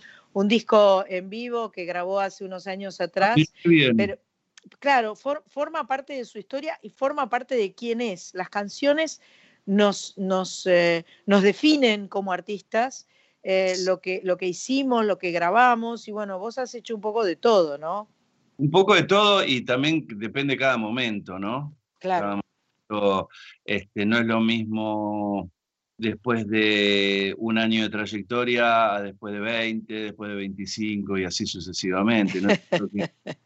disco 0.48 1.04
en 1.06 1.28
vivo 1.28 1.70
que 1.70 1.84
grabó 1.84 2.18
hace 2.18 2.46
unos 2.46 2.66
años 2.66 3.02
atrás. 3.02 3.36
Pero, 3.62 4.18
claro, 4.78 5.14
forma 5.14 5.86
parte 5.86 6.14
de 6.14 6.24
su 6.24 6.38
historia 6.38 6.78
y 6.80 6.88
forma 6.88 7.28
parte 7.28 7.54
de 7.54 7.74
quién 7.74 8.00
es. 8.00 8.32
Las 8.32 8.48
canciones 8.48 9.20
nos, 9.66 10.16
nos, 10.16 10.64
eh, 10.64 11.04
nos 11.26 11.42
definen 11.42 12.08
como 12.08 12.32
artistas 12.32 13.06
eh, 13.42 13.74
lo, 13.84 14.00
que, 14.00 14.20
lo 14.24 14.36
que 14.36 14.46
hicimos, 14.46 15.04
lo 15.04 15.18
que 15.18 15.32
grabamos, 15.32 16.06
y 16.08 16.12
bueno, 16.12 16.38
vos 16.38 16.58
has 16.58 16.74
hecho 16.74 16.94
un 16.94 17.00
poco 17.00 17.24
de 17.24 17.36
todo, 17.36 17.78
¿no? 17.78 18.08
Un 18.58 18.70
poco 18.70 18.94
de 18.94 19.02
todo 19.02 19.44
y 19.44 19.64
también 19.64 20.06
depende 20.16 20.56
cada 20.56 20.76
momento, 20.76 21.38
¿no? 21.38 21.76
Claro. 21.98 22.40
este, 23.64 24.06
no 24.06 24.18
es 24.18 24.26
lo 24.26 24.40
mismo 24.40 25.50
después 25.96 26.46
de 26.48 27.34
un 27.38 27.58
año 27.58 27.82
de 27.82 27.90
trayectoria, 27.90 29.00
después 29.00 29.32
de 29.34 29.40
20, 29.40 29.94
después 29.94 30.30
de 30.30 30.36
25 30.36 31.18
y 31.18 31.24
así 31.24 31.46
sucesivamente. 31.46 32.40
¿no? 32.40 32.48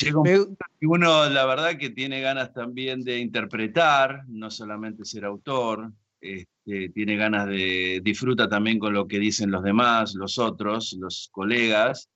Llega 0.00 0.18
un 0.18 0.24
punto 0.24 0.64
que 0.78 0.86
uno, 0.86 1.28
la 1.28 1.44
verdad, 1.44 1.76
que 1.76 1.90
tiene 1.90 2.20
ganas 2.20 2.52
también 2.52 3.02
de 3.04 3.18
interpretar, 3.18 4.24
no 4.28 4.50
solamente 4.50 5.04
ser 5.04 5.24
autor, 5.26 5.92
este, 6.20 6.90
tiene 6.90 7.16
ganas 7.16 7.46
de, 7.46 8.00
disfruta 8.02 8.48
también 8.48 8.78
con 8.78 8.92
lo 8.92 9.06
que 9.06 9.18
dicen 9.18 9.50
los 9.50 9.62
demás, 9.62 10.14
los 10.14 10.38
otros, 10.38 10.96
los 11.00 11.28
colegas. 11.32 12.08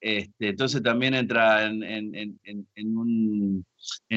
Este, 0.00 0.48
entonces 0.48 0.82
también 0.82 1.14
entra 1.14 1.66
en, 1.66 1.84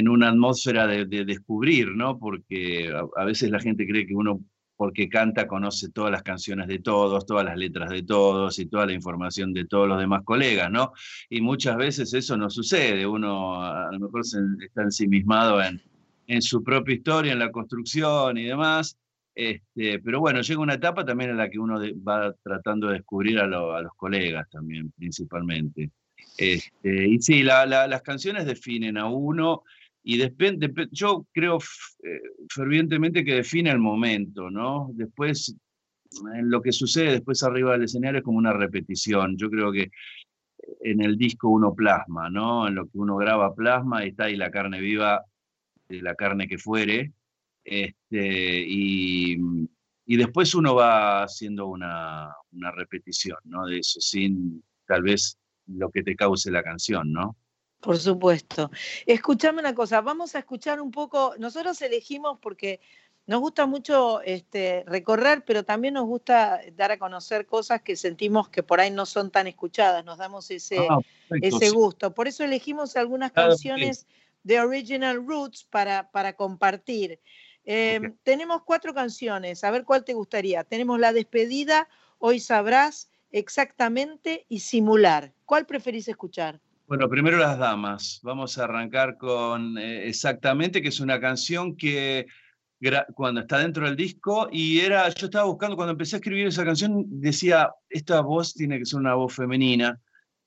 una 0.07 0.29
atmósfera 0.29 0.87
de, 0.87 1.05
descubrir, 1.25 1.89
¿no? 1.89 2.17
Porque 2.17 2.89
a, 3.17 3.25
veces 3.25 3.49
la 3.51 3.59
gente 3.59 3.85
cree 3.85 4.07
que 4.07 4.15
uno, 4.15 4.39
porque 4.77 5.09
canta, 5.09 5.45
conoce 5.47 5.89
todas 5.91 6.11
las 6.11 6.23
canciones 6.23 6.67
de 6.67 6.79
todos, 6.79 7.25
todas 7.25 7.43
las 7.43 7.57
letras 7.57 7.89
de 7.89 8.03
todos 8.03 8.59
y 8.59 8.67
toda 8.67 8.85
la 8.85 8.93
información 8.93 9.51
de 9.51 9.65
todos 9.65 9.89
los 9.89 9.99
demás 9.99 10.21
colegas, 10.23 10.71
¿no? 10.71 10.93
Y 11.29 11.41
muchas 11.41 11.75
veces 11.75 12.13
eso 12.13 12.37
no 12.37 12.49
sucede, 12.49 13.05
uno 13.05 13.61
a 13.61 13.91
lo 13.91 13.99
mejor 13.99 14.21
está 14.21 14.83
ensimismado 14.83 15.61
en, 15.61 15.81
en 16.27 16.41
su 16.41 16.63
propia 16.63 16.95
historia, 16.95 17.33
en 17.33 17.39
la 17.39 17.51
construcción 17.51 18.37
y 18.37 18.43
demás, 18.43 18.97
este, 19.35 19.99
pero 19.99 20.19
bueno, 20.19 20.41
llega 20.41 20.61
una 20.61 20.75
etapa 20.75 21.03
también 21.05 21.31
en 21.31 21.37
la 21.37 21.49
que 21.49 21.59
uno 21.59 21.79
va 22.07 22.33
tratando 22.43 22.87
de 22.87 22.93
descubrir 22.93 23.39
a, 23.39 23.47
los 23.47 23.93
colegas 23.95 24.49
también, 24.49 24.91
principalmente. 24.91 25.91
Este, 26.37 27.07
y 27.07 27.19
sí, 27.19 27.43
las 27.43 28.01
canciones 28.01 28.45
definen 28.45 28.97
a 28.97 29.07
uno 29.07 29.63
y 30.03 30.17
depende, 30.17 30.71
yo 30.91 31.25
creo 31.31 31.57
eh, 32.03 32.21
fervientemente 32.49 33.23
que 33.23 33.35
define 33.35 33.71
el 33.71 33.79
momento, 33.79 34.49
¿no? 34.49 34.89
Después, 34.93 35.55
lo 36.43 36.61
que 36.61 36.71
sucede 36.71 37.11
después 37.11 37.41
arriba 37.43 37.71
del 37.71 37.85
escenario 37.85 38.19
es 38.19 38.23
como 38.23 38.37
una 38.37 38.53
repetición. 38.53 39.35
Yo 39.37 39.49
creo 39.49 39.71
que 39.71 39.89
en 40.81 41.01
el 41.01 41.17
disco 41.17 41.49
uno 41.49 41.73
plasma, 41.73 42.29
¿no? 42.29 42.67
En 42.67 42.75
lo 42.75 42.85
que 42.85 42.97
uno 42.97 43.15
graba 43.15 43.55
plasma 43.55 44.05
y 44.05 44.09
está 44.09 44.25
ahí 44.25 44.35
la 44.35 44.51
carne 44.51 44.79
viva 44.79 45.23
de 45.89 46.01
la 46.01 46.15
carne 46.15 46.47
que 46.47 46.57
fuere 46.57 47.13
este, 47.63 48.65
y, 48.67 49.37
después 50.05 50.53
uno 50.55 50.75
va 50.75 51.23
haciendo 51.23 51.67
una, 51.67 52.35
repetición, 52.51 53.37
¿no? 53.45 53.65
De 53.65 53.79
eso, 53.79 53.99
sin 53.99 54.63
tal 54.85 55.03
vez 55.03 55.37
lo 55.67 55.89
que 55.89 56.03
te 56.03 56.15
cause 56.15 56.51
la 56.51 56.63
canción, 56.63 57.11
¿no? 57.11 57.35
Por 57.79 57.97
supuesto. 57.97 58.71
Escuchame 59.05 59.59
una 59.59 59.75
cosa, 59.75 60.01
vamos 60.01 60.35
a 60.35 60.39
escuchar 60.39 60.79
un 60.81 60.91
poco, 60.91 61.35
nosotros 61.37 61.81
elegimos 61.81 62.39
porque 62.39 62.79
nos 63.25 63.39
gusta 63.39 63.65
mucho 63.65 64.21
este, 64.21 64.83
recorrer, 64.85 65.43
pero 65.45 65.63
también 65.63 65.93
nos 65.93 66.05
gusta 66.05 66.59
dar 66.75 66.91
a 66.91 66.99
conocer 66.99 67.45
cosas 67.45 67.81
que 67.81 67.95
sentimos 67.95 68.49
que 68.49 68.63
por 68.63 68.81
ahí 68.81 68.91
no 68.91 69.05
son 69.05 69.31
tan 69.31 69.47
escuchadas, 69.47 70.03
nos 70.03 70.17
damos 70.17 70.51
ese, 70.51 70.85
ah, 70.89 70.99
ese 71.41 71.69
gusto. 71.69 72.13
Por 72.13 72.27
eso 72.27 72.43
elegimos 72.43 72.97
algunas 72.97 73.31
canciones 73.31 74.07
de 74.43 74.59
Original 74.59 75.25
Roots 75.25 75.63
para, 75.63 76.11
para 76.11 76.33
compartir. 76.33 77.19
Em, 77.65 78.15
tenemos 78.23 78.63
cuatro 78.63 78.93
canciones, 78.93 79.63
a 79.63 79.71
ver 79.71 79.83
cuál 79.83 80.03
te 80.03 80.13
gustaría. 80.13 80.63
Tenemos 80.63 80.99
La 80.99 81.13
despedida, 81.13 81.87
Hoy 82.25 82.39
sabrás 82.39 83.09
exactamente 83.31 84.45
y 84.47 84.59
Simular. 84.59 85.33
¿Cuál 85.43 85.65
preferís 85.65 86.07
escuchar? 86.07 86.61
Bueno, 86.87 87.09
primero 87.09 87.37
Las 87.37 87.57
Damas. 87.57 88.21
Vamos 88.23 88.57
a 88.57 88.63
arrancar 88.63 89.17
con 89.17 89.77
eh, 89.77 90.07
Exactamente, 90.07 90.81
que 90.81 90.87
es 90.87 91.01
una 91.01 91.19
canción 91.19 91.75
que 91.75 92.27
cuando 93.13 93.41
está 93.41 93.57
dentro 93.57 93.85
del 93.85 93.97
disco 93.97 94.47
y 94.51 94.79
era, 94.79 95.09
yo 95.09 95.25
estaba 95.25 95.45
buscando, 95.45 95.75
cuando 95.75 95.91
empecé 95.91 96.15
a 96.15 96.19
escribir 96.19 96.47
esa 96.47 96.63
canción, 96.65 97.05
decía, 97.07 97.71
esta 97.89 98.21
voz 98.21 98.53
tiene 98.53 98.79
que 98.79 98.85
ser 98.85 98.99
una 98.99 99.15
voz 99.15 99.33
femenina. 99.33 99.99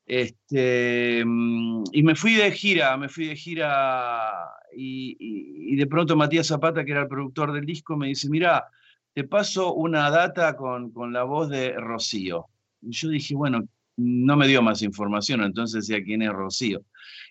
Este, 0.06 1.24
mm, 1.24 1.84
y 1.92 2.02
me 2.04 2.14
fui 2.14 2.34
de 2.34 2.52
gira, 2.52 2.96
me 2.96 3.08
fui 3.08 3.26
de 3.26 3.36
gira 3.36 4.32
y, 4.76 5.74
de 5.76 5.86
pronto 5.86 6.16
Matías 6.16 6.46
Zapata, 6.46 6.84
que 6.84 6.92
era 6.92 7.02
el 7.02 7.08
productor 7.08 7.52
del 7.52 7.66
disco, 7.66 7.96
me 7.96 8.08
dice, 8.08 8.30
mira, 8.30 8.66
te 9.12 9.24
paso 9.24 9.74
una 9.74 10.08
data 10.10 10.56
con, 10.56 10.92
con, 10.92 11.12
la 11.12 11.24
voz 11.24 11.48
de 11.48 11.72
Rocío. 11.72 12.46
Y 12.82 12.92
yo 12.92 13.08
dije, 13.08 13.34
bueno, 13.34 13.66
no 13.96 14.36
me 14.36 14.46
dio 14.46 14.62
más 14.62 14.82
información, 14.82 15.42
entonces 15.42 15.86
decía 15.86 16.04
quién 16.04 16.22
es 16.22 16.30
Rocío. 16.30 16.82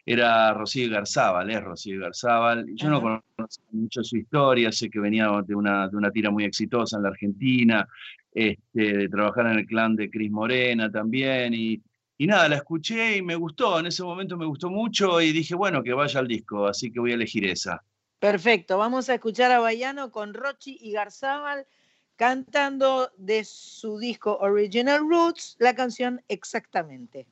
Era 0.06 0.54
Rocío 0.54 0.90
Garzábal, 0.90 1.50
es 1.52 1.64
Rocío 1.64 2.00
Garzábal. 2.02 2.66
Yo 2.76 2.90
no 2.90 3.02
conozco 3.02 3.64
mucho 3.72 4.04
su 4.04 4.18
historia, 4.18 4.72
sé 4.72 4.90
que 4.90 5.00
venía 5.00 5.30
de 5.46 5.56
una, 5.56 5.88
de 5.88 5.96
una 5.96 6.12
tira 6.12 6.30
muy 6.30 6.44
exitosa 6.44 6.98
en 6.98 7.04
la 7.04 7.10
Argentina, 7.10 7.88
este, 8.34 8.98
de 8.98 9.10
trabajar 9.10 9.48
en 9.48 9.60
el 9.60 9.66
clan 9.66 9.96
de 9.96 10.10
Cris 10.10 10.32
Morena 10.32 10.92
también, 10.92 11.54
y, 11.54 11.82
y 12.18 12.28
nada, 12.28 12.48
la 12.48 12.58
escuché 12.58 13.18
y 13.18 13.22
me 13.22 13.36
gustó, 13.36 13.80
en 13.80 13.88
ese 13.88 14.04
momento 14.04 14.38
me 14.38 14.46
gustó 14.46 14.70
mucho 14.70 15.20
y 15.22 15.32
dije, 15.32 15.56
bueno, 15.56 15.84
que 15.84 15.94
vaya 15.94 16.20
al 16.20 16.28
disco, 16.28 16.66
así 16.68 16.92
que 16.92 17.00
voy 17.00 17.12
a 17.12 17.16
elegir 17.16 17.46
esa. 17.46 17.84
Perfecto, 18.20 18.78
vamos 18.78 19.10
a 19.10 19.16
escuchar 19.16 19.52
a 19.52 19.60
Bayano 19.60 20.12
con 20.12 20.34
Rochi 20.34 20.78
y 20.82 20.92
Garzábal 20.92 21.68
cantando 22.16 23.12
de 23.18 23.44
su 23.44 23.98
disco 23.98 24.38
Original 24.40 25.02
Roots 25.02 25.58
la 25.60 25.76
canción 25.76 26.22
Exactamente. 26.30 27.28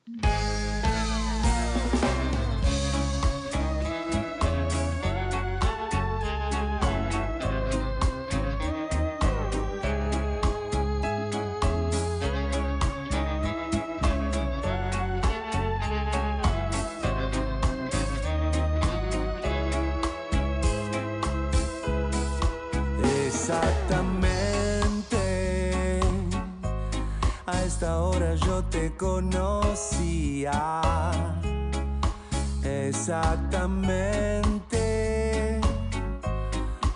Ahora 27.84 28.34
yo 28.34 28.64
te 28.64 28.94
conocía 28.96 30.52
exactamente 32.62 34.24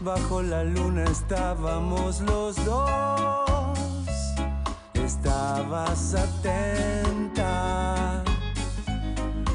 Bajo 0.08 0.40
la 0.40 0.64
luna 0.64 1.04
estábamos 1.04 2.20
los 2.22 2.64
dos. 2.64 3.76
Estabas 4.94 6.14
atenta 6.14 7.52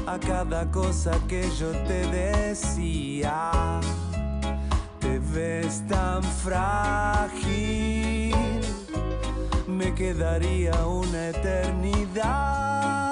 a 0.06 0.18
cada 0.20 0.70
cosa 0.70 1.10
que 1.26 1.50
yo 1.58 1.72
te 1.88 2.06
decía. 2.06 3.80
Te 5.00 5.18
ves 5.18 5.82
tan 5.88 6.22
frágil, 6.22 6.72
me 9.74 9.92
quedaría 9.94 10.86
una 10.86 11.28
eternidad. 11.30 13.03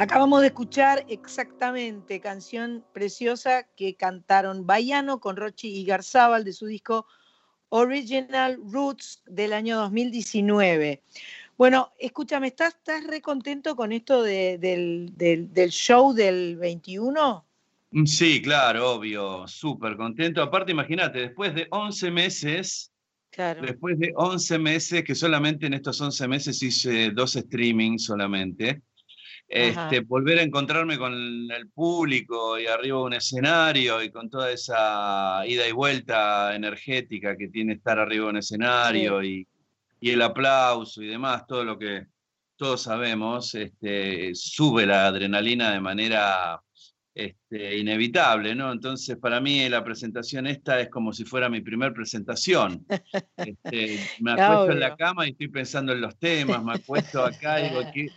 Acabamos 0.00 0.40
de 0.42 0.46
escuchar 0.48 1.04
exactamente 1.08 2.20
canción 2.20 2.84
preciosa 2.92 3.64
que 3.76 3.96
cantaron 3.96 4.64
Baiano 4.64 5.18
con 5.18 5.34
Rochi 5.36 5.68
y 5.74 5.84
Garzábal 5.84 6.44
de 6.44 6.52
su 6.52 6.66
disco 6.66 7.06
Original 7.70 8.58
Roots 8.70 9.22
del 9.26 9.52
año 9.52 9.76
2019. 9.76 11.02
Bueno, 11.56 11.92
escúchame, 11.98 12.46
¿estás, 12.46 12.74
estás 12.76 13.04
re 13.08 13.20
contento 13.20 13.74
con 13.74 13.90
esto 13.90 14.22
de- 14.22 14.56
del, 14.58 15.10
del- 15.16 15.52
del 15.52 15.70
show 15.70 16.12
del 16.14 16.56
21? 16.56 17.44
Mm, 17.90 18.04
Sí, 18.06 18.40
claro, 18.40 18.92
obvio, 18.92 19.48
súper 19.48 19.96
contento. 19.96 20.40
Aparte, 20.42 20.70
imagínate, 20.70 21.18
después 21.18 21.54
de 21.56 21.66
11 21.72 22.12
meses, 22.12 22.92
Claro. 23.30 23.62
después 23.62 23.98
de 23.98 24.12
11 24.16 24.58
meses, 24.60 25.02
que 25.02 25.14
solamente 25.16 25.66
en 25.66 25.74
estos 25.74 26.00
11 26.00 26.28
meses 26.28 26.62
hice 26.62 27.10
dos 27.10 27.32
streamings 27.32 28.04
solamente. 28.04 28.82
Este, 29.48 30.00
volver 30.00 30.38
a 30.38 30.42
encontrarme 30.42 30.98
con 30.98 31.14
el 31.14 31.70
público 31.70 32.58
y 32.58 32.66
arriba 32.66 32.98
de 32.98 33.04
un 33.04 33.14
escenario 33.14 34.02
y 34.02 34.10
con 34.10 34.28
toda 34.28 34.52
esa 34.52 35.42
ida 35.46 35.66
y 35.66 35.72
vuelta 35.72 36.54
energética 36.54 37.36
que 37.36 37.48
tiene 37.48 37.74
estar 37.74 37.98
arriba 37.98 38.26
de 38.26 38.30
un 38.30 38.36
escenario 38.36 39.22
y, 39.22 39.46
y 40.00 40.10
el 40.10 40.22
aplauso 40.22 41.02
y 41.02 41.06
demás, 41.06 41.46
todo 41.46 41.64
lo 41.64 41.78
que, 41.78 42.06
todos 42.58 42.82
sabemos, 42.82 43.54
este, 43.54 44.34
sube 44.34 44.84
la 44.84 45.06
adrenalina 45.06 45.70
de 45.70 45.80
manera 45.80 46.60
este, 47.14 47.78
inevitable, 47.78 48.54
¿no? 48.54 48.72
Entonces, 48.72 49.16
para 49.16 49.40
mí 49.40 49.68
la 49.68 49.82
presentación 49.82 50.46
esta 50.48 50.80
es 50.80 50.90
como 50.90 51.12
si 51.12 51.24
fuera 51.24 51.48
mi 51.48 51.60
primer 51.60 51.94
presentación. 51.94 52.84
Me 54.20 54.32
acuesto 54.32 54.72
en 54.72 54.80
la 54.80 54.96
cama 54.96 55.26
y 55.26 55.30
estoy 55.30 55.48
pensando 55.48 55.92
en 55.92 56.00
los 56.00 56.18
temas, 56.18 56.62
me 56.62 56.74
acuesto 56.74 57.24
acá 57.24 57.60
y 57.60 57.68
digo, 57.68 57.80
¿qué, 57.94 58.08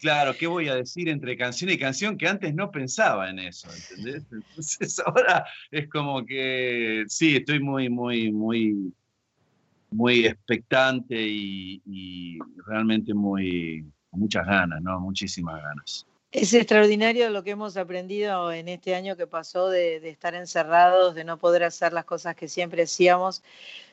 claro, 0.00 0.34
¿qué 0.38 0.46
voy 0.46 0.68
a 0.68 0.74
decir 0.74 1.08
entre 1.08 1.36
canción 1.36 1.70
y 1.70 1.78
canción? 1.78 2.16
Que 2.16 2.28
antes 2.28 2.54
no 2.54 2.70
pensaba 2.70 3.30
en 3.30 3.38
eso, 3.38 3.68
¿entendés? 3.72 4.24
Entonces 4.32 4.98
ahora 5.06 5.44
es 5.70 5.88
como 5.88 6.24
que, 6.24 7.04
sí, 7.08 7.36
estoy 7.36 7.60
muy, 7.60 7.88
muy, 7.88 8.32
muy, 8.32 8.92
muy 9.90 10.26
expectante 10.26 11.16
y, 11.18 12.38
realmente 12.66 13.14
muy, 13.14 13.84
con 14.10 14.20
muchas 14.20 14.46
ganas, 14.46 14.82
¿no? 14.82 15.00
Muchísimas 15.00 15.62
ganas. 15.62 16.06
Es 16.32 16.52
extraordinario 16.52 17.30
lo 17.30 17.44
que 17.44 17.52
hemos 17.52 17.76
aprendido 17.76 18.52
en 18.52 18.68
este 18.68 18.94
año 18.94 19.16
que 19.16 19.26
pasó 19.26 19.70
de, 19.70 20.00
de, 20.00 20.10
estar 20.10 20.34
encerrados, 20.34 21.14
de 21.14 21.24
no 21.24 21.38
poder 21.38 21.62
hacer 21.64 21.92
las 21.92 22.04
cosas 22.04 22.34
que 22.34 22.48
siempre 22.48 22.82
hacíamos, 22.82 23.42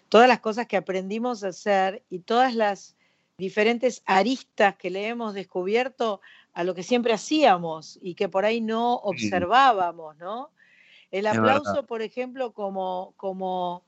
todas 0.09 0.27
las 0.27 0.39
cosas 0.39 0.67
que 0.67 0.75
aprendimos 0.75 1.43
a 1.43 1.49
hacer 1.49 2.03
y 2.09 2.19
todas 2.19 2.55
las 2.55 2.95
diferentes 3.37 4.03
aristas 4.05 4.75
que 4.75 4.89
le 4.89 5.07
hemos 5.07 5.33
descubierto 5.33 6.21
a 6.53 6.63
lo 6.63 6.75
que 6.75 6.83
siempre 6.83 7.13
hacíamos 7.13 7.97
y 8.01 8.15
que 8.15 8.29
por 8.29 8.45
ahí 8.45 8.61
no 8.61 8.95
observábamos, 8.95 10.17
¿no? 10.17 10.51
El 11.11 11.27
aplauso, 11.27 11.85
por 11.85 12.01
ejemplo, 12.01 12.53
como, 12.53 13.13
como 13.17 13.83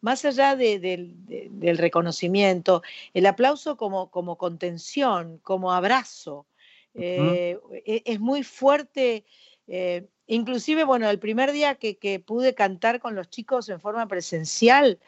más 0.00 0.24
allá 0.24 0.54
del 0.54 1.76
reconocimiento, 1.76 2.82
el 3.14 3.26
aplauso 3.26 3.76
como, 3.76 4.10
como 4.10 4.36
contención, 4.36 5.38
como 5.42 5.72
abrazo, 5.72 6.46
eh, 6.94 7.58
e, 7.84 8.02
es 8.04 8.20
muy 8.20 8.42
fuerte. 8.42 9.24
Eh, 9.66 10.06
inclusive, 10.26 10.84
bueno, 10.84 11.08
el 11.10 11.18
primer 11.18 11.52
día 11.52 11.74
que, 11.76 12.22
pude 12.24 12.54
cantar 12.54 13.00
con 13.00 13.14
los 13.14 13.28
chicos 13.28 13.68
en 13.68 13.80
forma 13.80 14.06
presencial, 14.06 14.98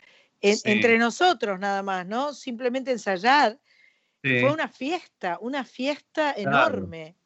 entre 0.41 0.99
nosotros 0.99 1.61
nada 1.61 1.83
más, 1.83 2.07
¿no? 2.07 2.33
Simplemente 2.33 2.91
ensayar, 2.91 3.59
fue 4.23 4.53
una 4.53 4.69
fiesta, 4.69 5.39
una 5.41 5.65
fiesta 5.65 6.35
enorme. 6.37 7.17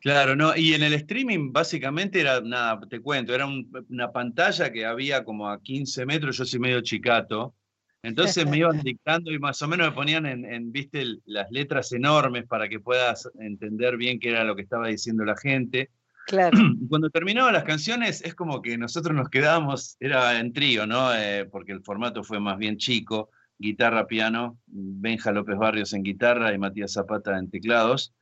Claro, 0.00 0.36
no, 0.36 0.56
y 0.56 0.74
en 0.74 0.82
el 0.84 0.94
streaming 0.94 1.52
básicamente 1.52 2.20
era, 2.20 2.40
nada, 2.40 2.80
te 2.88 3.00
cuento, 3.00 3.34
era 3.34 3.46
una 3.46 4.12
pantalla 4.12 4.70
que 4.70 4.86
había 4.86 5.24
como 5.24 5.48
a 5.48 5.60
15 5.60 6.06
metros, 6.06 6.36
yo 6.36 6.44
soy 6.44 6.60
medio 6.60 6.80
chicato, 6.82 7.54
entonces 8.02 8.46
me 8.46 8.58
iban 8.58 8.80
dictando 8.82 9.32
y 9.32 9.38
más 9.38 9.60
o 9.60 9.68
menos 9.68 9.88
me 9.88 9.94
ponían 9.94 10.24
en, 10.26 10.70
viste, 10.70 11.04
las 11.26 11.50
letras 11.50 11.92
enormes 11.92 12.46
para 12.46 12.68
que 12.68 12.78
puedas 12.78 13.28
entender 13.40 13.96
bien 13.96 14.20
qué 14.20 14.30
era 14.30 14.44
lo 14.44 14.54
que 14.54 14.62
estaba 14.62 14.86
diciendo 14.86 15.24
la 15.24 15.36
gente. 15.36 15.90
Claro. 16.26 16.56
Cuando 16.88 17.10
terminaban 17.10 17.54
las 17.54 17.64
canciones 17.64 18.22
es 18.22 18.34
como 18.34 18.62
que 18.62 18.78
nosotros 18.78 19.16
nos 19.16 19.28
quedábamos, 19.28 19.96
era 19.98 20.38
en 20.38 20.52
trío, 20.52 20.86
¿no? 20.86 21.12
Eh, 21.12 21.46
porque 21.50 21.72
el 21.72 21.82
formato 21.82 22.22
fue 22.22 22.38
más 22.38 22.56
bien 22.56 22.76
chico, 22.76 23.30
guitarra, 23.58 24.06
piano, 24.06 24.58
Benja 24.66 25.32
López 25.32 25.56
Barrios 25.56 25.92
en 25.92 26.02
guitarra 26.02 26.52
y 26.52 26.58
Matías 26.58 26.92
Zapata 26.92 27.38
en 27.38 27.50
teclados. 27.50 28.14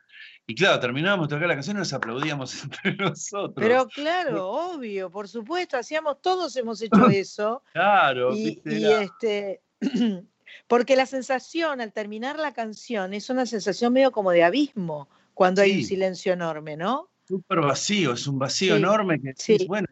Y 0.46 0.54
claro, 0.54 0.78
terminábamos 0.78 1.28
de 1.28 1.34
tocar 1.34 1.48
la 1.48 1.54
canción 1.54 1.76
y 1.76 1.80
nos 1.80 1.92
aplaudíamos 1.92 2.62
entre 2.64 2.96
nosotros. 2.96 3.54
Pero 3.56 3.86
claro, 3.88 4.48
obvio, 4.48 5.10
por 5.10 5.28
supuesto, 5.28 5.76
hacíamos, 5.76 6.20
todos 6.20 6.56
hemos 6.56 6.80
hecho 6.82 7.08
eso. 7.10 7.62
claro, 7.72 8.34
y, 8.34 8.62
este, 8.64 9.60
porque 10.68 10.96
la 10.96 11.06
sensación 11.06 11.80
al 11.80 11.92
terminar 11.92 12.38
la 12.38 12.52
canción 12.52 13.12
es 13.12 13.28
una 13.28 13.46
sensación 13.46 13.92
medio 13.92 14.12
como 14.12 14.30
de 14.30 14.44
abismo 14.44 15.08
cuando 15.34 15.62
hay 15.62 15.78
un 15.78 15.84
silencio 15.84 16.32
enorme, 16.32 16.76
¿no? 16.76 17.10
Súper 17.26 17.60
vacío, 17.60 18.12
es 18.12 18.26
un 18.28 18.38
vacío 18.38 18.76
enorme 18.76 19.20
que 19.20 19.66
bueno, 19.66 19.88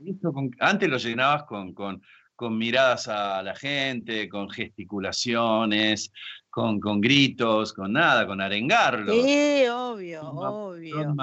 antes 0.60 0.88
lo 0.88 0.96
llenabas 0.98 1.42
con, 1.42 1.74
con, 1.74 2.00
con 2.36 2.58
miradas 2.58 3.08
a 3.08 3.42
la 3.42 3.54
gente, 3.54 4.28
con 4.28 4.50
gesticulaciones, 4.50 6.12
con, 6.50 6.80
con 6.80 7.00
gritos, 7.00 7.72
con 7.72 7.92
nada, 7.92 8.26
con 8.26 8.40
arengarlo. 8.40 9.12
Sí, 9.12 9.64
obvio, 9.68 10.22
obvio. 10.30 11.14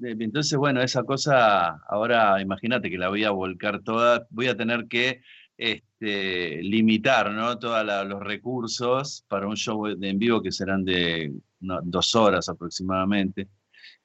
Entonces, 0.00 0.58
bueno, 0.58 0.82
esa 0.82 1.04
cosa, 1.04 1.80
ahora 1.88 2.40
imagínate 2.40 2.90
que 2.90 2.98
la 2.98 3.08
voy 3.08 3.24
a 3.24 3.30
volcar 3.30 3.80
toda, 3.82 4.26
voy 4.30 4.48
a 4.48 4.56
tener 4.56 4.86
que 4.88 5.22
este, 5.56 6.62
limitar 6.62 7.30
¿no? 7.30 7.58
todos 7.58 7.84
los 8.06 8.20
recursos 8.20 9.24
para 9.28 9.46
un 9.46 9.56
show 9.56 9.86
en 9.86 10.18
vivo 10.18 10.42
que 10.42 10.52
serán 10.52 10.84
de 10.84 11.32
dos 11.60 12.14
horas 12.14 12.48
aproximadamente. 12.48 13.48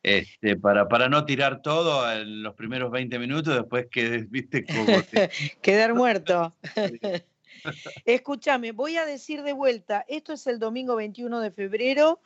Este, 0.01 0.55
para, 0.55 0.87
para 0.87 1.09
no 1.09 1.25
tirar 1.25 1.61
todo 1.61 2.09
en 2.11 2.41
los 2.41 2.55
primeros 2.55 2.89
20 2.89 3.19
minutos, 3.19 3.55
después 3.55 3.87
que, 3.91 4.25
viste, 4.29 4.65
como 4.65 4.85
quedar 5.61 5.93
muerto. 5.93 6.55
Escúchame, 8.05 8.71
voy 8.71 8.95
a 8.95 9.05
decir 9.05 9.43
de 9.43 9.53
vuelta, 9.53 10.05
esto 10.07 10.33
es 10.33 10.47
el 10.47 10.59
domingo 10.59 10.95
21 10.95 11.41
de 11.41 11.51
febrero 11.51 12.21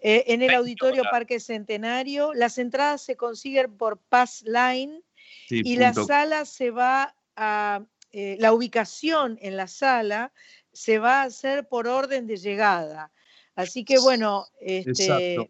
eh, 0.00 0.24
en 0.28 0.42
el 0.42 0.54
Auditorio 0.54 1.04
Parque 1.10 1.40
Centenario. 1.40 2.34
Las 2.34 2.58
entradas 2.58 3.02
se 3.02 3.16
consiguen 3.16 3.76
por 3.76 3.98
Pass 3.98 4.44
Line 4.46 5.00
y 5.48 5.76
la 5.76 5.94
sala 5.94 6.44
se 6.44 6.70
va 6.70 7.16
a, 7.36 7.82
eh, 8.12 8.36
la 8.38 8.52
ubicación 8.52 9.38
en 9.40 9.56
la 9.56 9.66
sala 9.66 10.32
se 10.72 10.98
va 10.98 11.22
a 11.22 11.24
hacer 11.24 11.66
por 11.68 11.86
orden 11.86 12.26
de 12.26 12.36
llegada. 12.36 13.12
Así 13.54 13.84
que 13.84 13.98
bueno, 13.98 14.46
este, 14.60 15.48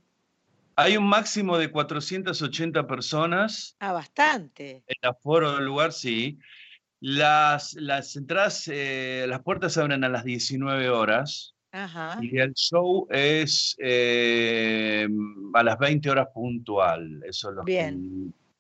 hay 0.76 0.96
un 0.96 1.06
máximo 1.06 1.58
de 1.58 1.70
480 1.70 2.86
personas. 2.86 3.76
Ah, 3.80 3.92
bastante. 3.92 4.82
El 4.86 5.08
aforo 5.08 5.56
del 5.56 5.66
lugar, 5.66 5.92
sí. 5.92 6.38
Las, 7.00 7.74
las 7.74 8.16
entradas, 8.16 8.68
eh, 8.68 9.26
las 9.28 9.42
puertas 9.42 9.74
se 9.74 9.80
abren 9.80 10.04
a 10.04 10.08
las 10.08 10.24
19 10.24 10.88
horas. 10.88 11.54
Ajá. 11.72 12.18
Y 12.22 12.38
el 12.38 12.54
show 12.54 13.06
es 13.10 13.76
eh, 13.78 15.08
a 15.54 15.62
las 15.62 15.78
20 15.78 16.08
horas 16.10 16.28
puntual. 16.32 17.22
Eso 17.26 17.50
es 17.50 17.56
lo 17.56 17.64
que 17.64 17.92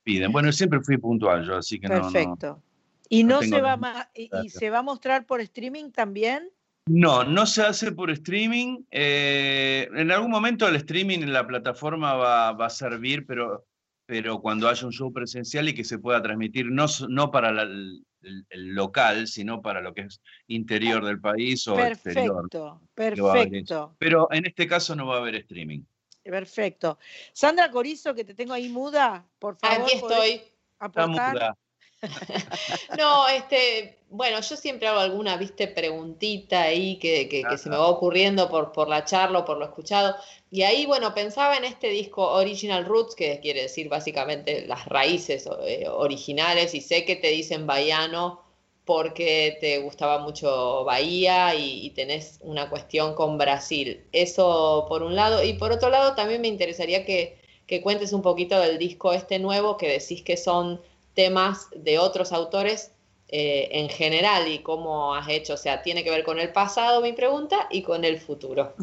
piden. 0.02 0.32
Bueno, 0.32 0.52
siempre 0.52 0.80
fui 0.80 0.98
puntual 0.98 1.44
yo, 1.46 1.56
así 1.56 1.78
que 1.78 1.88
Perfecto. 1.88 2.08
no. 2.08 2.12
Perfecto. 2.12 2.62
¿Y 3.08 3.24
no, 3.24 3.42
se 3.42 3.60
va 3.60 4.10
y 4.14 4.48
se 4.48 4.70
va 4.70 4.78
a 4.78 4.82
mostrar 4.82 5.26
por 5.26 5.40
streaming 5.40 5.90
también? 5.90 6.50
No, 6.86 7.24
no 7.24 7.46
se 7.46 7.62
hace 7.62 7.92
por 7.92 8.10
streaming. 8.10 8.84
Eh, 8.90 9.88
en 9.94 10.10
algún 10.10 10.30
momento 10.30 10.68
el 10.68 10.76
streaming 10.76 11.20
en 11.20 11.32
la 11.32 11.46
plataforma 11.46 12.14
va, 12.14 12.50
a 12.50 12.70
servir, 12.70 13.26
pero, 13.26 13.64
pero 14.06 14.40
cuando 14.40 14.68
haya 14.68 14.86
un 14.86 14.92
show 14.92 15.10
presencial 15.12 15.68
y 15.68 15.74
que 15.74 15.84
se 15.84 15.98
pueda 15.98 16.22
transmitir 16.22 16.66
no, 16.66 16.84
no 17.08 17.30
para 17.30 17.62
el, 17.62 18.04
local, 18.52 19.26
sino 19.28 19.62
para 19.62 19.80
lo 19.80 19.94
que 19.94 20.02
es 20.02 20.20
interior 20.46 21.04
del 21.04 21.20
país 21.20 21.66
o 21.68 21.78
exterior. 21.78 22.48
Perfecto, 22.50 22.80
perfecto. 22.94 23.96
Pero 23.98 24.28
en 24.30 24.46
este 24.46 24.66
caso 24.66 24.94
no 24.94 25.06
va 25.06 25.16
a 25.16 25.20
haber 25.20 25.36
streaming. 25.36 25.82
Perfecto. 26.22 26.98
Sandra 27.32 27.70
Corizo, 27.70 28.14
que 28.14 28.24
te 28.24 28.34
tengo 28.34 28.54
ahí 28.54 28.68
muda, 28.68 29.26
por 29.38 29.56
favor. 29.56 29.86
Aquí 29.86 29.96
estoy. 29.96 30.42
Está 30.80 31.06
muda. 31.06 31.56
no, 32.98 33.28
este, 33.28 33.98
bueno, 34.10 34.40
yo 34.40 34.56
siempre 34.56 34.88
hago 34.88 35.00
alguna, 35.00 35.36
viste, 35.36 35.68
preguntita 35.68 36.62
ahí 36.62 36.98
que, 36.98 37.28
que, 37.28 37.58
se 37.58 37.68
me 37.68 37.76
va 37.76 37.88
ocurriendo 37.88 38.48
por, 38.48 38.72
por 38.72 38.88
la 38.88 39.04
charla 39.04 39.40
o 39.40 39.44
por 39.44 39.58
lo 39.58 39.64
escuchado. 39.64 40.14
Y 40.50 40.62
ahí, 40.62 40.86
bueno, 40.86 41.14
pensaba 41.14 41.56
en 41.56 41.64
este 41.64 41.88
disco 41.88 42.22
Original 42.32 42.84
Roots, 42.84 43.14
que 43.14 43.40
quiere 43.40 43.62
decir 43.62 43.88
básicamente 43.88 44.66
las 44.66 44.86
raíces 44.86 45.48
eh, 45.66 45.86
originales, 45.88 46.74
y 46.74 46.80
sé 46.80 47.04
que 47.04 47.16
te 47.16 47.28
dicen 47.28 47.66
bahiano 47.66 48.42
porque 48.84 49.56
te 49.60 49.78
gustaba 49.78 50.18
mucho 50.18 50.84
Bahía 50.84 51.54
y, 51.54 51.86
y, 51.86 51.90
tenés 51.90 52.38
una 52.42 52.68
cuestión 52.68 53.14
con 53.14 53.38
Brasil. 53.38 54.04
Eso 54.12 54.84
por 54.88 55.02
un 55.02 55.16
lado. 55.16 55.42
Y 55.42 55.54
por 55.54 55.72
otro 55.72 55.88
lado, 55.88 56.14
también 56.14 56.42
me 56.42 56.48
interesaría 56.48 57.04
que, 57.04 57.38
que 57.66 57.80
cuentes 57.80 58.12
un 58.12 58.22
poquito 58.22 58.58
del 58.60 58.78
disco 58.78 59.12
este 59.12 59.38
nuevo, 59.38 59.76
que 59.78 59.88
decís 59.88 60.22
que 60.22 60.36
son 60.36 60.80
temas 61.14 61.68
de 61.74 61.98
otros 61.98 62.32
autores 62.32 62.92
eh, 63.28 63.68
en 63.72 63.88
general 63.88 64.46
y 64.48 64.60
cómo 64.60 65.14
has 65.14 65.28
hecho, 65.28 65.54
o 65.54 65.56
sea, 65.56 65.82
tiene 65.82 66.04
que 66.04 66.10
ver 66.10 66.24
con 66.24 66.38
el 66.38 66.52
pasado, 66.52 67.00
mi 67.00 67.12
pregunta, 67.12 67.68
y 67.70 67.82
con 67.82 68.04
el 68.04 68.20
futuro. 68.20 68.74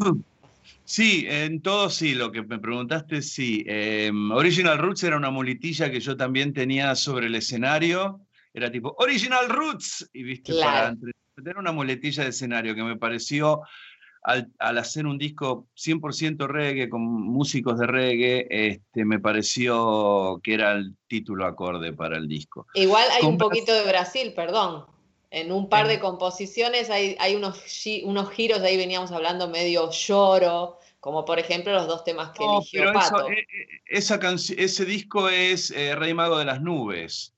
Sí, 0.84 1.26
en 1.30 1.62
todo 1.62 1.90
sí, 1.90 2.16
lo 2.16 2.32
que 2.32 2.41
me 2.41 2.60
preguntaste, 2.60 3.22
sí. 3.22 3.64
Em, 3.68 4.32
Original 4.32 4.78
Roots 4.78 5.03
era 5.03 5.16
una 5.16 5.30
muletilla 5.30 5.91
que 5.91 5.99
yo 5.99 6.18
también 6.18 6.53
tenía 6.53 6.95
sobre 6.95 7.28
el 7.28 7.36
escenario, 7.36 8.20
era 8.53 8.72
tipo 8.72 8.95
Original 8.98 9.48
Roots, 9.48 10.10
y 10.12 10.24
viste, 10.24 10.53
para 10.56 10.95
tener 11.36 11.58
una 11.58 11.72
muletilla 11.72 12.24
de 12.24 12.30
escenario 12.30 12.76
que 12.76 12.84
me 12.84 12.98
pareció 12.98 13.62
al, 14.23 14.77
hacer 14.77 15.06
un 15.06 15.18
disco 15.18 15.68
100% 15.76 16.48
reggae 16.48 16.89
con 16.89 17.02
músicos 17.02 17.80
de 17.80 17.88
reggae, 17.88 18.48
este, 18.49 19.06
me 19.06 19.19
pareció 19.19 20.39
que 20.43 20.53
era 20.53 20.73
el 20.73 20.95
título 21.07 21.45
acorde 21.45 21.93
para 21.93 22.18
el 22.18 22.27
disco. 22.27 22.68
Igual 22.73 23.07
hay 23.11 23.26
un 23.26 23.38
poquito 23.38 23.73
de 23.73 23.84
Brasil, 23.85 24.34
perdón. 24.35 24.85
En 25.31 25.52
un 25.53 25.69
par 25.69 25.88
de 25.88 25.98
composiciones 25.99 26.89
hay, 26.89 27.15
hay 27.19 27.35
unos, 27.35 27.64
unos 28.03 28.31
giros, 28.31 28.60
ahí 28.60 28.76
veníamos 28.76 29.14
hablando 29.14 29.48
medio 29.48 29.89
lloro, 29.89 30.77
como 30.99 31.23
por 31.23 31.39
ejemplo 31.39 31.72
los 31.72 31.88
dos 31.88 32.03
temas 32.03 32.31
que 32.31 32.43
eligió 32.43 32.91
Pato. 32.91 33.30
Eh, 33.30 33.39
eh, 33.39 34.57
ese 34.57 34.85
disco 34.85 35.30
es 35.30 35.72
eh, 35.72 35.95
Rey 35.95 36.14
Mago 36.14 36.38
de 36.38 36.45
las 36.45 36.61
Nubes. 36.61 37.34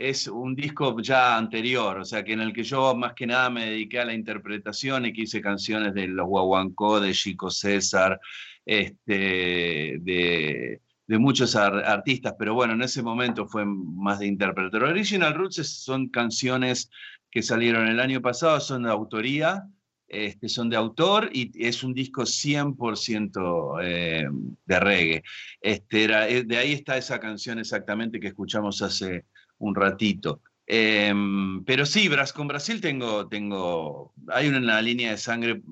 Es 0.00 0.28
un 0.28 0.54
disco 0.54 0.98
ya 1.02 1.36
anterior, 1.36 1.98
o 1.98 2.04
sea, 2.06 2.24
que 2.24 2.32
en 2.32 2.40
el 2.40 2.54
que 2.54 2.62
yo 2.62 2.94
más 2.94 3.12
que 3.12 3.26
nada 3.26 3.50
me 3.50 3.66
dediqué 3.66 4.00
a 4.00 4.06
la 4.06 4.14
interpretación 4.14 5.04
y 5.04 5.12
que 5.12 5.22
hice 5.22 5.42
canciones 5.42 5.92
de 5.92 6.08
los 6.08 6.26
Guaguancó, 6.26 7.00
de 7.00 7.12
Chico 7.12 7.50
César, 7.50 8.18
este, 8.64 9.98
de, 10.00 10.80
muchos 11.18 11.54
artistas, 11.54 12.34
pero 12.38 12.54
bueno, 12.54 12.72
en 12.72 12.80
ese 12.80 13.02
momento 13.02 13.46
fue 13.46 13.66
más 13.66 14.20
de 14.20 14.28
interpretar. 14.28 14.84
Original 14.84 15.34
Roots 15.34 15.68
son 15.68 16.08
canciones 16.08 16.88
que 17.30 17.42
salieron 17.42 17.86
el 17.86 18.00
año 18.00 18.22
pasado, 18.22 18.58
son 18.58 18.84
de 18.84 18.90
autoría, 18.90 19.66
este, 20.08 20.48
son 20.48 20.70
de 20.70 20.76
autor 20.76 21.28
y 21.30 21.52
es 21.62 21.84
un 21.84 21.92
disco 21.92 22.22
100% 22.22 23.80
eh, 23.82 24.24
de 24.64 24.80
reggae. 24.80 25.22
Este, 25.60 26.04
eh, 26.04 26.44
de 26.44 26.56
ahí 26.56 26.72
está 26.72 26.96
esa 26.96 27.20
canción 27.20 27.58
exactamente 27.58 28.18
que 28.18 28.28
escuchamos 28.28 28.80
hace 28.80 29.26
un 29.60 29.74
ratito. 29.74 30.40
Em, 30.66 31.64
pero 31.64 31.86
sí, 31.86 32.08
con 32.34 32.48
Brasil 32.48 32.80
tengo, 32.80 33.28
tengo, 33.28 34.12
hay 34.28 34.48
una 34.48 34.80
línea 34.82 35.12
de 35.12 35.16
sangre 35.16 35.62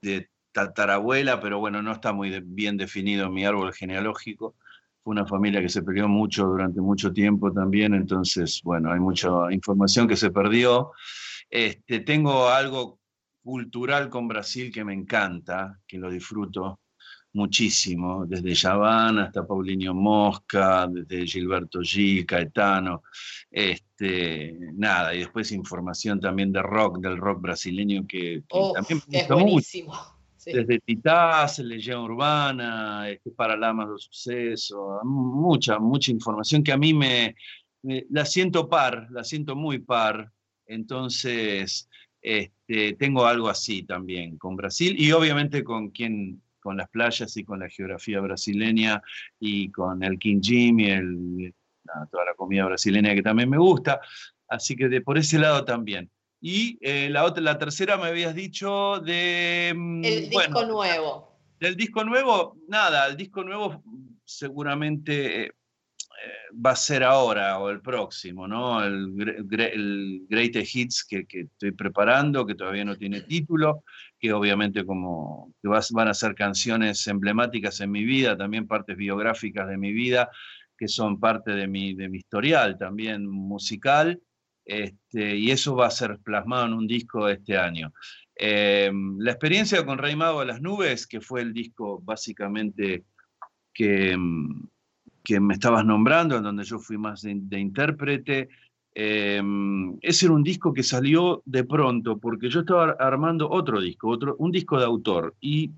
de 0.00 0.28
tatarabuela, 0.52 1.40
pero 1.40 1.58
bueno, 1.58 1.82
no 1.82 1.92
está 1.92 2.12
muy 2.12 2.40
bien 2.40 2.76
definido 2.76 3.30
mi 3.30 3.44
árbol 3.44 3.72
genealógico. 3.72 4.56
Fue 5.02 5.12
una 5.12 5.26
familia 5.26 5.60
que 5.60 5.68
se 5.68 5.82
peleó 5.82 6.08
mucho 6.08 6.46
durante 6.46 6.80
mucho 6.80 7.12
tiempo 7.12 7.52
también, 7.52 7.94
entonces, 7.94 8.60
bueno, 8.64 8.92
hay 8.92 9.00
mucha 9.00 9.28
información 9.52 10.08
que 10.08 10.16
se 10.16 10.30
perdió. 10.30 10.92
Este, 11.48 12.00
tengo 12.00 12.48
algo 12.48 13.00
cultural 13.42 14.10
con 14.10 14.28
Brasil 14.28 14.72
que 14.72 14.84
me 14.84 14.94
encanta, 14.94 15.78
que 15.86 15.98
lo 15.98 16.10
disfruto 16.10 16.80
muchísimo, 17.32 18.26
desde 18.26 18.54
Yaván 18.54 19.18
hasta 19.18 19.46
Paulinho 19.46 19.94
Mosca, 19.94 20.88
desde 20.88 21.26
Gilberto 21.26 21.80
Gil, 21.80 22.26
Caetano, 22.26 23.02
este, 23.50 24.58
nada, 24.74 25.14
y 25.14 25.20
después 25.20 25.52
información 25.52 26.20
también 26.20 26.52
de 26.52 26.62
rock, 26.62 26.98
del 26.98 27.16
rock 27.16 27.40
brasileño 27.40 28.06
que, 28.06 28.42
también 28.48 29.02
me 29.08 29.18
gusta 29.18 29.34
buenísimo. 29.34 29.94
Desde 30.44 30.80
Titás, 30.80 31.58
Legión 31.58 32.00
Urbana, 32.00 33.08
este, 33.10 33.30
Paralamas 33.30 33.90
de 33.90 33.98
Suceso, 33.98 35.00
mucha, 35.04 35.78
mucha 35.78 36.10
información 36.10 36.64
que 36.64 36.72
a 36.72 36.78
mí 36.78 36.94
me, 36.94 37.36
me, 37.82 38.06
la 38.08 38.24
siento 38.24 38.68
par, 38.68 39.08
la 39.10 39.22
siento 39.22 39.54
muy 39.54 39.80
par. 39.80 40.32
Entonces, 40.66 41.88
este, 42.22 42.94
tengo 42.94 43.26
algo 43.26 43.48
así 43.48 43.82
también 43.82 44.38
con 44.38 44.56
Brasil 44.56 44.94
y 44.98 45.12
obviamente 45.12 45.62
con 45.62 45.90
quien 45.90 46.40
con 46.60 46.76
las 46.76 46.88
playas 46.88 47.36
y 47.36 47.44
con 47.44 47.60
la 47.60 47.68
geografía 47.68 48.20
brasileña 48.20 49.02
y 49.38 49.70
con 49.70 50.02
el 50.02 50.18
King 50.18 50.40
Jim 50.42 50.80
y 50.80 50.90
el, 50.90 51.54
toda 52.10 52.24
la 52.24 52.34
comida 52.34 52.64
brasileña 52.66 53.14
que 53.14 53.22
también 53.22 53.50
me 53.50 53.58
gusta. 53.58 54.00
Así 54.48 54.76
que 54.76 54.88
de, 54.88 55.00
por 55.00 55.18
ese 55.18 55.38
lado 55.38 55.64
también. 55.64 56.10
Y 56.40 56.78
eh, 56.80 57.08
la, 57.10 57.24
otra, 57.24 57.42
la 57.42 57.58
tercera 57.58 57.96
me 57.96 58.06
habías 58.06 58.34
dicho 58.34 59.00
de... 59.00 59.72
Mm, 59.76 60.04
el 60.04 60.30
disco 60.30 60.64
nuevo. 60.64 61.30
Del 61.58 61.76
disco 61.76 62.04
nuevo, 62.04 62.56
nada, 62.68 63.06
el 63.08 63.16
disco 63.16 63.44
nuevo 63.44 63.82
seguramente 64.24 65.46
eh, 65.46 65.52
va 66.52 66.72
a 66.72 66.76
ser 66.76 67.02
ahora 67.02 67.58
o 67.58 67.70
el 67.70 67.80
próximo, 67.80 68.46
¿no? 68.46 68.84
El, 68.84 69.14
el 69.60 70.26
Great 70.28 70.56
Hits 70.56 71.04
que, 71.04 71.26
estoy 71.30 71.72
preparando, 71.72 72.44
que 72.44 72.54
todavía 72.54 72.84
no 72.84 72.96
tiene 72.96 73.22
título, 73.22 73.84
que 74.18 74.32
obviamente 74.32 74.84
como 74.84 75.54
que 75.62 75.68
van 75.68 76.08
a 76.08 76.14
ser 76.14 76.34
canciones 76.34 77.06
emblemáticas 77.06 77.80
en 77.80 77.90
mi 77.90 78.04
vida, 78.04 78.36
también 78.36 78.66
partes 78.66 78.96
biográficas 78.96 79.68
de 79.68 79.78
mi 79.78 79.92
vida, 79.92 80.30
que 80.76 80.88
son 80.88 81.20
parte 81.20 81.52
de 81.52 81.66
mi, 81.66 81.94
de 81.94 82.08
mi 82.08 82.18
historial 82.18 82.78
también 82.78 83.26
musical, 83.26 84.20
este, 84.64 85.36
y 85.36 85.50
eso 85.50 85.74
va 85.74 85.86
a 85.86 85.90
ser 85.90 86.18
plasmado 86.18 86.66
en 86.66 86.74
un 86.74 86.86
disco 86.86 87.28
este 87.28 87.56
año. 87.58 87.92
Em, 88.34 89.18
la 89.18 89.32
experiencia 89.32 89.84
con 89.84 89.98
Rey 89.98 90.16
Mago 90.16 90.40
de 90.40 90.46
las 90.46 90.60
Nubes, 90.62 91.06
que 91.06 91.20
fue 91.20 91.42
el 91.42 91.52
disco 91.52 92.00
básicamente 92.00 93.04
que 93.74 94.12
em, 94.12 94.68
que 95.30 95.38
me 95.38 95.54
estabas 95.54 95.84
nombrando, 95.84 96.36
en 96.36 96.42
donde 96.42 96.64
yo 96.64 96.80
fui 96.80 96.98
más 96.98 97.22
de, 97.22 97.60
intérprete. 97.60 98.48
Eh, 98.92 99.40
ese 100.02 100.26
era 100.26 100.34
un 100.34 100.42
disco 100.42 100.74
que 100.74 100.82
salió 100.82 101.40
de 101.44 101.62
pronto, 101.62 102.18
porque 102.18 102.50
yo 102.50 102.60
estaba 102.60 102.96
armando 102.98 103.48
otro 103.48 103.80
disco, 103.80 104.08
otro, 104.08 104.34
un 104.40 104.50
disco 104.50 104.76
de 104.76 104.86
autor, 104.86 105.36
y 105.40 105.70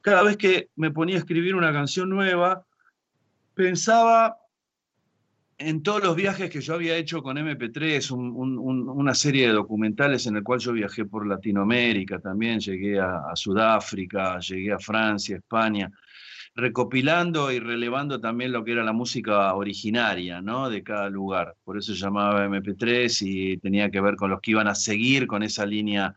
cada 0.00 0.22
vez 0.22 0.38
que 0.38 0.70
me 0.76 0.90
ponía 0.90 1.16
a 1.16 1.18
escribir 1.18 1.54
una 1.54 1.70
canción 1.70 2.08
nueva, 2.08 2.64
pensaba 3.52 4.38
en 5.58 5.82
todos 5.82 6.02
los 6.02 6.16
viajes 6.16 6.48
que 6.48 6.62
yo 6.62 6.72
había 6.72 6.96
hecho 6.96 7.22
con 7.22 7.36
MP3, 7.36 8.10
una 8.10 9.14
serie 9.14 9.48
de 9.48 9.52
documentales 9.52 10.26
en 10.26 10.36
el 10.36 10.42
cual 10.42 10.60
yo 10.60 10.72
viajé 10.72 11.04
por 11.04 11.26
Latinoamérica 11.26 12.20
también, 12.20 12.58
llegué 12.58 12.98
a 12.98 13.32
Sudáfrica, 13.34 14.38
llegué 14.40 14.72
a 14.72 14.78
Francia, 14.78 15.36
España, 15.36 15.92
recopilando 16.54 17.50
y 17.50 17.58
relevando 17.58 18.20
también 18.20 18.52
lo 18.52 18.64
que 18.64 18.72
era 18.72 18.84
la 18.84 18.92
música 18.92 19.54
originaria 19.54 20.40
¿no? 20.40 20.70
de 20.70 20.82
cada 20.82 21.10
lugar. 21.10 21.56
Por 21.64 21.76
eso 21.76 21.94
se 21.94 22.00
llamaba 22.00 22.46
MP3 22.46 23.22
y 23.22 23.56
tenía 23.58 23.90
que 23.90 24.00
ver 24.00 24.16
con 24.16 24.30
los 24.30 24.40
que 24.40 24.52
iban 24.52 24.68
a 24.68 24.74
seguir 24.74 25.26
con 25.26 25.42
esa 25.42 25.66
línea 25.66 26.14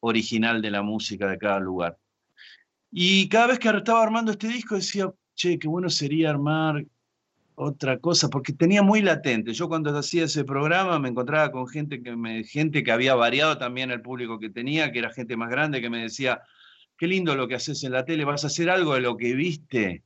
original 0.00 0.60
de 0.60 0.70
la 0.70 0.82
música 0.82 1.26
de 1.28 1.38
cada 1.38 1.58
lugar. 1.58 1.96
Y 2.90 3.28
cada 3.28 3.48
vez 3.48 3.58
que 3.58 3.68
estaba 3.68 4.02
armando 4.02 4.32
este 4.32 4.48
disco 4.48 4.74
decía, 4.74 5.10
che, 5.34 5.58
qué 5.58 5.68
bueno 5.68 5.88
sería 5.88 6.30
armar 6.30 6.84
otra 7.54 7.98
cosa, 7.98 8.28
porque 8.28 8.52
tenía 8.52 8.82
muy 8.82 9.02
latente. 9.02 9.52
Yo 9.52 9.68
cuando 9.68 9.96
hacía 9.96 10.24
ese 10.24 10.44
programa 10.44 10.98
me 10.98 11.08
encontraba 11.08 11.50
con 11.50 11.66
gente 11.66 12.02
que, 12.02 12.14
me, 12.14 12.44
gente 12.44 12.84
que 12.84 12.92
había 12.92 13.14
variado 13.14 13.58
también 13.58 13.90
el 13.90 14.00
público 14.00 14.38
que 14.38 14.48
tenía, 14.48 14.92
que 14.92 15.00
era 15.00 15.10
gente 15.10 15.36
más 15.36 15.50
grande, 15.50 15.80
que 15.80 15.90
me 15.90 16.02
decía, 16.02 16.42
qué 16.98 17.06
lindo 17.06 17.34
lo 17.34 17.48
que 17.48 17.54
haces 17.54 17.82
en 17.84 17.92
la 17.92 18.04
tele, 18.04 18.24
vas 18.24 18.44
a 18.44 18.48
hacer 18.48 18.68
algo 18.68 18.94
de 18.94 19.00
lo 19.00 19.16
que 19.16 19.34
viste. 19.34 20.02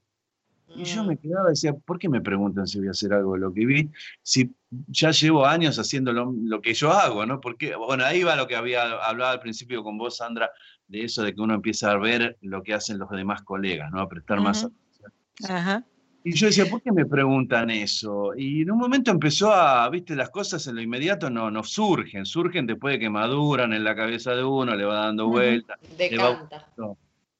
Y 0.74 0.85
yo 0.85 1.05
me 1.05 1.19
quedaba 1.19 1.48
y 1.48 1.52
decía, 1.52 1.74
¿por 1.74 1.98
qué 1.98 2.09
me 2.09 2.20
preguntan 2.20 2.66
si 2.66 2.78
voy 2.78 2.89
a 2.89 2.93
hacer 2.93 3.12
algo 3.12 3.35
de 3.35 3.40
lo 3.40 3.52
que 3.52 3.66
vi? 3.66 3.90
Si 4.23 4.51
ya 4.86 5.10
llevo 5.10 5.44
años 5.44 5.78
haciendo 5.78 6.12
lo, 6.12 6.62
que 6.62 6.73
yo 6.73 6.93
hago, 6.93 7.27
¿no? 7.27 7.40
Porque, 7.40 7.77
bueno, 7.77 8.05
ahí 8.05 8.23
va 8.23 8.36
lo 8.36 8.47
que 8.47 8.56
había 8.56 8.82
hablado 8.82 9.32
al 9.32 9.40
principio 9.40 9.82
con 9.82 9.98
vos, 9.98 10.16
Sandra, 10.16 10.51
de 10.89 11.05
eso 11.05 11.23
de 11.23 11.35
que 11.35 11.40
uno 11.40 11.55
empieza 11.55 11.90
a 11.90 11.98
ver 11.98 12.39
lo 12.40 12.62
que 12.62 12.73
hacen 12.73 12.98
los 12.98 13.10
demás 13.10 13.43
colegas, 13.43 13.90
¿no? 13.93 14.01
A 14.01 14.09
prestar 14.09 14.40
más 14.40 14.64
atención. 14.64 15.12
Ajá. 15.48 15.85
Y 16.24 16.32
yo 16.35 16.47
decía, 16.47 16.66
¿por 16.66 16.81
qué 16.82 16.93
me 16.93 17.05
preguntan 17.05 17.70
eso? 17.70 18.32
Y 18.36 18.62
en 18.62 18.70
un 18.70 18.78
momento 18.78 19.11
empezó 19.11 19.53
a, 19.53 19.89
viste, 19.90 20.15
las 20.15 20.31
cosas 20.31 20.66
en 20.69 20.77
lo 20.77 20.82
inmediato 20.82 21.31
no, 21.31 21.51
no 21.51 21.65
surgen, 21.65 22.24
surgen 22.27 22.66
después 22.66 22.94
de 22.94 23.01
que 23.01 23.11
maduran 23.11 23.73
en 23.73 23.82
la 23.82 23.97
cabeza 23.97 24.35
de 24.35 24.44
uno, 24.44 24.77
le 24.77 24.85
va 24.85 25.07
dando 25.07 25.27
vueltas. 25.27 25.78
Le 25.99 26.16
va, 26.16 26.49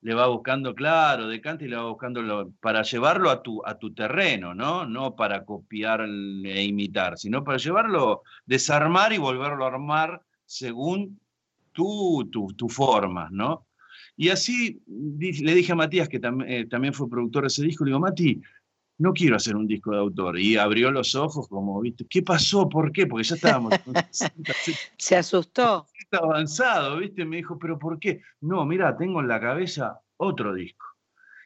le 0.03 0.15
va 0.15 0.27
buscando, 0.27 0.75
claro, 0.75 1.29
decanta 1.29 1.65
y 1.65 1.69
le 1.69 1.77
va 1.77 1.89
buscando 1.89 2.53
para 2.61 2.83
llevarlo 2.83 3.31
a 3.31 3.41
tu, 3.41 3.63
a 3.65 3.79
tu 3.79 3.95
terreno, 3.95 4.53
¿no? 4.53 4.85
No 4.85 5.15
para 5.15 5.45
copiar 5.45 6.01
e 6.03 6.65
imitar, 6.65 7.17
sino 7.19 7.45
para 7.45 7.59
llevarlo, 7.59 8.23
desarmar 8.45 9.13
y 9.13 9.19
volverlo 9.19 9.65
a 9.65 9.69
armar 9.69 10.21
según 10.45 11.21
tu, 11.71 12.29
tu, 12.33 12.49
tu 12.55 12.69
forma, 12.69 13.29
¿no? 13.31 13.67
Y 14.17 14.29
así 14.29 14.83
le 14.87 15.55
dije 15.55 15.73
a 15.73 15.77
Matías, 15.77 16.09
que 16.09 16.21
eh, 16.47 16.67
también 16.67 16.93
fue 16.93 17.09
productor 17.09 17.45
de 17.45 17.49
ese 17.49 17.63
disco, 17.63 17.85
le 17.85 17.91
digo, 17.91 18.01
Mati, 18.01 18.41
no 19.03 19.13
quiero 19.13 19.35
hacer 19.35 19.57
un 19.57 19.67
disco 19.67 19.91
de 19.91 19.99
autor. 19.99 20.39
Y 20.39 20.57
abrió 20.57 20.93
los 20.93 21.17
ojos 21.17 21.49
como, 21.49 21.81
¿viste? 21.81 22.07
¿Qué 22.09 22.23
pasó? 22.23 22.69
¿Por 22.69 22.93
qué? 22.93 23.07
Porque 23.09 23.25
ya 23.25 23.35
estábamos... 23.35 23.75
Se 24.97 25.17
asustó. 25.17 25.89
Avanzado, 26.13 26.99
¿viste? 26.99 27.25
Me 27.25 27.39
dijo, 27.39 27.59
¿pero 27.59 27.81
por 27.81 27.99
qué? 27.99 28.21
No, 28.41 28.65
mira, 28.65 28.97
tengo 28.97 29.21
en 29.21 29.27
la 29.27 29.41
cabeza 29.41 29.99
otro 30.19 30.55
disco. 30.55 30.87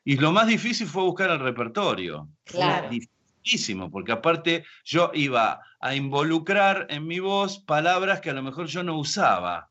Y 0.05 0.17
lo 0.19 0.33
más 0.33 0.47
difícil 0.47 0.87
fue 0.87 1.05
buscar 1.05 1.31
el 1.31 1.41
repertorio. 1.41 2.29
Claro. 2.45 2.91
Dificilísimo, 2.91 3.91
porque 3.91 4.13
aparte 4.13 4.65
yo 4.85 5.11
iba 5.15 5.63
a 5.81 5.95
involucrar 5.95 6.87
en 6.91 7.07
mi 7.07 7.21
voz 7.21 7.59
palabras 7.61 8.21
que 8.21 8.31
a 8.31 8.35
lo 8.35 8.43
mejor 8.43 8.67
yo 8.67 8.83
no 8.83 8.99
usaba 8.99 9.71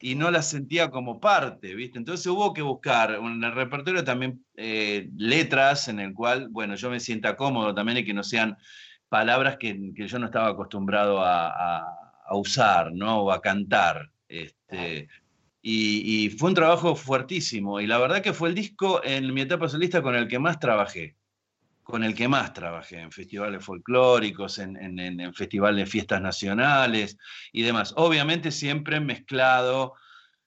y 0.00 0.14
no 0.14 0.30
la 0.30 0.42
sentía 0.42 0.90
como 0.90 1.20
parte, 1.20 1.74
¿viste? 1.74 1.98
Entonces 1.98 2.26
hubo 2.26 2.54
que 2.54 2.62
buscar 2.62 3.12
en 3.12 3.44
el 3.44 3.54
repertorio 3.54 4.02
también 4.02 4.42
eh, 4.56 5.10
letras 5.16 5.88
en 5.88 6.00
el 6.00 6.14
cual, 6.14 6.48
bueno, 6.48 6.74
yo 6.74 6.90
me 6.90 7.00
sienta 7.00 7.36
cómodo 7.36 7.74
también 7.74 7.98
y 7.98 8.04
que 8.04 8.14
no 8.14 8.22
sean 8.22 8.56
palabras 9.10 9.58
que, 9.58 9.92
que 9.94 10.08
yo 10.08 10.18
no 10.18 10.26
estaba 10.26 10.48
acostumbrado 10.48 11.20
a, 11.22 11.78
a, 11.78 12.36
usar, 12.36 12.92
¿no? 12.92 13.24
O 13.24 13.32
a 13.32 13.42
cantar. 13.42 14.10
Este, 14.26 15.08
y, 15.60 16.24
y, 16.24 16.30
fue 16.30 16.48
un 16.50 16.54
trabajo 16.54 16.94
fuertísimo. 16.94 17.80
Y 17.80 17.86
la 17.86 17.98
verdad 17.98 18.22
que 18.22 18.32
fue 18.32 18.48
el 18.48 18.54
disco 18.54 19.02
en 19.04 19.34
mi 19.34 19.42
etapa 19.42 19.68
solista 19.68 20.00
con 20.00 20.14
el 20.14 20.28
que 20.28 20.38
más 20.38 20.58
trabajé 20.58 21.16
con 21.90 22.04
el 22.04 22.14
que 22.14 22.28
más 22.28 22.52
trabajé, 22.52 23.00
en 23.00 23.12
festivales 23.12 23.64
folclóricos, 23.64 24.58
en, 24.58 24.76
en, 24.98 25.34
festivales 25.34 25.84
de 25.84 25.90
fiestas 25.90 26.20
nacionales 26.20 27.16
y 27.52 27.62
demás. 27.62 27.92
Obviamente 27.96 28.50
siempre 28.50 29.00
mezclado 29.00 29.94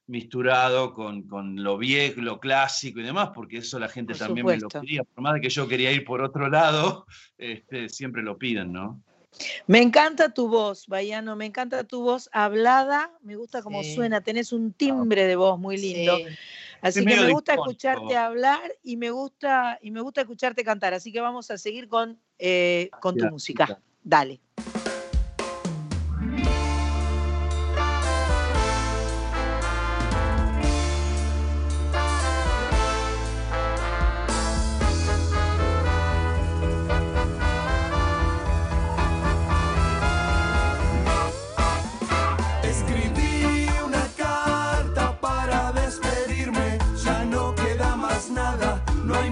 misturado 0.05 0.93
con, 0.93 1.25
lo 1.63 1.77
viejo, 1.77 2.21
lo 2.21 2.39
clásico 2.39 2.99
y 2.99 3.03
demás, 3.03 3.29
porque 3.33 3.57
eso 3.57 3.79
la 3.79 3.87
gente 3.87 4.13
también 4.13 4.45
me 4.45 4.57
lo 4.57 4.67
pedía. 4.67 5.03
Por 5.03 5.23
más 5.23 5.35
de 5.35 5.41
que 5.41 5.49
yo 5.49 5.67
quería 5.67 5.91
ir 5.91 6.03
por 6.03 6.21
otro 6.21 6.49
lado, 6.49 7.05
este, 7.37 7.89
siempre 7.89 8.21
lo 8.21 8.37
piden, 8.37 8.73
¿no? 8.73 9.01
Me 9.65 9.81
encanta 9.81 10.31
tu 10.33 10.47
voz, 10.47 10.87
Bayano, 10.87 11.35
me 11.35 11.45
encanta 11.45 11.83
tu 11.85 12.03
voz 12.03 12.29
hablada, 12.33 13.11
me 13.21 13.35
gusta 13.35 13.63
cómo 13.63 13.83
suena, 13.83 14.21
tenés 14.21 14.53
un 14.53 14.73
timbre 14.73 15.25
de 15.25 15.35
voz 15.35 15.59
muy 15.59 15.77
lindo. 15.77 16.17
Así 16.83 17.05
que 17.05 17.15
me 17.15 17.31
gusta 17.31 17.53
escucharte 17.53 18.17
hablar 18.17 18.75
y 18.83 18.97
me 18.97 19.09
gusta, 19.09 19.79
y 19.81 19.89
me 19.89 20.01
gusta 20.01 20.21
escucharte 20.21 20.65
cantar. 20.65 20.93
Así 20.93 21.13
que 21.13 21.21
vamos 21.21 21.49
a 21.49 21.57
seguir 21.57 21.87
con, 21.87 22.19
eh, 22.37 22.89
con 22.99 23.15
tu 23.15 23.25
música. 23.25 23.79
Dale. 24.03 24.41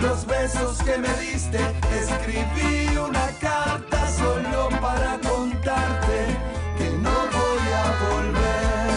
los 0.00 0.26
besos 0.26 0.78
que 0.82 0.96
me 0.98 1.12
diste. 1.20 1.58
Escribí 1.92 2.96
una 2.96 3.26
carta 3.40 4.08
solo 4.08 4.68
para 4.80 5.18
contarte 5.20 6.38
que 6.78 6.90
no 6.90 7.10
voy 7.10 7.66
a 7.82 7.86
volver. 8.08 8.90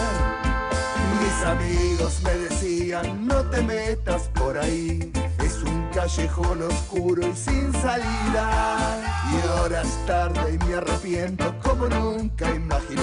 Mis 1.20 1.38
amigos 1.46 2.20
me 2.22 2.34
decían, 2.34 3.26
no 3.26 3.42
te 3.50 3.62
metas 3.62 4.30
por 4.34 4.58
ahí. 4.58 5.12
Es 5.38 5.62
un 5.62 5.88
callejón 5.94 6.62
oscuro 6.62 7.26
y 7.26 7.34
sin 7.36 7.72
salida. 7.72 9.00
Y 9.32 9.48
horas 9.58 9.88
tarde 10.06 10.54
y 10.54 10.64
me 10.66 10.74
arrepiento 10.74 11.54
como 11.62 11.88
nunca 11.88 12.50
imaginé. 12.50 13.02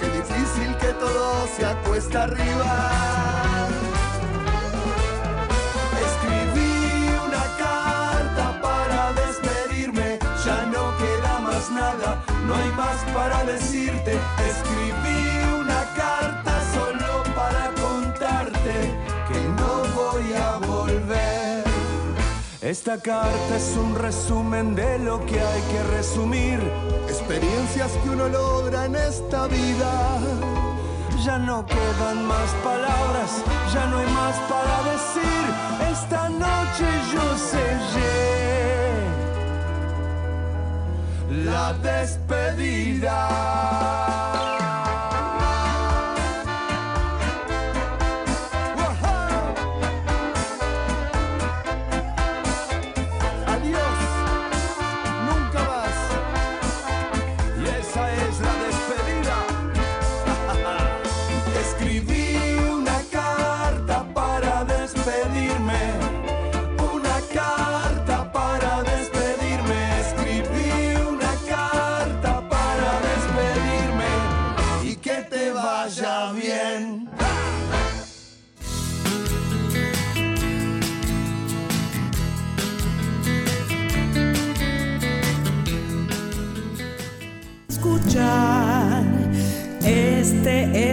Qué 0.00 0.06
difícil 0.10 0.76
que 0.78 0.92
todo 0.94 1.46
se 1.56 1.66
acuesta 1.66 2.24
arriba. 2.24 3.85
Nada, 11.70 12.24
no 12.46 12.54
hay 12.54 12.70
más 12.72 12.96
para 13.14 13.44
decirte. 13.44 14.18
Escribí 14.48 15.60
una 15.60 15.84
carta 15.94 16.56
que 19.28 19.40
no 19.60 19.84
voy 19.94 20.32
a 20.34 20.58
volver. 20.66 21.64
Esta 22.60 22.98
carta 23.00 23.56
es 23.56 23.76
un 23.76 23.94
resumen 23.94 24.74
de 24.74 24.98
lo 24.98 25.24
que 25.26 25.40
hay 25.40 25.62
que 25.72 25.82
resumir. 25.96 26.60
Experiencias 27.08 27.92
que 28.02 28.10
uno 28.10 28.28
logra 28.28 28.86
en 28.86 28.96
esta 28.96 29.46
vida. 29.46 30.18
Ya 31.24 31.38
no 31.38 31.64
quedan 31.66 32.26
más 32.26 32.50
palabras, 32.62 33.42
ya 33.72 33.86
no 33.86 33.98
hay 33.98 34.06
más 34.06 34.36
para 34.50 34.76
decir. 34.92 35.44
Esta 35.90 36.28
noche 36.28 36.86
yo 37.12 37.36
sellé 37.36 38.65
la 41.30 41.72
despedida. 41.82 43.16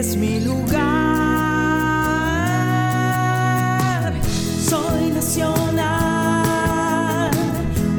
Es 0.04 0.18
mi 0.18 0.42
lugar. 0.42 0.84
Soy 4.70 5.12
nacional, 5.12 5.82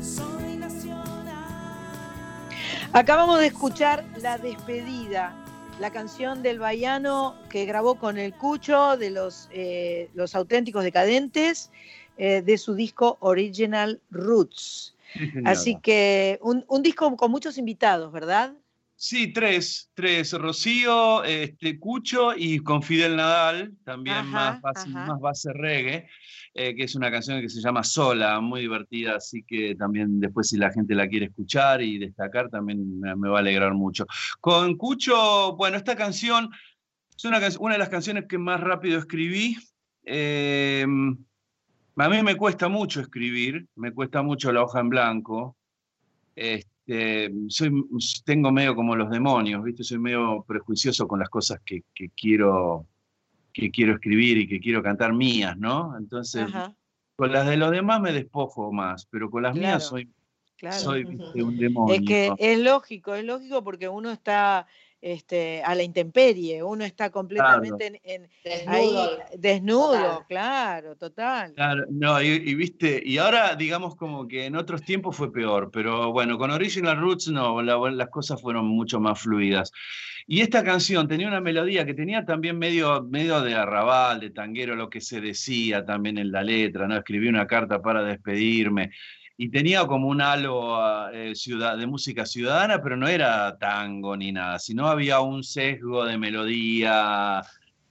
soy 0.00 0.56
nacional. 0.58 2.08
Acabamos 2.92 3.40
de 3.40 3.46
escuchar 3.46 4.04
La 4.20 4.38
despedida 4.38 5.34
la 5.80 5.90
canción 5.90 6.42
del 6.42 6.60
Baiano 6.60 7.34
que 7.50 7.64
grabó 7.64 7.96
con 7.96 8.16
el 8.16 8.32
Cucho 8.32 8.96
de 8.96 9.10
los, 9.10 9.48
eh, 9.52 10.08
los 10.14 10.36
auténticos 10.36 10.84
decadentes 10.84 11.72
eh, 12.16 12.42
de 12.42 12.58
su 12.58 12.74
disco 12.74 13.16
Original 13.20 14.00
Roots. 14.10 14.94
Así 15.44 15.78
que 15.80 16.38
un, 16.42 16.82
disco 16.82 17.16
con 17.16 17.30
muchos 17.30 17.58
invitados, 17.58 18.12
¿verdad? 18.12 18.52
Sí, 18.96 19.32
tres, 19.32 19.90
tres, 19.94 20.32
Rocío, 20.32 21.24
este, 21.24 21.78
Cucho 21.78 22.32
y 22.36 22.60
con 22.60 22.82
Fidel 22.82 23.16
Nadal, 23.16 23.72
también 23.84 24.26
más, 24.26 24.60
base, 24.60 24.88
más 24.88 25.20
base 25.20 25.52
reggae, 25.52 26.08
eh, 26.54 26.74
que 26.74 26.84
es 26.84 26.94
una 26.94 27.10
canción 27.10 27.40
que 27.40 27.48
se 27.48 27.60
llama 27.60 27.82
Sola, 27.82 28.40
muy 28.40 28.62
divertida, 28.62 29.16
así 29.16 29.42
que 29.42 29.74
también 29.74 30.20
después 30.20 30.48
si 30.48 30.56
la 30.56 30.70
gente 30.72 30.94
la 30.94 31.08
quiere 31.08 31.26
escuchar 31.26 31.82
y 31.82 31.98
destacar, 31.98 32.48
también 32.48 33.00
me, 33.00 33.28
va 33.28 33.38
a 33.38 33.40
alegrar 33.40 33.74
mucho. 33.74 34.06
Con 34.40 34.76
Cucho, 34.76 35.56
bueno, 35.56 35.76
esta 35.76 35.96
canción 35.96 36.50
es 37.16 37.24
una, 37.24 37.40
una 37.58 37.74
de 37.74 37.78
las 37.78 37.88
canciones 37.88 38.26
que 38.28 38.38
más 38.38 38.60
rápido 38.60 38.98
escribí. 38.98 39.56
Eh, 40.04 40.86
a 41.96 42.08
mí 42.08 42.22
me 42.22 42.36
cuesta 42.36 42.68
mucho 42.68 43.00
escribir, 43.00 43.66
me 43.76 43.92
cuesta 43.92 44.22
mucho 44.22 44.52
la 44.52 44.62
hoja 44.62 44.80
en 44.80 44.88
blanco. 44.88 45.56
Este, 46.34 47.32
soy, 47.48 47.70
tengo 48.24 48.50
medio 48.50 48.74
como 48.74 48.96
los 48.96 49.10
demonios, 49.10 49.62
¿viste? 49.62 49.84
Soy 49.84 49.98
medio 49.98 50.44
prejuicioso 50.46 51.06
con 51.06 51.20
las 51.20 51.28
cosas 51.28 51.60
que, 51.64 51.84
quiero, 52.16 52.86
que 53.52 53.70
quiero 53.70 53.94
escribir 53.94 54.38
y 54.38 54.48
que 54.48 54.60
quiero 54.60 54.82
cantar 54.82 55.12
mías, 55.12 55.56
¿no? 55.56 55.96
Entonces, 55.96 56.46
con 57.16 57.32
las 57.32 57.46
de 57.46 57.56
los 57.56 57.70
demás 57.70 58.00
me 58.00 58.12
despojo 58.12 58.72
más, 58.72 59.06
pero 59.06 59.30
con 59.30 59.44
las 59.44 59.54
mías 59.54 59.86
soy, 59.86 60.10
soy 60.72 61.04
un 61.42 61.56
demonio. 61.56 61.94
Es 61.94 62.02
que 62.02 62.32
es 62.38 62.58
lógico, 62.58 63.14
es 63.14 63.24
lógico 63.24 63.62
porque 63.62 63.88
uno 63.88 64.10
está 64.10 64.66
este, 65.04 65.62
a 65.62 65.74
la 65.74 65.82
intemperie, 65.82 66.62
uno 66.62 66.82
está 66.82 67.10
completamente 67.10 68.00
en, 68.04 68.26
desnudo, 68.42 69.18
desnudo 69.36 70.24
claro, 70.26 70.96
total. 70.96 71.52
Claro, 71.52 71.84
no, 71.90 72.22
y, 72.22 72.54
viste, 72.54 73.02
y 73.04 73.18
ahora 73.18 73.54
digamos 73.54 73.96
como 73.96 74.26
que 74.26 74.46
en 74.46 74.56
otros 74.56 74.80
tiempos 74.80 75.14
fue 75.14 75.30
peor, 75.30 75.70
pero 75.70 76.10
bueno, 76.10 76.38
con 76.38 76.50
Original 76.50 76.96
Roots 76.96 77.28
no, 77.28 77.60
las 77.60 78.08
cosas 78.08 78.40
fueron 78.40 78.66
mucho 78.66 78.98
más 78.98 79.20
fluidas. 79.20 79.72
Y 80.26 80.40
esta 80.40 80.64
canción 80.64 81.06
tenía 81.06 81.28
una 81.28 81.42
melodía 81.42 81.84
que 81.84 81.92
tenía 81.92 82.24
también 82.24 82.58
medio, 82.58 83.02
medio 83.02 83.42
de 83.42 83.54
arrabal, 83.54 84.20
de 84.20 84.30
tanguero, 84.30 84.74
lo 84.74 84.88
que 84.88 85.02
se 85.02 85.20
decía 85.20 85.84
también 85.84 86.16
en 86.16 86.32
la 86.32 86.42
letra, 86.42 86.88
¿no? 86.88 86.96
Escribí 86.96 87.28
una 87.28 87.46
carta 87.46 87.82
para 87.82 88.02
despedirme 88.02 88.90
y 89.36 89.48
tenía 89.48 89.86
como 89.86 90.08
un 90.08 90.20
halo 90.20 91.10
eh, 91.12 91.34
ciudad, 91.34 91.76
de 91.76 91.86
música 91.86 92.24
ciudadana, 92.24 92.80
pero 92.80 92.96
no 92.96 93.08
era 93.08 93.58
tango 93.58 94.16
ni 94.16 94.30
nada, 94.30 94.58
sino 94.58 94.86
había 94.86 95.20
un 95.20 95.42
sesgo 95.42 96.04
de 96.04 96.18
melodía 96.18 97.42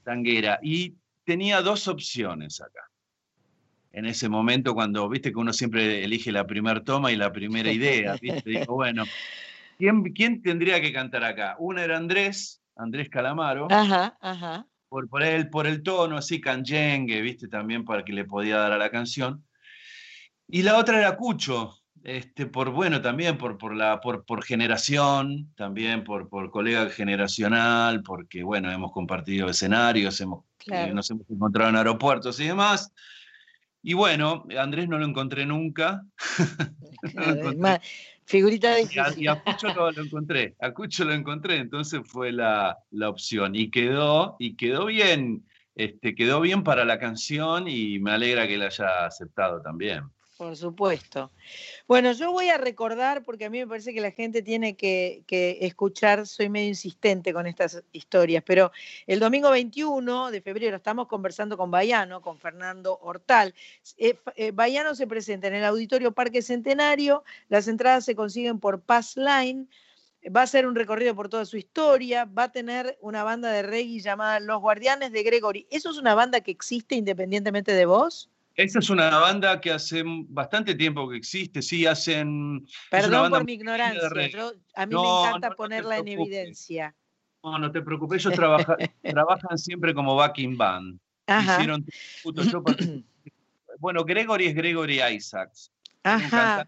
tanguera. 0.04 0.60
Y 0.64 0.96
tenía 1.26 1.62
dos 1.62 1.88
opciones 1.88 2.62
acá. 2.62 2.90
En 3.92 4.06
ese 4.06 4.30
momento, 4.30 4.74
cuando 4.74 5.08
viste 5.10 5.32
que 5.32 5.38
uno 5.38 5.54
siempre 5.54 6.04
elige 6.04 6.32
la 6.32 6.48
primera 6.48 6.84
toma 6.84 7.12
y 7.12 7.16
la 7.16 7.32
primera 7.32 7.72
idea, 7.72 8.16
¿viste? 8.20 8.50
Digo, 8.50 8.74
bueno, 8.76 9.04
¿quién, 9.78 10.02
¿quién 10.14 10.42
tendría 10.42 10.82
que 10.82 10.94
cantar 10.94 11.26
acá? 11.26 11.56
Una 11.60 11.84
era 11.84 11.98
Andrés, 11.98 12.64
Andrés 12.76 13.10
Calamaro. 13.10 13.68
Ajá, 13.70 14.18
ajá. 14.22 14.66
Por, 14.88 15.10
por, 15.10 15.24
el, 15.24 15.50
por 15.50 15.68
el 15.68 15.84
tono 15.84 16.18
así 16.18 16.40
canyengue, 16.40 17.22
viste, 17.22 17.48
también 17.48 17.84
para 17.84 18.06
que 18.06 18.14
le 18.14 18.26
podía 18.26 18.58
dar 18.58 18.72
a 18.72 18.78
la 18.78 18.90
canción. 18.90 19.44
Y 20.48 20.64
la 20.64 20.78
otra 20.78 21.00
era 21.00 21.16
Cucho, 21.16 21.84
este, 22.04 22.46
por 22.48 22.72
bueno, 22.72 23.02
también 23.02 23.38
por, 23.38 23.58
por, 23.58 23.74
la, 23.74 24.02
por, 24.02 24.26
por 24.26 24.44
generación, 24.44 25.54
también 25.56 26.04
por, 26.04 26.28
por 26.28 26.52
colega 26.52 26.90
generacional, 26.90 28.04
porque 28.04 28.44
bueno, 28.44 28.70
hemos 28.72 28.92
compartido 28.92 29.48
escenarios, 29.48 30.20
hemos, 30.20 30.44
eh, 30.70 30.92
nos 30.94 31.10
hemos 31.10 31.30
encontrado 31.30 31.70
en 31.70 31.78
aeropuertos 31.78 32.40
y 32.42 32.48
demás. 32.48 32.92
Y 33.82 33.94
bueno, 33.94 34.46
Andrés 34.58 34.88
no 34.88 34.98
lo 34.98 35.06
encontré 35.06 35.46
nunca. 35.46 36.04
figurita 38.26 38.76
de 38.76 38.88
y 39.18 39.28
a, 39.28 39.42
Cucho 39.42 39.68
lo, 39.74 39.90
encontré, 39.90 40.56
a 40.60 40.72
Cucho 40.72 41.06
lo 41.06 41.14
encontré, 41.14 41.58
entonces 41.58 42.02
fue 42.06 42.32
la, 42.32 42.78
la 42.92 43.10
opción. 43.10 43.56
Y 43.56 43.70
quedó, 43.70 44.36
y 44.40 44.56
quedó 44.56 44.86
bien, 44.86 45.46
este, 45.76 46.16
quedó 46.16 46.42
bien 46.42 46.64
para 46.64 46.86
la 46.86 47.00
canción 47.00 47.68
y 47.68 48.00
me 48.00 48.12
alegra 48.12 48.48
que 48.48 48.58
la 48.58 48.66
haya 48.66 49.06
aceptado 49.06 49.62
también. 49.62 50.04
Por 50.44 50.58
supuesto. 50.58 51.32
Bueno, 51.88 52.12
yo 52.12 52.34
voy 52.34 52.50
a 52.50 52.58
recordar, 52.58 53.24
porque 53.24 53.46
a 53.46 53.50
mí 53.50 53.60
me 53.60 53.68
parece 53.68 53.94
que 53.94 54.02
la 54.02 54.12
gente 54.12 54.42
tiene 54.42 54.76
que, 54.76 55.24
escuchar, 55.62 56.28
soy 56.28 56.50
medio 56.50 56.68
insistente 56.68 57.32
con 57.32 57.48
estas 57.48 57.82
historias, 57.94 58.44
pero 58.46 58.70
el 59.08 59.22
domingo 59.22 59.50
21 59.50 60.32
de 60.32 60.42
febrero 60.42 60.76
estamos 60.76 61.08
conversando 61.08 61.56
con 61.56 61.72
Bayano, 61.72 62.22
con 62.22 62.40
Fernando 62.40 63.00
Hortal. 63.02 63.56
Eh, 63.98 64.20
eh, 64.36 64.52
Bayano 64.52 64.96
se 64.96 65.08
presenta 65.08 65.48
en 65.48 65.56
el 65.56 65.64
Auditorio 65.64 66.12
Parque 66.12 66.42
Centenario, 66.42 67.24
las 67.48 67.70
entradas 67.70 68.04
se 68.04 68.14
consiguen 68.14 68.60
por 68.60 68.82
Pass 68.82 69.16
Line, 69.16 69.68
va 70.28 70.42
a 70.42 70.48
ser 70.48 70.68
un 70.68 70.76
recorrido 70.76 71.16
por 71.16 71.30
toda 71.30 71.46
su 71.46 71.56
historia, 71.56 72.26
va 72.26 72.44
a 72.44 72.52
tener 72.52 72.98
una 73.00 73.24
banda 73.24 73.50
de 73.50 73.62
reggae 73.62 74.02
llamada 74.02 74.42
Los 74.42 74.60
Guardianes 74.60 75.14
de 75.14 75.24
Gregory. 75.24 75.68
¿Eso 75.72 75.90
es 75.90 75.98
una 75.98 76.16
banda 76.16 76.42
que 76.42 76.52
existe 76.52 76.96
independientemente 76.96 77.72
de 77.72 77.86
vos? 77.86 78.30
Esta 78.56 78.80
es 78.80 78.90
una 78.90 79.18
banda 79.18 79.60
que 79.60 79.72
hace 79.72 80.04
bastante 80.06 80.76
tiempo 80.76 81.10
que 81.10 81.18
existe, 81.18 81.62
sí, 81.62 81.88
hacen... 81.88 82.66
Perdón 82.92 83.32
por 83.32 83.46
mi 83.46 83.54
ignorancia, 83.54 84.08
a 84.76 84.86
mí 84.86 84.96
me 84.96 85.02
encanta 85.02 85.52
ponerla 85.52 85.98
en 85.98 86.08
evidencia. 86.08 86.96
No, 87.44 87.58
no 87.58 87.72
te 87.72 87.82
preocupes, 87.82 88.24
ellos 88.24 88.36
trabajan 89.04 89.58
siempre 89.58 89.94
como 89.94 90.16
backing 90.16 90.56
band. 90.56 91.00
Hicieron 91.28 91.86
bueno, 93.80 94.04
Gregory 94.04 94.48
es 94.48 94.56
Gregory 94.56 95.02
Isaacs. 95.02 95.72
Ajá. 96.04 96.68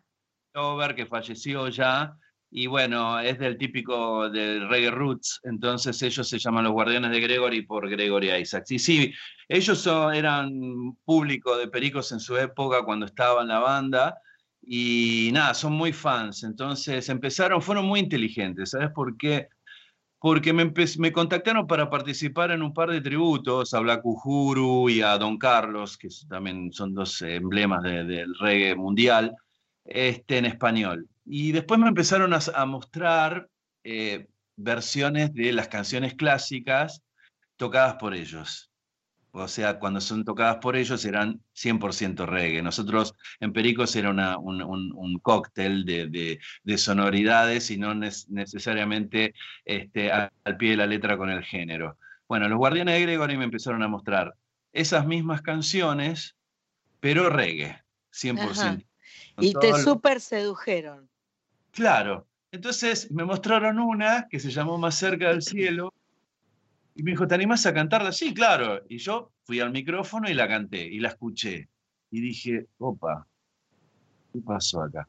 Un 0.55 0.95
que 0.95 1.05
falleció 1.05 1.67
ya, 1.67 2.17
y 2.57 2.68
bueno, 2.68 3.19
es 3.19 3.38
del 3.38 3.57
típico 3.57 4.30
del 4.30 4.69
reggae 4.69 4.90
roots, 4.90 5.41
entonces 5.44 6.02
ellos 6.02 6.26
se 6.26 6.40
llaman 6.40 6.64
los 6.64 6.72
guardianes 6.72 7.11
de 7.11 7.19
Gregory 7.19 7.64
por 7.64 7.90
Gregory 7.90 8.32
Isaacs. 8.32 8.72
Y 8.72 8.80
sí, 8.80 9.14
ellos 9.49 9.86
eran 10.14 10.95
público 11.03 11.57
de 11.57 11.68
Pericos 11.68 12.14
en 12.14 12.22
su 12.22 12.38
época 12.38 12.86
cuando 12.86 13.07
estaba 13.07 13.41
en 13.41 13.49
la 13.49 13.60
banda, 13.60 14.18
y 14.61 15.32
nada, 15.34 15.53
son 15.53 15.73
muy 15.73 15.91
fans, 15.91 16.44
entonces 16.44 17.10
empezaron, 17.10 17.61
fueron 17.61 17.88
muy 17.88 17.99
inteligentes, 17.99 18.69
¿sabes 18.69 18.91
por 18.91 19.18
qué? 19.18 19.49
Porque 20.18 20.53
me, 20.53 21.11
contactaron 21.11 21.68
para 21.68 21.90
participar 21.90 22.52
en 22.52 22.61
un 22.61 22.73
par 22.73 22.90
de 22.90 23.02
tributos 23.02 23.73
a 23.73 23.82
Black 23.82 24.06
Uhuru 24.06 24.90
y 24.90 25.02
a 25.02 25.18
Don 25.18 25.38
Carlos, 25.38 25.98
que 25.98 26.07
también 26.30 26.72
son 26.72 26.94
dos 26.94 27.22
emblemas 27.22 27.84
del 27.84 28.34
reggae 28.40 28.76
mundial, 28.77 29.36
este, 29.84 30.38
en 30.38 30.45
español. 30.45 31.10
Y 31.26 31.52
después 31.52 31.80
me 31.80 31.88
empezaron 31.88 32.34
a, 32.34 32.65
mostrar 32.65 33.49
eh, 33.84 34.27
versiones 34.56 35.34
de 35.34 35.52
las 35.52 35.68
canciones 35.68 36.14
clásicas 36.14 37.02
tocadas 37.57 37.95
por 37.95 38.14
ellos. 38.14 38.72
O 39.38 39.49
sea, 39.49 39.80
cuando 39.80 39.99
son 39.99 40.23
tocadas 40.23 40.57
por 40.57 40.77
ellos 40.77 41.03
eran 41.03 41.41
100% 41.56 42.26
reggae. 42.26 42.61
Nosotros 42.61 43.14
en 43.41 43.52
Pericos 43.52 43.93
era 43.97 44.11
un, 44.11 45.19
cóctel 45.22 45.84
de, 45.84 46.39
sonoridades 46.77 47.69
y 47.69 47.77
no 47.77 47.93
necesariamente 47.93 49.34
este, 49.65 50.11
al 50.11 50.57
pie 50.57 50.72
de 50.72 50.77
la 50.77 50.88
letra 50.88 51.18
con 51.18 51.30
el 51.30 51.43
género. 51.43 51.97
Bueno, 52.30 52.47
los 52.47 52.57
Guardianes 52.57 52.95
de 52.95 53.02
Gregory 53.02 53.35
me 53.35 53.43
empezaron 53.43 53.84
a 53.84 53.89
mostrar 53.89 54.35
esas 54.72 55.06
mismas 55.06 55.41
canciones, 55.41 56.38
pero 57.02 57.30
reggae, 57.30 57.84
100%. 58.14 58.85
Y 59.39 59.53
te 59.53 59.73
súper 59.84 60.22
sedujeron. 60.22 61.10
Claro. 61.76 62.27
Entonces 62.52 63.11
me 63.11 63.26
mostraron 63.26 63.80
una 63.80 64.27
que 64.30 64.39
se 64.39 64.49
llamó 64.49 64.77
Más 64.77 64.95
cerca 64.95 65.27
del 65.30 65.41
cielo 65.41 65.93
y 66.95 67.03
me 67.03 67.11
dijo, 67.11 67.27
¿te 67.27 67.35
animás 67.35 67.65
a 67.65 67.73
cantarla? 67.73 68.14
Sí, 68.14 68.34
claro. 68.34 68.81
Y 68.88 68.97
yo 68.97 69.34
fui 69.43 69.60
al 69.60 69.72
micrófono 69.72 70.30
y 70.30 70.34
la 70.34 70.47
canté 70.47 70.85
y 70.85 70.99
la 70.99 71.10
escuché. 71.10 71.68
Y 72.11 72.22
dije, 72.22 72.68
opa, 72.77 73.27
¿qué 74.31 74.39
pasó 74.39 74.84
acá? 74.84 75.06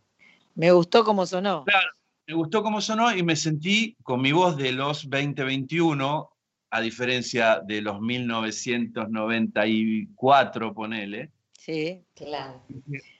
Me 0.57 0.73
gustó 0.73 1.05
cómo 1.05 1.25
sonó. 1.25 1.63
Claro, 1.65 1.89
me 2.27 2.35
gustó 2.35 2.65
cómo 2.65 2.81
sonó 2.81 3.15
y 3.15 3.23
me 3.23 3.37
sentí 3.37 3.97
con 4.03 4.21
mi 4.21 4.33
voz 4.33 4.57
de 4.57 4.73
los 4.73 5.09
2021, 5.09 6.29
a 6.71 6.81
diferencia 6.81 7.61
de 7.61 7.81
los 7.81 8.01
1994, 8.01 10.75
ponele. 10.75 11.31
Sí, 11.53 12.03
claro. 12.15 12.65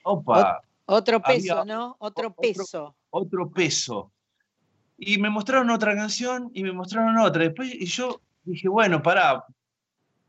opa. 0.03 0.61
Otro 0.87 1.21
peso, 1.21 1.63
¿no? 1.65 1.95
Otro 1.99 2.33
peso 2.33 2.95
otro 3.17 3.49
peso. 3.49 4.11
Y 4.97 5.17
me 5.17 5.29
mostraron 5.29 5.69
otra 5.69 5.95
canción 5.95 6.51
y 6.53 6.63
me 6.63 6.71
mostraron 6.71 7.17
otra. 7.17 7.43
Después, 7.43 7.73
y 7.73 7.85
yo 7.85 8.21
dije, 8.43 8.67
bueno, 8.67 9.01
pará, 9.01 9.43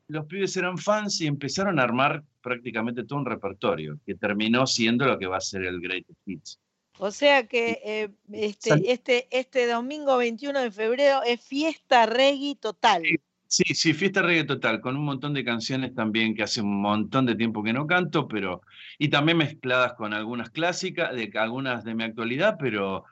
los 0.08 0.26
pibes 0.26 0.56
eran 0.56 0.76
fans 0.76 1.20
y 1.20 1.26
empezaron 1.26 1.78
a 1.78 1.82
armar 1.82 2.22
prácticamente 2.42 3.04
todo 3.04 3.18
un 3.18 3.26
repertorio, 3.26 3.98
que 4.04 4.14
terminó 4.14 4.66
siendo 4.66 5.06
lo 5.06 5.18
que 5.18 5.26
va 5.26 5.38
a 5.38 5.40
ser 5.40 5.64
el 5.64 5.80
Greatest 5.80 6.20
Hits. 6.26 6.60
O 7.00 7.10
sea 7.10 7.46
que 7.46 7.80
eh, 7.84 8.10
este, 8.32 8.92
este, 8.92 9.28
este 9.30 9.66
domingo 9.68 10.16
21 10.16 10.60
de 10.60 10.70
febrero 10.70 11.22
es 11.22 11.40
fiesta 11.40 12.06
reggae 12.06 12.56
total. 12.56 13.02
Sí, 13.02 13.16
sí, 13.48 13.94
fiesta 13.94 14.22
reggae 14.22 14.44
total, 14.44 14.80
con 14.80 14.96
un 14.96 15.04
montón 15.04 15.34
de 15.34 15.44
canciones 15.44 15.94
también 15.94 16.34
que 16.34 16.42
hace 16.42 16.60
un 16.60 16.80
montón 16.80 17.26
de 17.26 17.34
tiempo 17.34 17.62
que 17.62 17.72
no 17.72 17.86
canto, 17.86 18.28
pero. 18.28 18.62
Y 18.98 19.08
también 19.08 19.38
mezcladas 19.38 19.94
con 19.94 20.12
algunas 20.12 20.50
clásicas, 20.50 21.14
de 21.14 21.30
algunas 21.34 21.84
de 21.84 21.94
mi 21.94 22.04
actualidad, 22.04 22.56
pero 22.58 23.04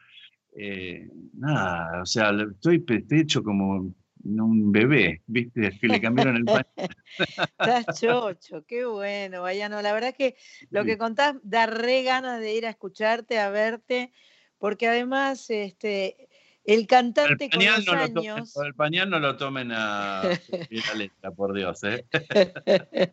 eh, 0.59 1.09
nada, 1.35 2.03
o 2.03 2.07
sea, 2.07 2.31
estoy, 2.31 2.85
hecho 3.11 3.43
como 3.43 3.95
un 4.25 4.73
bebé, 4.73 5.23
¿viste? 5.27 5.71
Que 5.81 5.89
le 5.89 6.01
cambiaron 6.01 6.37
el 6.37 6.45
paño. 6.45 6.67
Estás 7.59 8.01
chocho, 8.01 8.65
qué 8.67 8.85
bueno, 8.87 9.43
Vayano. 9.43 9.83
La 9.83 9.93
verdad 9.93 10.11
es 10.11 10.17
que 10.17 10.37
lo 10.71 10.85
que 10.85 10.99
contás 10.99 11.37
da 11.43 11.67
re 11.67 12.03
ganas 12.03 12.41
de 12.41 12.55
ir 12.55 12.67
a 12.67 12.71
escucharte, 12.71 13.39
a 13.39 13.51
verte, 13.51 14.13
porque 14.59 14.89
además, 14.89 15.49
este, 15.51 16.29
el 16.66 16.86
cantante 16.86 17.48
con 17.48 17.64
los 17.64 17.88
años. 17.88 18.56
el 18.56 18.74
pañal 18.74 19.09
no 19.09 19.18
lo 19.20 19.36
tomen 19.36 19.70
a 19.72 20.22
la 20.70 20.94
letra, 20.94 21.30
por 21.30 21.55
Dios. 21.55 21.82
¿eh? 21.84 22.05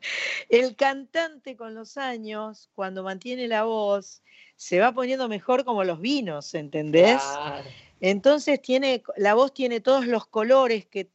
el 0.50 0.76
cantante 0.76 1.56
con 1.56 1.76
los 1.76 1.98
años, 1.98 2.70
cuando 2.74 3.04
mantiene 3.04 3.48
la 3.48 3.64
voz, 3.64 4.24
se 4.56 4.80
va 4.80 4.92
poniendo 4.92 5.30
mejor 5.30 5.66
como 5.66 5.84
los 5.84 6.02
vinos, 6.02 6.54
¿entendés? 6.56 7.22
Entonces 8.02 8.62
tiene, 8.62 9.04
la 9.18 9.34
voz 9.34 9.54
tiene 9.54 9.80
todos 9.80 10.08
los 10.08 10.26
colores 10.26 10.86
que, 10.86 11.10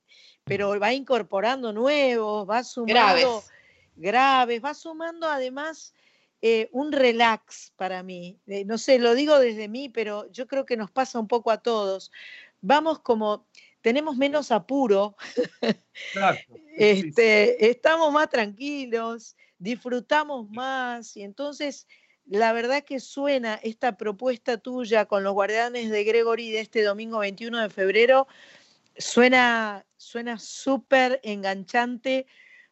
pero 0.44 0.78
va 0.78 0.92
incorporando 0.92 1.72
nuevos, 1.72 2.48
va 2.48 2.62
sumando 2.64 2.94
graves, 2.94 3.50
graves 3.96 4.64
va 4.64 4.74
sumando 4.74 5.26
además 5.26 5.92
eh, 6.40 6.68
un 6.72 6.92
relax 6.92 7.72
para 7.76 8.02
mí. 8.02 8.38
no 8.66 8.78
sé, 8.78 8.98
lo 8.98 9.14
digo 9.14 9.38
desde 9.38 9.68
mí, 9.68 9.88
pero 9.88 10.30
yo 10.30 10.46
creo 10.46 10.64
que 10.64 10.76
nos 10.76 10.90
pasa 10.90 11.18
un 11.18 11.28
poco 11.28 11.50
a 11.50 11.58
todos. 11.58 12.12
Vamos 12.60 13.00
como 13.00 13.46
tenemos 13.80 14.16
menos 14.16 14.50
apuro, 14.50 15.16
este, 16.76 17.70
estamos 17.70 18.12
más 18.12 18.28
tranquilos, 18.28 19.36
disfrutamos 19.58 20.50
más 20.50 21.16
y 21.16 21.22
entonces 21.22 21.86
la 22.26 22.52
verdad 22.52 22.84
que 22.84 23.00
suena 23.00 23.54
esta 23.62 23.96
propuesta 23.96 24.58
tuya 24.58 25.06
con 25.06 25.24
los 25.24 25.32
guardianes 25.32 25.90
de 25.90 26.04
Gregory 26.04 26.50
de 26.50 26.60
este 26.60 26.82
domingo 26.82 27.20
21 27.20 27.60
de 27.60 27.70
febrero, 27.70 28.26
suena 28.96 29.86
suena 29.96 30.38
súper 30.38 31.20
enganchante 31.22 32.26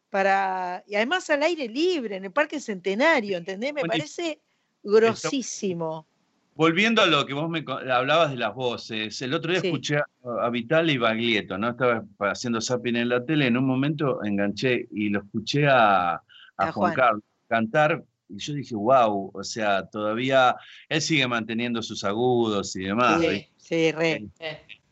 para, 0.09 0.83
y 0.87 0.95
además 0.95 1.29
al 1.29 1.43
aire 1.43 1.67
libre, 1.67 2.17
en 2.17 2.25
el 2.25 2.31
Parque 2.31 2.59
Centenario, 2.59 3.37
¿entendés? 3.37 3.73
Me 3.73 3.83
parece 3.83 4.39
grosísimo. 4.83 6.07
Volviendo 6.55 7.03
a 7.03 7.05
lo 7.05 7.25
que 7.25 7.33
vos 7.33 7.49
me 7.49 7.63
hablabas 7.91 8.31
de 8.31 8.37
las 8.37 8.55
voces, 8.55 9.21
el 9.21 9.33
otro 9.33 9.51
día 9.51 9.61
escuché 9.61 9.97
a 10.41 10.49
Vital 10.49 10.89
y 10.89 10.97
Baglietto, 10.97 11.57
¿no? 11.57 11.69
Estaba 11.69 12.03
haciendo 12.19 12.59
zapping 12.59 12.95
en 12.95 13.09
la 13.09 13.23
tele, 13.23 13.45
en 13.45 13.57
un 13.57 13.65
momento 13.65 14.23
enganché 14.23 14.87
y 14.91 15.09
lo 15.09 15.19
escuché 15.19 15.67
a, 15.67 16.19
Juan, 16.73 16.93
Carlos 16.95 17.23
cantar 17.47 18.03
y 18.29 18.39
yo 18.39 18.53
dije, 18.53 18.75
wow, 18.75 19.31
o 19.33 19.43
sea, 19.43 19.85
todavía 19.87 20.55
él 20.89 21.01
sigue 21.01 21.27
manteniendo 21.27 21.81
sus 21.81 22.03
agudos 22.03 22.75
y 22.75 22.83
demás. 22.85 23.21
Sí, 23.21 23.47
sí, 23.57 23.91
re. 23.91 24.25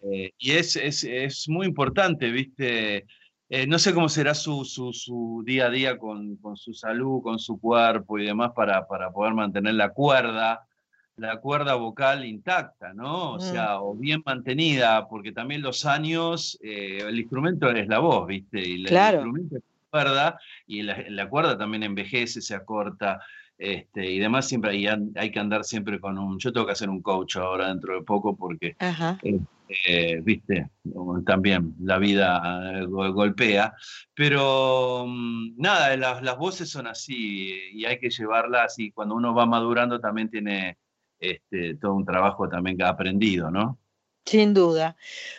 Eh, 0.04 0.32
y 0.38 0.52
es, 0.52 0.76
es, 0.76 1.04
es, 1.04 1.50
muy 1.50 1.66
importante, 1.66 2.30
¿viste? 2.30 3.06
Eh, 3.50 3.68
no 3.68 3.78
sé 3.78 3.94
cómo 3.94 4.10
será 4.10 4.34
su, 4.34 4.66
su, 4.66 4.92
su 4.92 5.44
día 5.46 5.68
a 5.68 5.70
día 5.70 5.98
con, 5.98 6.36
con, 6.38 6.58
su 6.58 6.74
salud, 6.74 7.22
con 7.22 7.38
su 7.38 7.60
cuerpo 7.60 8.18
y 8.18 8.26
demás 8.26 8.52
para, 8.56 8.88
para 8.88 9.12
poder 9.12 9.34
mantener 9.34 9.76
la 9.76 9.90
cuerda 9.90 10.66
la 11.18 11.38
cuerda 11.38 11.76
vocal 11.76 12.26
intacta, 12.26 12.94
¿no? 12.94 13.34
O 13.34 13.38
mm. 13.38 13.42
sea, 13.42 13.80
o 13.80 13.96
bien 13.96 14.22
mantenida, 14.26 15.08
porque 15.08 15.32
también 15.32 15.62
los 15.62 15.86
años, 15.86 16.60
eh, 16.62 17.04
el 17.08 17.20
instrumento 17.20 17.70
es 17.70 17.88
la 17.88 18.00
voz, 18.00 18.28
¿viste? 18.28 18.60
Y 18.60 18.84
claro. 18.84 19.20
el 19.20 19.28
instrumento 19.28 19.58
es 19.58 19.64
la 19.64 19.90
cuerda, 19.90 20.40
y 20.68 20.82
la, 20.82 21.30
cuerda 21.30 21.58
también 21.58 21.84
envejece, 21.84 22.42
se 22.42 22.56
acorta, 22.56 23.22
este, 23.58 24.12
y 24.12 24.20
demás 24.20 24.48
siempre 24.48 24.72
hay, 24.72 24.88
hay, 24.88 25.32
que 25.32 25.40
andar 25.40 25.64
siempre 25.64 26.00
con 26.02 26.18
un... 26.18 26.38
Yo 26.40 26.52
tengo 26.52 26.66
que 26.66 26.74
hacer 26.74 26.90
un 26.90 27.02
coach 27.02 27.38
ahora 27.38 27.70
dentro 27.70 27.96
de 27.96 28.02
poco 28.02 28.36
porque, 28.36 28.76
eh, 28.78 29.40
viste, 30.24 30.70
también 31.26 31.74
la 31.82 31.98
vida 31.98 32.82
eh, 32.82 32.86
golpea, 32.86 33.74
pero 34.14 35.06
mm, 35.08 35.56
nada, 35.58 35.96
las, 35.98 36.22
las 36.22 36.38
voces 36.38 36.70
son 36.70 36.88
así 36.88 37.72
y 37.74 37.86
hay 37.86 38.00
que 38.00 38.10
llevarlas 38.10 38.78
y 38.80 38.92
cuando 38.92 39.16
uno 39.16 39.34
va 39.34 39.46
madurando 39.46 40.00
también 40.00 40.30
tiene 40.30 40.78
este, 41.20 41.76
todo 41.76 41.94
un 41.94 42.06
trabajo 42.06 42.48
también 42.50 42.78
que 42.78 42.84
ha 42.84 42.90
aprendido, 42.90 43.50
¿no? 43.50 43.80
Sin 44.26 44.54
duda. 44.54 44.96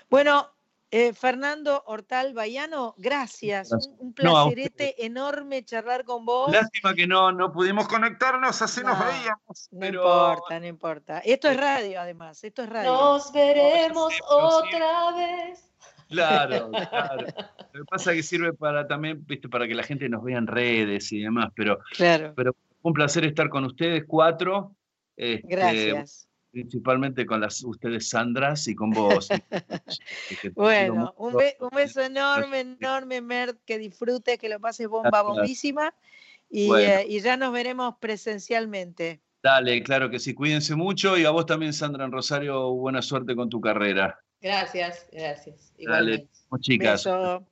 Bueno, 0.08 0.55
eh, 0.90 1.12
Fernando 1.12 1.82
Hortal 1.86 2.32
Bayano, 2.32 2.94
gracias. 2.96 3.70
Un, 3.98 4.12
placerete 4.14 5.04
enorme 5.04 5.64
charlar 5.64 6.04
con 6.04 6.24
vos. 6.24 6.52
Lástima 6.52 6.94
que 6.94 7.06
no, 7.06 7.32
no 7.32 7.52
pudimos 7.52 7.88
conectarnos, 7.88 8.62
así 8.62 8.82
nos 8.82 8.98
veíamos. 8.98 9.68
No 9.72 9.86
importa, 9.86 10.60
no 10.60 10.66
importa. 10.66 11.18
Esto 11.20 11.48
es 11.48 11.56
radio, 11.56 12.00
además. 12.00 12.42
Esto 12.44 12.62
es 12.62 12.68
radio. 12.68 12.92
Nos 12.92 13.32
veremos 13.32 14.14
otra 14.28 15.12
vez. 15.12 15.66
Claro, 16.08 16.70
claro. 16.90 17.26
Lo 17.72 17.80
que 17.80 17.86
pasa 17.90 18.12
es 18.12 18.18
que 18.18 18.22
sirve 18.22 18.52
para 18.52 18.86
también, 18.86 19.24
viste, 19.26 19.48
para 19.48 19.66
que 19.66 19.74
la 19.74 19.82
gente 19.82 20.08
nos 20.08 20.22
vea 20.22 20.38
en 20.38 20.46
redes 20.46 21.10
y 21.12 21.20
demás, 21.20 21.50
pero, 21.56 21.78
claro. 21.96 22.32
pero 22.36 22.54
un 22.82 22.92
placer 22.92 23.24
estar 23.24 23.48
con 23.48 23.64
ustedes 23.64 24.04
cuatro. 24.06 24.76
Este, 25.16 25.48
Gracias. 25.48 26.25
Principalmente 26.56 27.26
con 27.26 27.42
las 27.42 27.62
ustedes, 27.62 28.08
Sandras, 28.08 28.66
y 28.66 28.74
con 28.74 28.88
vos. 28.88 29.28
bueno, 30.54 31.12
un, 31.18 31.36
beso 31.70 32.00
enorme, 32.00 32.60
enorme, 32.60 33.20
Mert, 33.20 33.58
que 33.66 33.76
disfrutes, 33.76 34.38
que 34.38 34.48
lo 34.48 34.58
pases 34.58 34.88
bomba, 34.88 35.20
bombísima, 35.20 35.92
eh, 36.48 37.04
y, 37.06 37.20
ya 37.20 37.36
nos 37.36 37.52
veremos 37.52 37.96
presencialmente. 38.00 39.20
Dale, 39.42 39.82
claro 39.82 40.08
que 40.08 40.18
sí, 40.18 40.32
cuídense 40.32 40.74
mucho, 40.74 41.18
y 41.18 41.26
a 41.26 41.30
vos 41.30 41.44
también, 41.44 41.74
Sandra 41.74 42.06
en 42.06 42.12
Rosario, 42.12 42.72
buena 42.72 43.02
suerte 43.02 43.36
con 43.36 43.50
tu 43.50 43.60
carrera. 43.60 44.18
Gracias, 44.40 45.06
gracias. 45.12 45.74
Dale, 45.78 46.26
chicas. 46.60 47.04
Beso. 47.04 47.46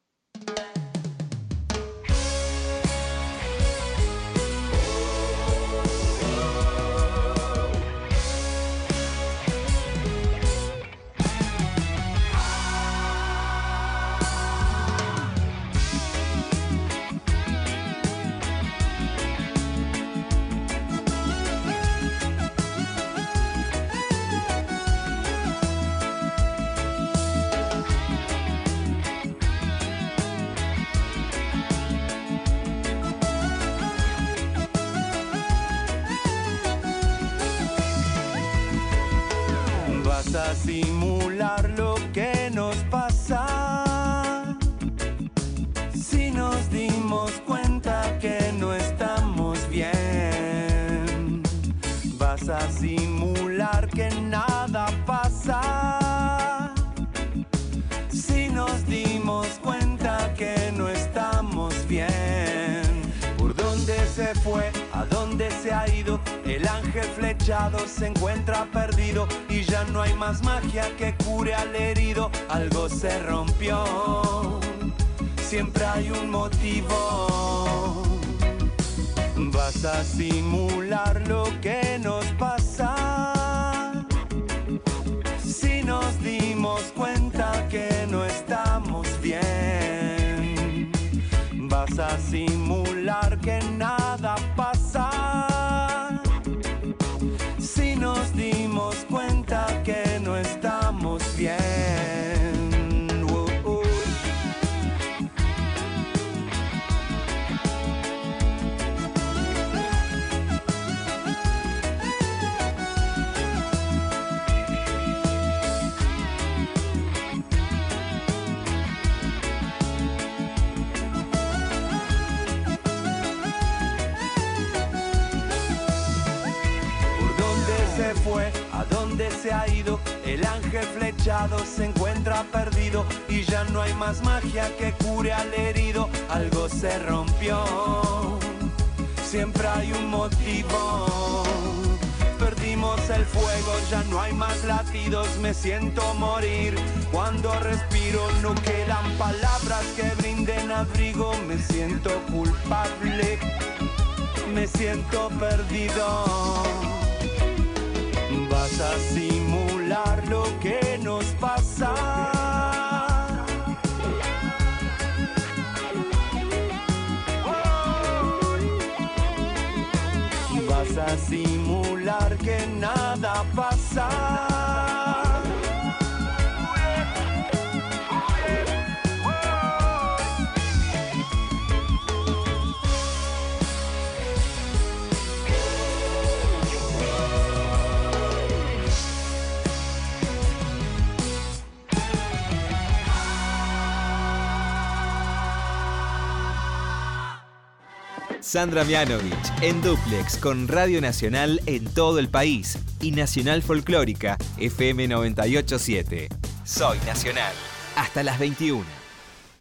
Sandra 198.54 198.84
Mianovich 198.84 199.52
en 199.62 199.82
Duplex 199.82 200.36
con 200.38 200.68
Radio 200.68 201.00
Nacional 201.00 201.60
en 201.66 201.92
todo 201.92 202.20
el 202.20 202.28
país 202.28 202.78
y 203.00 203.10
Nacional 203.10 203.62
Folclórica 203.62 204.38
FM 204.58 205.08
987. 205.08 206.28
Soy 206.64 206.96
Nacional. 206.98 207.52
Hasta 207.96 208.22
las 208.22 208.38
21. 208.38 208.84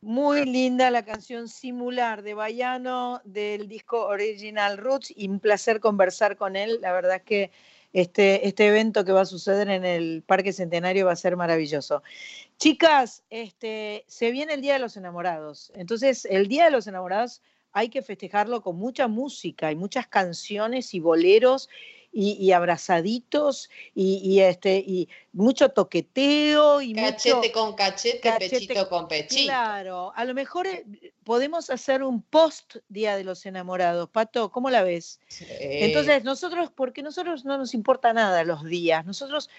Muy 0.04 0.46
linda 0.46 0.92
la 0.92 1.04
canción 1.04 1.48
Simular 1.48 2.22
de 2.22 2.36
Bayano 2.36 3.20
del 3.24 3.68
disco 3.68 4.06
Original 4.06 4.78
Roots 4.78 5.12
y 5.18 5.28
un 5.28 5.40
placer 5.40 5.80
conversar 5.80 6.38
con 6.38 6.56
él. 6.56 6.78
La 6.80 6.92
verdad 6.92 7.16
es 7.16 7.24
que 7.24 7.52
este, 7.94 8.48
este 8.48 8.68
evento 8.68 9.04
que 9.06 9.12
va 9.12 9.22
a 9.22 9.26
suceder 9.26 9.70
en 9.70 9.86
el 9.86 10.22
Parque 10.22 10.54
Centenario 10.54 11.08
va 11.08 11.14
a 11.14 11.16
ser 11.16 11.36
maravilloso. 11.36 12.04
Chicas, 12.60 13.24
este, 13.32 14.06
se 14.08 14.30
viene 14.30 14.54
el 14.54 14.62
Día 14.62 14.74
de 14.74 14.80
los 14.80 14.98
Enamorados. 14.98 15.72
Entonces, 15.74 16.26
el 16.30 16.48
Día 16.48 16.66
de 16.66 16.72
los 16.72 16.86
Enamorados 16.86 17.42
hay 17.74 17.90
que 17.90 18.02
festejarlo 18.02 18.62
con 18.62 18.78
mucha 18.78 19.08
música 19.08 19.72
y 19.72 19.76
muchas 19.76 20.08
canciones 20.08 20.94
y 20.94 21.00
boleros 21.00 21.70
y, 22.16 22.52
abrazaditos 22.52 23.72
y, 23.96 24.40
este 24.40 24.78
y 24.78 25.10
mucho 25.32 25.70
toqueteo 25.70 26.80
y 26.80 26.94
cachete 26.94 27.52
con 27.52 27.74
cachete, 27.74 28.32
pechito 28.38 28.88
con 28.88 29.08
pechito. 29.08 29.46
Claro, 29.46 30.14
a 30.16 30.24
lo 30.24 30.36
mejor 30.36 30.68
eh, 30.68 30.86
podemos 31.24 31.72
hacer 31.72 32.04
un 32.04 32.22
post 32.22 32.76
Día 32.88 33.18
de 33.18 33.24
los 33.24 33.48
Enamorados. 33.48 34.10
Pato, 34.10 34.52
¿cómo 34.52 34.70
la 34.70 34.84
ves? 34.84 35.20
Entonces, 35.40 36.24
nosotros, 36.24 36.70
porque 36.70 37.02
nosotros 37.02 37.46
no 37.46 37.58
nos 37.58 37.74
importa 37.74 38.14
nada 38.14 38.44
los 38.44 38.64
días, 38.64 39.04
nosotros 39.08 39.50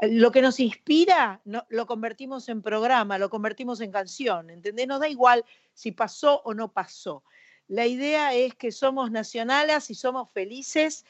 eh, 0.00 0.08
lo 0.10 0.32
que 0.32 0.42
nos 0.42 0.58
inspira 0.58 1.40
no, 1.44 1.64
lo 1.68 1.86
convertimos 1.86 2.48
en 2.48 2.60
programa, 2.60 3.18
lo 3.18 3.30
convertimos 3.30 3.80
en 3.80 3.92
canción, 3.92 4.50
¿entendés? 4.50 4.88
Nos 4.88 4.98
da 4.98 5.08
igual 5.08 5.44
si 5.74 5.92
pasó 5.92 6.42
o 6.44 6.54
no 6.54 6.72
pasó. 6.72 7.22
La 7.70 7.86
idea 7.86 8.34
es 8.34 8.56
que 8.56 8.72
somos 8.72 9.12
nacionales 9.12 9.90
y 9.90 9.94
somos 9.94 10.28
felices. 10.32 11.06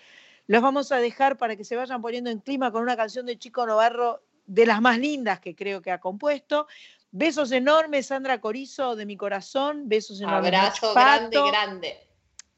Los 0.47 0.61
vamos 0.61 0.93
a 0.93 0.99
dejar 0.99 1.39
para 1.39 1.57
que 1.57 1.65
se 1.65 1.75
vayan 1.75 2.03
poniendo 2.03 2.29
en 2.29 2.39
clima 2.39 2.71
con 2.71 2.83
una 2.83 2.99
canción 2.99 3.25
de 3.25 3.39
Chico 3.39 3.65
Novarro 3.65 4.23
de 4.45 4.67
las 4.67 4.83
más 4.83 4.99
lindas 4.99 5.41
que 5.41 5.57
creo 5.57 5.81
que 5.81 5.91
ha 5.91 6.01
compuesto. 6.01 6.67
Besos 7.13 7.51
enormes, 7.53 8.09
Sandra 8.09 8.43
Corizo, 8.43 8.95
de 8.95 9.07
mi 9.07 9.17
corazón. 9.17 9.89
Besos 9.89 10.21
enormes. 10.21 10.53
Abrazo 10.53 10.93
grande, 10.93 11.41
grande. 11.51 11.99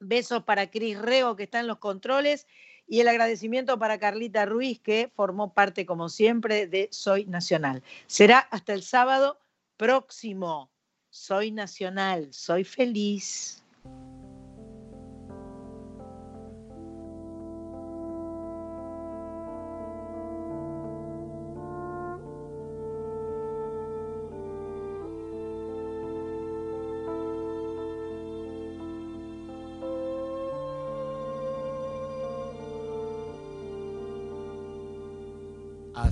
Besos 0.01 0.43
para 0.43 0.69
Cris 0.69 0.99
Rego, 0.99 1.37
que 1.37 1.45
está 1.45 1.61
en 1.61 1.69
los 1.69 1.79
controles. 1.79 2.49
Y 2.89 2.99
el 2.99 3.07
agradecimiento 3.07 3.79
para 3.79 4.01
Carlita 4.01 4.47
Ruiz, 4.47 4.81
que 4.81 5.13
formó 5.15 5.55
parte, 5.55 5.87
como 5.87 6.09
siempre, 6.09 6.67
de 6.67 6.89
Soy 6.91 7.27
Nacional. 7.27 7.85
Será 8.09 8.41
hasta 8.41 8.73
el 8.73 8.83
sábado 8.83 9.39
próximo. 9.77 10.73
Soy 11.09 11.53
Nacional, 11.53 12.33
soy 12.33 12.65
feliz. 12.65 13.62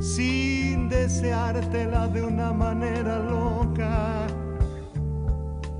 sin 0.00 0.88
deseártela 0.88 2.08
de 2.08 2.22
una 2.22 2.52
manera 2.52 3.18
loca. 3.18 4.26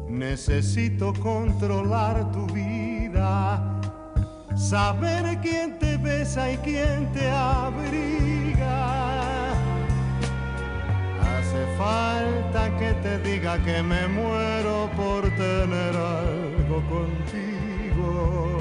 Necesito 0.09 1.13
controlar 1.15 2.31
tu 2.33 2.47
vida, 2.47 3.81
saber 4.57 5.39
quién 5.41 5.79
te 5.79 5.97
besa 5.97 6.53
y 6.53 6.57
quién 6.59 7.11
te 7.13 7.29
abriga. 7.31 8.79
Hace 11.21 11.67
falta 11.77 12.77
que 12.79 12.93
te 13.03 13.19
diga 13.21 13.63
que 13.63 13.83
me 13.83 14.09
muero 14.09 14.91
por 14.97 15.23
tener 15.31 15.95
algo 15.97 16.83
contigo. 16.89 18.58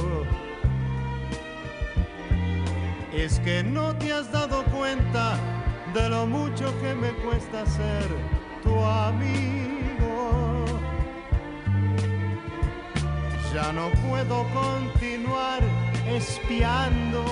Es 3.28 3.42
que 3.42 3.62
no 3.62 3.94
te 3.98 4.14
has 4.14 4.32
dado 4.32 4.64
cuenta 4.68 5.38
de 5.94 6.08
lo 6.08 6.26
mucho 6.26 6.74
que 6.80 6.96
me 6.96 7.10
cuesta 7.26 7.66
ser 7.66 8.08
tu 8.64 8.74
amigo. 8.86 10.64
Ya 13.54 13.74
no 13.74 13.90
puedo 14.08 14.46
continuar 14.54 15.60
espiando 16.08 17.26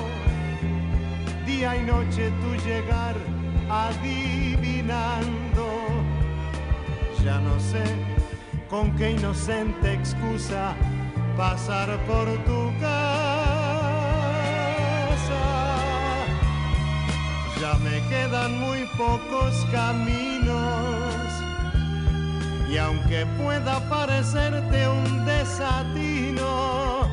día 1.46 1.78
y 1.78 1.84
noche 1.84 2.30
tu 2.42 2.56
llegar 2.68 3.16
adivinando. 3.70 5.16
Ya 7.24 7.40
no 7.40 7.58
sé 7.58 7.86
con 8.70 8.94
qué 8.98 9.12
inocente 9.12 9.94
excusa 9.94 10.76
pasar 11.38 11.98
por 12.06 12.28
tu 12.44 12.78
casa. 12.82 13.25
Ya 17.66 17.74
me 17.80 18.00
quedan 18.10 18.60
muy 18.60 18.86
pocos 18.96 19.66
caminos 19.72 21.26
y 22.72 22.78
aunque 22.78 23.26
pueda 23.42 23.80
parecerte 23.90 24.88
un 24.88 25.26
desatino, 25.26 27.10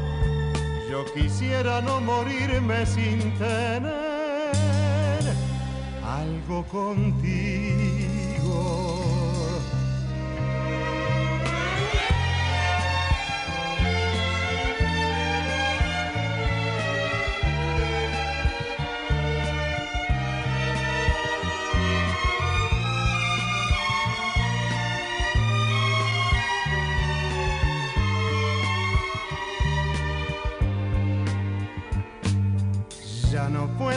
yo 0.91 1.07
quisiera 1.15 1.81
no 1.81 2.03
morirme 2.03 2.85
sin 2.85 3.33
tener 3.39 3.93
algo 6.05 6.65
contigo. 6.65 7.92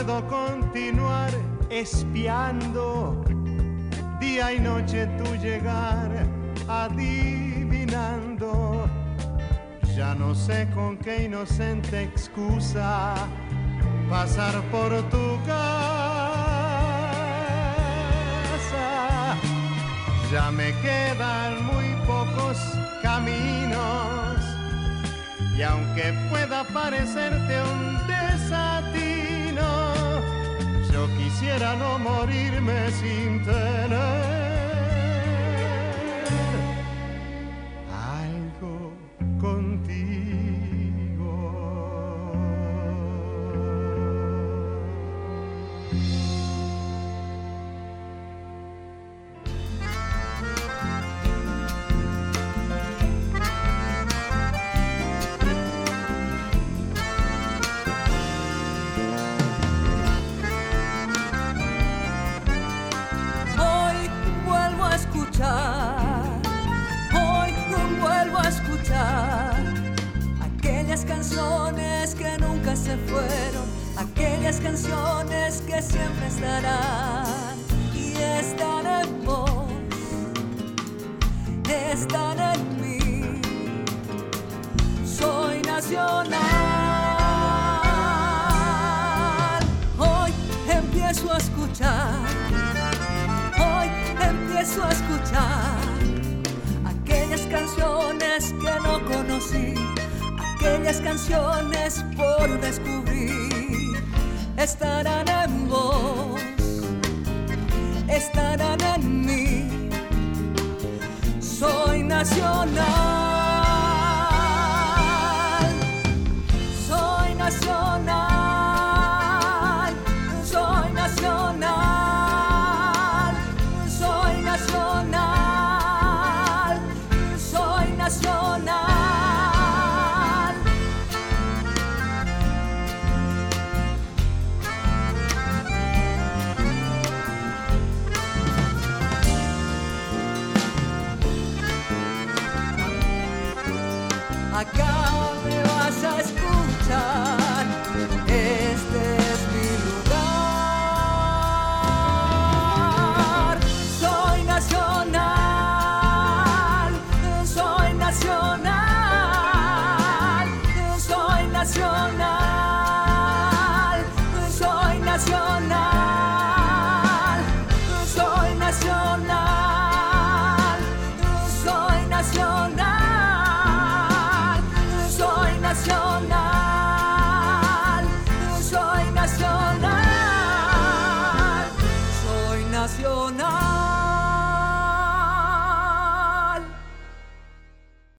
Puedo 0.06 0.26
continuar 0.28 1.30
espiando 1.68 3.24
día 4.20 4.52
y 4.52 4.60
noche 4.60 5.08
tu 5.18 5.34
llegar, 5.36 6.28
adivinando. 6.68 7.28
Ya 9.96 10.14
no 10.14 10.32
sé 10.34 10.68
con 10.74 10.96
qué 10.98 11.24
inocente 11.24 12.04
excusa 12.04 13.14
pasar 14.08 14.62
por 14.70 14.90
tu 15.10 15.38
casa. 15.44 16.46
Ya 20.30 20.52
me 20.52 20.72
quedan 20.82 21.64
muy 21.64 21.96
pocos 22.06 22.58
caminos 23.02 24.36
y 25.56 25.62
aunque 25.62 26.12
pueda 26.30 26.62
parecerte 26.64 27.62
un 27.62 27.96
desatino, 28.06 29.15
quisiera 31.38 31.76
no 31.76 31.98
morirme 31.98 32.90
sin 32.92 33.44
tener 33.44 34.45